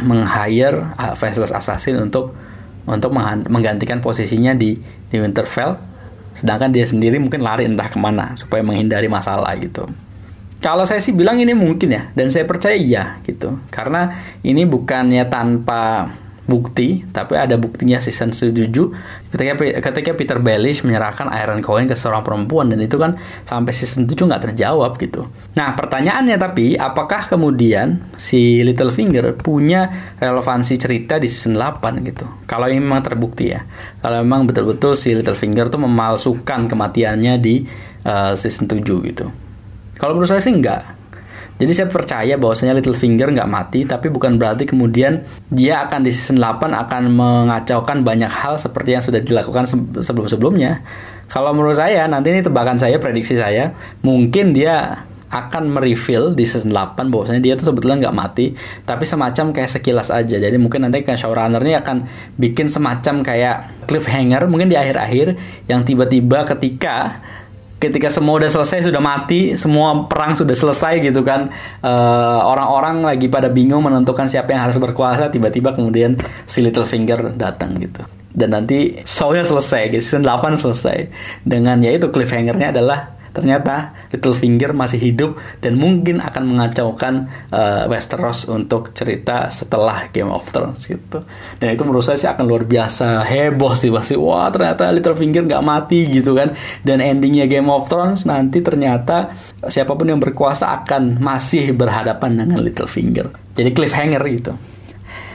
meng-hire 0.05 0.93
uh, 1.01 1.17
faceless 1.17 1.57
assassin 1.57 1.97
untuk 1.97 2.37
untuk 2.87 3.11
menggantikan 3.51 3.99
posisinya 3.99 4.55
di 4.55 4.79
di 5.11 5.17
Winterfell. 5.19 5.81
Sedangkan 6.37 6.69
dia 6.69 6.85
sendiri 6.85 7.17
mungkin 7.17 7.41
lari 7.41 7.65
entah 7.65 7.89
ke 7.89 7.97
mana 7.97 8.37
supaya 8.37 8.61
menghindari 8.61 9.09
masalah 9.09 9.57
gitu. 9.57 9.89
Kalau 10.61 10.85
saya 10.85 11.01
sih 11.01 11.17
bilang 11.17 11.41
ini 11.41 11.57
mungkin 11.57 11.89
ya 11.97 12.13
dan 12.13 12.29
saya 12.29 12.45
percaya 12.45 12.77
iya 12.77 13.19
gitu. 13.25 13.57
Karena 13.73 14.13
ini 14.45 14.69
bukannya 14.69 15.25
tanpa 15.33 16.13
bukti, 16.47 17.03
tapi 17.11 17.35
ada 17.35 17.59
buktinya 17.59 17.99
season 17.99 18.31
7 18.31 18.55
ketika 19.35 19.53
ketika 19.91 20.11
Peter 20.15 20.39
Baelish 20.39 20.87
menyerahkan 20.87 21.29
Iron 21.43 21.61
Coin 21.61 21.91
ke 21.91 21.99
seorang 21.99 22.23
perempuan 22.23 22.71
dan 22.71 22.79
itu 22.81 22.97
kan 22.97 23.19
sampai 23.43 23.75
season 23.75 24.07
7 24.07 24.17
nggak 24.17 24.43
terjawab 24.51 24.95
gitu. 24.97 25.27
Nah 25.59 25.75
pertanyaannya 25.75 26.39
tapi 26.39 26.79
apakah 26.79 27.27
kemudian 27.27 28.01
si 28.17 28.63
Littlefinger 28.63 29.35
punya 29.37 30.15
relevansi 30.23 30.79
cerita 30.79 31.19
di 31.19 31.29
season 31.29 31.59
8 31.59 32.07
gitu? 32.07 32.25
Kalau 32.47 32.71
memang 32.71 33.03
terbukti 33.03 33.53
ya, 33.53 33.67
kalau 34.01 34.23
memang 34.23 34.47
betul-betul 34.47 34.97
si 34.97 35.13
Littlefinger 35.13 35.69
tuh 35.69 35.83
memalsukan 35.83 36.71
kematiannya 36.71 37.35
di 37.43 37.67
uh, 38.07 38.33
season 38.39 38.71
7 38.71 38.81
gitu. 38.83 39.27
Kalau 39.99 40.13
menurut 40.15 40.31
saya 40.31 40.41
sih 40.41 40.55
enggak 40.55 40.96
jadi 41.57 41.73
saya 41.73 41.89
percaya 41.89 42.37
bahwasanya 42.37 42.77
Littlefinger 42.77 43.33
nggak 43.33 43.49
mati, 43.49 43.89
tapi 43.89 44.13
bukan 44.13 44.37
berarti 44.37 44.69
kemudian 44.69 45.25
dia 45.49 45.89
akan 45.89 46.05
di 46.05 46.13
season 46.13 46.37
8 46.37 46.69
akan 46.69 47.03
mengacaukan 47.09 48.05
banyak 48.05 48.29
hal 48.29 48.61
seperti 48.61 48.93
yang 48.93 49.01
sudah 49.01 49.25
dilakukan 49.25 49.65
sebelum-sebelumnya. 50.05 50.85
Kalau 51.33 51.57
menurut 51.57 51.81
saya, 51.81 52.05
nanti 52.07 52.29
ini 52.29 52.45
tebakan 52.45 52.77
saya, 52.77 53.01
prediksi 53.01 53.41
saya, 53.41 53.73
mungkin 54.05 54.53
dia 54.53 55.09
akan 55.27 55.75
mereveal 55.75 56.37
di 56.37 56.45
season 56.47 56.71
8 56.71 57.11
bahwasanya 57.11 57.43
dia 57.43 57.59
tuh 57.59 57.75
sebetulnya 57.75 58.07
nggak 58.07 58.17
mati 58.17 58.55
tapi 58.87 59.03
semacam 59.03 59.51
kayak 59.51 59.71
sekilas 59.75 60.15
aja 60.15 60.39
jadi 60.39 60.55
mungkin 60.55 60.87
nanti 60.87 61.03
kan 61.03 61.19
showrunner 61.19 61.59
ini 61.67 61.75
akan 61.75 62.07
bikin 62.39 62.71
semacam 62.71 63.27
kayak 63.27 63.85
cliffhanger 63.91 64.47
mungkin 64.47 64.71
di 64.71 64.79
akhir-akhir 64.79 65.35
yang 65.67 65.83
tiba-tiba 65.83 66.47
ketika 66.47 67.19
ketika 67.77 68.09
semua 68.09 68.41
udah 68.41 68.49
selesai 68.49 68.89
sudah 68.89 69.03
mati 69.03 69.53
semua 69.61 70.09
perang 70.09 70.33
sudah 70.33 70.57
selesai 70.57 71.01
gitu 71.05 71.21
kan 71.21 71.53
eh, 71.85 72.41
orang-orang 72.41 73.05
lagi 73.05 73.29
pada 73.29 73.53
bingung 73.53 73.85
menentukan 73.85 74.29
siapa 74.29 74.57
yang 74.57 74.69
harus 74.69 74.81
berkuasa 74.81 75.29
tiba-tiba 75.29 75.77
kemudian 75.77 76.17
si 76.49 76.65
Littlefinger 76.65 77.37
datang 77.37 77.77
gitu. 77.81 78.05
Dan 78.37 78.53
nanti 78.53 79.01
shownya 79.09 79.49
selesai 79.49 79.97
gitu 79.97 80.05
season 80.05 80.29
8 80.29 80.61
selesai. 80.61 81.09
Dengan 81.41 81.81
yaitu 81.81 82.13
cliffhangernya 82.13 82.69
adalah 82.69 83.16
ternyata 83.37 83.93
Littlefinger 84.09 84.73
masih 84.73 84.97
hidup 84.97 85.37
dan 85.61 85.77
mungkin 85.77 86.25
akan 86.25 86.57
mengacaukan 86.57 87.29
uh, 87.53 87.85
Westeros 87.85 88.49
untuk 88.49 88.97
cerita 88.97 89.53
setelah 89.53 90.09
Game 90.09 90.33
of 90.33 90.49
Thrones 90.49 90.89
gitu. 90.89 91.21
Dan 91.61 91.77
itu 91.77 91.85
menurut 91.85 92.01
saya 92.01 92.17
sih 92.17 92.31
akan 92.33 92.45
luar 92.49 92.65
biasa 92.65 93.21
heboh 93.29 93.77
sih 93.77 93.93
pasti. 93.93 94.17
Wah 94.17 94.49
ternyata 94.49 94.89
Littlefinger 94.89 95.45
nggak 95.45 95.61
mati 95.61 96.09
gitu 96.09 96.33
kan. 96.33 96.57
Dan 96.81 97.05
endingnya 97.05 97.45
Game 97.45 97.69
of 97.69 97.85
Thrones 97.93 98.25
nanti 98.25 98.65
ternyata 98.65 99.37
siapa 99.69 99.93
pun 99.93 100.09
yang 100.09 100.19
berkuasa 100.25 100.73
akan 100.81 101.21
masih 101.21 101.77
berhadapan 101.77 102.41
dengan 102.41 102.65
Littlefinger. 102.65 103.53
Jadi 103.53 103.71
cliffhanger 103.77 104.23
gitu. 104.33 104.57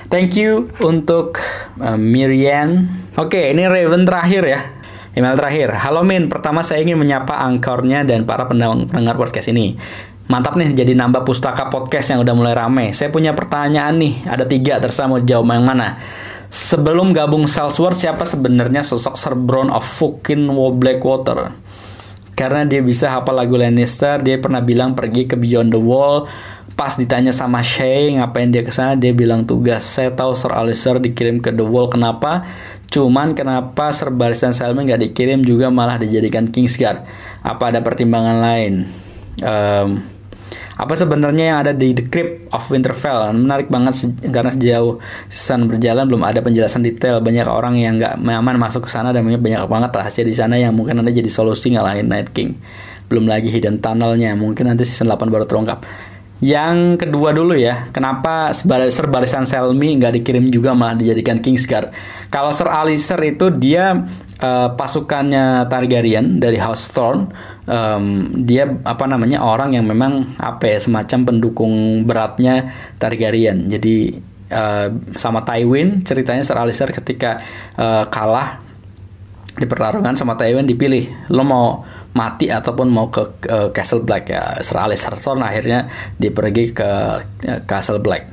Thank 0.09 0.35
you 0.35 0.73
untuk 0.81 1.39
uh, 1.79 1.95
Miriam. 1.95 2.89
Oke, 3.15 3.37
okay, 3.37 3.55
ini 3.55 3.63
Raven 3.63 4.03
terakhir 4.03 4.43
ya. 4.43 4.80
Email 5.11 5.35
terakhir. 5.35 5.75
Halo 5.75 6.07
Min, 6.07 6.31
pertama 6.31 6.63
saya 6.63 6.87
ingin 6.87 6.95
menyapa 6.95 7.35
angkornya 7.43 8.07
dan 8.07 8.23
para 8.23 8.47
pendengar 8.47 9.19
podcast 9.19 9.51
ini. 9.51 9.75
Mantap 10.31 10.55
nih 10.55 10.71
jadi 10.71 10.95
nambah 10.95 11.27
pustaka 11.27 11.67
podcast 11.67 12.15
yang 12.15 12.23
udah 12.23 12.31
mulai 12.31 12.55
rame. 12.55 12.95
Saya 12.95 13.11
punya 13.11 13.35
pertanyaan 13.35 13.99
nih, 13.99 14.23
ada 14.23 14.47
tiga 14.47 14.79
terserah 14.79 15.11
mau 15.11 15.19
jawab 15.19 15.51
yang 15.51 15.67
mana. 15.67 15.99
Sebelum 16.47 17.11
gabung 17.11 17.43
Salesforce, 17.43 18.07
siapa 18.07 18.23
sebenarnya 18.23 18.87
sosok 18.87 19.19
Sir 19.19 19.35
Brown 19.35 19.67
of 19.67 19.83
fucking 19.83 20.47
Blackwater? 20.79 21.59
Karena 22.31 22.63
dia 22.63 22.79
bisa 22.79 23.11
hafal 23.11 23.35
lagu 23.35 23.59
Lannister, 23.59 24.23
dia 24.23 24.39
pernah 24.39 24.63
bilang 24.63 24.95
pergi 24.95 25.27
ke 25.27 25.35
Beyond 25.35 25.75
the 25.75 25.81
Wall. 25.83 26.23
Pas 26.71 26.95
ditanya 26.95 27.35
sama 27.35 27.59
Shay 27.59 28.15
ngapain 28.15 28.47
dia 28.47 28.63
ke 28.63 28.71
sana, 28.71 28.95
dia 28.95 29.11
bilang 29.11 29.43
tugas. 29.43 29.83
Saya 29.83 30.15
tahu 30.15 30.39
Sir 30.39 30.55
Alistair 30.55 31.03
dikirim 31.03 31.43
ke 31.43 31.51
The 31.51 31.67
Wall. 31.67 31.91
Kenapa? 31.91 32.47
Cuman 32.91 33.31
kenapa 33.31 33.95
serbarisan 33.95 34.51
Selmy 34.51 34.83
nggak 34.83 35.01
dikirim 35.07 35.39
juga 35.47 35.71
malah 35.71 35.95
dijadikan 35.95 36.51
Kingsguard? 36.51 37.07
Apa 37.39 37.71
ada 37.71 37.79
pertimbangan 37.79 38.43
lain? 38.43 38.83
Um, 39.39 40.03
apa 40.75 40.97
sebenarnya 40.99 41.55
yang 41.55 41.57
ada 41.63 41.71
di 41.71 41.95
The 41.95 42.11
Crypt 42.11 42.51
of 42.51 42.67
Winterfell? 42.67 43.31
Menarik 43.31 43.71
banget 43.71 43.93
se 43.95 44.05
karena 44.27 44.51
sejauh 44.51 44.99
season 45.31 45.71
berjalan 45.71 46.03
belum 46.03 46.25
ada 46.27 46.43
penjelasan 46.43 46.83
detail. 46.83 47.23
Banyak 47.23 47.47
orang 47.47 47.79
yang 47.79 47.95
nggak 47.95 48.19
nyaman 48.19 48.59
masuk 48.59 48.83
ke 48.83 48.91
sana 48.91 49.15
dan 49.15 49.23
banyak 49.23 49.39
banget 49.71 49.91
rahasia 49.95 50.27
di 50.27 50.35
sana 50.35 50.59
yang 50.59 50.75
mungkin 50.75 50.99
ada 50.99 51.13
jadi 51.13 51.31
solusi 51.31 51.71
ngalahin 51.71 52.11
Night 52.11 52.35
King. 52.35 52.59
Belum 53.07 53.23
lagi 53.23 53.47
hidden 53.47 53.79
tunnelnya. 53.79 54.35
Mungkin 54.35 54.67
nanti 54.67 54.83
season 54.83 55.07
8 55.07 55.31
baru 55.31 55.47
terungkap. 55.47 55.87
Yang 56.41 57.05
kedua 57.05 57.37
dulu 57.37 57.53
ya, 57.53 57.93
kenapa 57.93 58.49
serbarisan 58.89 59.45
Selmy 59.45 59.93
nggak 60.01 60.17
dikirim 60.17 60.49
juga 60.49 60.73
malah 60.73 60.97
dijadikan 60.97 61.37
Kingsguard? 61.37 61.93
Kalau 62.33 62.49
Sir 62.49 62.65
Alistair 62.65 63.21
itu 63.21 63.53
dia 63.53 63.93
uh, 64.41 64.73
pasukannya 64.73 65.69
Targaryen 65.69 66.41
dari 66.41 66.57
House 66.57 66.89
Thorn, 66.89 67.29
um, 67.69 68.33
dia 68.41 68.65
apa 68.65 69.05
namanya 69.05 69.45
orang 69.45 69.77
yang 69.77 69.85
memang 69.85 70.33
apa 70.41 70.65
ya 70.65 70.81
semacam 70.81 71.29
pendukung 71.29 72.09
beratnya 72.09 72.73
Targaryen. 72.97 73.69
Jadi 73.69 74.17
uh, 74.49 74.89
sama 75.21 75.45
Tywin 75.45 76.01
ceritanya 76.01 76.41
Sir 76.41 76.57
Alistair 76.57 76.89
ketika 76.89 77.37
uh, 77.77 78.09
kalah 78.09 78.65
di 79.61 79.69
pertarungan 79.69 80.17
sama 80.17 80.33
Tywin 80.41 80.65
dipilih, 80.65 81.29
lo 81.29 81.45
mau 81.45 81.85
mati 82.11 82.51
ataupun 82.51 82.91
mau 82.91 83.07
ke 83.07 83.47
uh, 83.47 83.69
Castle 83.71 84.03
Black 84.03 84.27
ya 84.27 84.59
Sir 84.59 84.75
Alistair 84.75 85.15
Thorne 85.15 85.47
akhirnya 85.47 85.87
dipergi 86.19 86.75
ke 86.75 86.89
uh, 87.47 87.61
Castle 87.63 88.03
Black. 88.03 88.27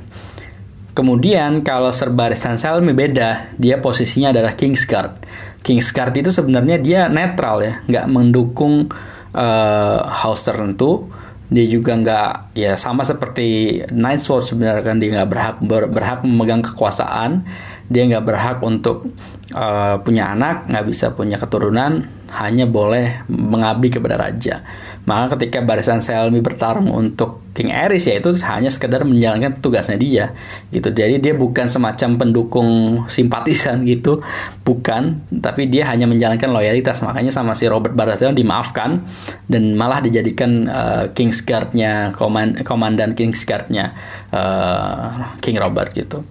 Kemudian 0.91 1.63
kalau 1.63 1.95
Sir 1.95 2.11
Barristan 2.11 2.59
Selmy 2.59 2.91
beda, 2.91 3.55
dia 3.55 3.79
posisinya 3.79 4.35
adalah 4.35 4.59
Kingsguard. 4.59 5.23
Kingsguard 5.63 6.11
itu 6.19 6.27
sebenarnya 6.27 6.75
dia 6.75 7.07
netral 7.07 7.63
ya, 7.63 7.73
nggak 7.87 8.05
mendukung 8.11 8.91
uh, 9.31 9.99
house 10.03 10.43
tertentu. 10.43 11.07
Dia 11.47 11.65
juga 11.71 11.95
nggak 11.95 12.53
ya 12.53 12.75
sama 12.75 13.07
seperti 13.07 13.79
Night 13.95 14.21
Sword 14.21 14.51
sebenarnya 14.51 14.83
kan 14.85 14.99
dia 14.99 15.09
nggak 15.17 15.29
berhak 15.31 15.55
ber, 15.63 15.83
berhak 15.87 16.19
memegang 16.27 16.61
kekuasaan, 16.61 17.47
dia 17.87 18.03
nggak 18.03 18.25
berhak 18.27 18.57
untuk 18.59 19.07
uh, 19.53 20.01
punya 20.01 20.33
anak, 20.33 20.69
nggak 20.69 20.85
bisa 20.85 21.13
punya 21.13 21.37
keturunan, 21.41 22.05
hanya 22.29 22.69
boleh 22.69 23.25
mengabdi 23.29 23.89
kepada 23.89 24.17
raja. 24.17 24.61
Maka 25.09 25.33
ketika 25.33 25.65
barisan 25.65 26.05
Selmy 26.05 26.37
bertarung 26.37 26.93
untuk 26.93 27.41
King 27.57 27.73
Aerys 27.73 28.05
ya 28.05 28.21
itu 28.21 28.29
hanya 28.45 28.69
sekedar 28.69 29.01
menjalankan 29.01 29.57
tugasnya 29.57 29.97
dia 29.97 30.37
gitu. 30.69 30.93
Jadi 30.93 31.17
dia 31.17 31.33
bukan 31.33 31.65
semacam 31.65 32.21
pendukung 32.21 32.69
simpatisan 33.09 33.81
gitu, 33.89 34.21
bukan, 34.61 35.25
tapi 35.41 35.65
dia 35.65 35.89
hanya 35.89 36.05
menjalankan 36.05 36.53
loyalitas. 36.53 37.01
Makanya 37.01 37.33
sama 37.33 37.57
si 37.57 37.65
Robert 37.65 37.97
Baratheon 37.97 38.37
dimaafkan 38.37 39.01
dan 39.49 39.73
malah 39.73 40.05
dijadikan 40.05 40.69
uh, 40.69 41.03
Kingsguard-nya, 41.09 42.13
koman 42.13 42.61
komandan 42.61 43.17
Kingsguard-nya 43.17 43.97
uh, 44.29 45.33
King 45.41 45.57
Robert 45.57 45.89
gitu. 45.97 46.21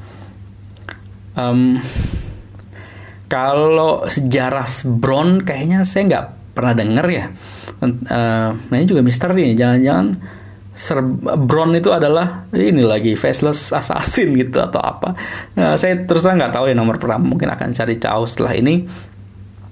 Um, 1.34 1.82
kalau 3.28 4.08
sejarah 4.08 4.66
Bron 4.88 5.44
kayaknya 5.44 5.84
saya 5.84 6.02
nggak 6.08 6.26
pernah 6.56 6.74
dengar 6.74 7.06
ya. 7.06 7.30
Uh, 7.78 8.50
nah 8.56 8.74
ini 8.74 8.88
juga 8.88 9.04
misteri 9.04 9.52
nih. 9.52 9.56
Jangan-jangan 9.56 10.06
Sir 10.78 11.02
Bron 11.42 11.74
itu 11.74 11.90
adalah 11.90 12.46
ini 12.54 12.86
lagi 12.86 13.18
faceless 13.18 13.74
assassin 13.74 14.30
gitu 14.38 14.62
atau 14.62 14.78
apa. 14.78 15.10
Nah, 15.58 15.74
saya 15.74 16.06
terus 16.06 16.22
nggak 16.22 16.54
tahu 16.54 16.70
ya 16.70 16.74
nomor 16.78 17.02
pertama 17.02 17.34
mungkin 17.34 17.50
akan 17.50 17.74
cari 17.74 17.98
tahu 17.98 18.22
setelah 18.30 18.54
ini. 18.54 18.86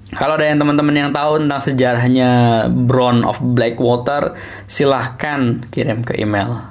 Kalau 0.07 0.39
ada 0.39 0.47
yang 0.47 0.59
teman-teman 0.59 0.95
yang 0.95 1.11
tahu 1.11 1.43
tentang 1.43 1.61
sejarahnya 1.63 2.31
Bron 2.71 3.27
of 3.27 3.39
Blackwater, 3.43 4.39
silahkan 4.63 5.67
kirim 5.67 6.03
ke 6.03 6.15
email. 6.15 6.63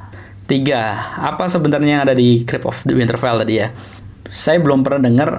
Tiga, 0.48 1.16
apa 1.20 1.48
sebenarnya 1.48 2.00
yang 2.00 2.04
ada 2.08 2.16
di 2.16 2.44
Crypt 2.48 2.64
of 2.64 2.80
the 2.88 2.96
Winterfell 2.96 3.40
tadi 3.40 3.60
ya? 3.60 3.68
Saya 4.28 4.56
belum 4.60 4.80
pernah 4.84 5.00
dengar 5.04 5.30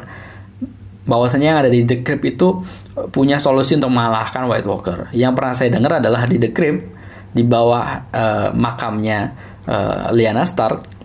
bahwasanya 1.08 1.47
yang 1.55 1.60
ada 1.66 1.72
di 1.72 1.88
The 1.88 2.03
Crypt 2.03 2.26
itu 2.38 2.62
punya 3.10 3.39
solusi 3.39 3.80
untuk 3.80 3.89
mengalahkan 3.95 4.45
White 4.45 4.68
Walker. 4.68 4.97
Yang 5.16 5.34
pernah 5.34 5.53
saya 5.55 5.70
dengar 5.72 6.03
adalah 6.03 6.28
di 6.28 6.38
The 6.38 6.51
Crypt 6.51 6.80
di 7.32 7.43
bawah 7.47 8.12
uh, 8.12 8.49
makamnya 8.51 9.32
uh, 9.66 10.12
Lyanna 10.12 10.43
Stark. 10.43 10.99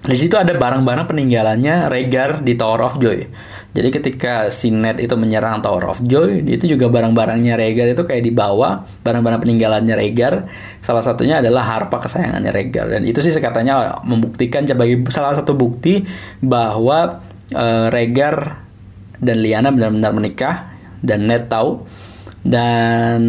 Di 0.00 0.16
situ 0.16 0.32
ada 0.32 0.56
barang-barang 0.56 1.12
peninggalannya 1.12 1.92
Rhaegar 1.92 2.40
di 2.40 2.56
Tower 2.56 2.88
of 2.88 2.96
Joy. 2.96 3.28
Jadi 3.70 3.88
ketika 3.92 4.48
si 4.50 4.72
Ned 4.72 4.98
itu 4.98 5.12
menyerang 5.14 5.62
Tower 5.62 5.92
of 5.92 6.00
Joy, 6.02 6.42
itu 6.42 6.64
juga 6.74 6.88
barang-barangnya 6.88 7.54
Rhaegar 7.54 7.92
itu 7.92 8.02
kayak 8.08 8.24
dibawa, 8.24 8.82
barang-barang 9.04 9.44
peninggalannya 9.44 9.94
Rhaegar. 9.94 10.34
Salah 10.80 11.04
satunya 11.04 11.44
adalah 11.44 11.68
harpa 11.68 12.00
kesayangannya 12.00 12.50
Rhaegar 12.50 12.86
dan 12.96 13.04
itu 13.04 13.20
sih 13.20 13.30
katanya 13.36 14.00
membuktikan 14.02 14.64
sebagai 14.64 15.04
salah 15.12 15.36
satu 15.36 15.52
bukti 15.52 16.02
bahwa 16.40 17.20
uh, 17.52 17.86
Rhaegar 17.92 18.66
dan 19.20 19.36
Liana 19.44 19.68
benar-benar 19.70 20.12
menikah. 20.16 20.56
Dan 21.00 21.28
Ned 21.28 21.46
tahu. 21.46 21.84
Dan 22.40 23.20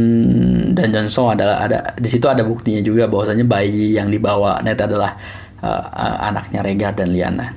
dan 0.71 0.87
Johnson 0.87 1.35
adalah 1.35 1.67
ada 1.67 1.77
di 1.99 2.07
situ 2.07 2.31
ada 2.31 2.47
buktinya 2.47 2.79
juga 2.79 3.11
bahwasanya 3.11 3.43
bayi 3.43 3.99
yang 3.99 4.07
dibawa 4.07 4.63
Ned 4.63 4.79
adalah 4.79 5.19
uh, 5.59 6.31
anaknya 6.31 6.63
Rega 6.63 6.89
dan 6.95 7.11
Liana. 7.11 7.47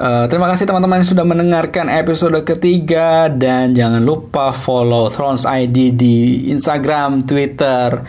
Uh, 0.00 0.24
terima 0.32 0.48
kasih 0.48 0.64
teman-teman 0.64 1.04
sudah 1.04 1.24
mendengarkan 1.28 1.92
episode 1.92 2.40
ketiga. 2.44 3.28
Dan 3.28 3.76
jangan 3.76 4.00
lupa 4.00 4.52
follow 4.52 5.12
Thrones 5.12 5.44
ID 5.44 5.92
di 5.92 6.48
Instagram, 6.48 7.28
Twitter, 7.28 8.00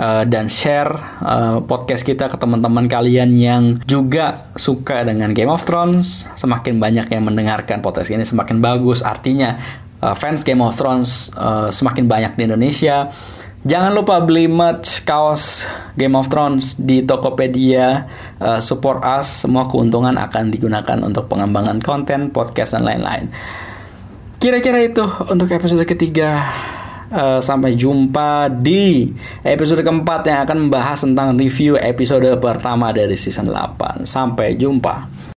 uh, 0.00 0.24
dan 0.28 0.48
share 0.48 0.92
uh, 1.20 1.58
podcast 1.64 2.04
kita 2.04 2.28
ke 2.28 2.36
teman-teman 2.36 2.88
kalian 2.88 3.32
yang 3.36 3.62
juga 3.84 4.52
suka 4.56 5.04
dengan 5.04 5.32
Game 5.32 5.50
of 5.50 5.64
Thrones. 5.64 6.28
Semakin 6.36 6.80
banyak 6.80 7.06
yang 7.12 7.24
mendengarkan 7.24 7.80
podcast 7.80 8.12
ini 8.12 8.24
semakin 8.24 8.60
bagus. 8.60 9.00
Artinya 9.04 9.56
uh, 10.00 10.14
fans 10.16 10.44
Game 10.44 10.62
of 10.62 10.76
Thrones 10.76 11.32
uh, 11.36 11.68
semakin 11.72 12.08
banyak 12.08 12.32
di 12.36 12.42
Indonesia. 12.48 13.10
Jangan 13.66 13.98
lupa 13.98 14.22
beli 14.22 14.46
merch 14.46 15.02
kaos 15.02 15.66
Game 15.98 16.14
of 16.14 16.30
Thrones 16.30 16.78
di 16.78 17.02
Tokopedia. 17.02 18.06
Uh, 18.38 18.62
support 18.62 19.02
us. 19.02 19.42
Semua 19.42 19.66
keuntungan 19.66 20.14
akan 20.14 20.54
digunakan 20.54 20.98
untuk 21.02 21.26
pengembangan 21.26 21.82
konten, 21.82 22.30
podcast 22.30 22.78
dan 22.78 22.86
lain-lain. 22.86 23.26
Kira-kira 24.38 24.84
itu 24.84 25.02
untuk 25.32 25.50
episode 25.50 25.82
ketiga 25.82 26.46
Uh, 27.06 27.38
sampai 27.38 27.78
jumpa 27.78 28.50
di 28.50 29.14
episode 29.46 29.86
keempat 29.86 30.26
yang 30.26 30.42
akan 30.42 30.66
membahas 30.66 31.06
tentang 31.06 31.38
review 31.38 31.78
episode 31.78 32.26
pertama 32.42 32.90
dari 32.90 33.14
season 33.14 33.46
8. 33.46 34.02
Sampai 34.02 34.58
jumpa. 34.58 35.35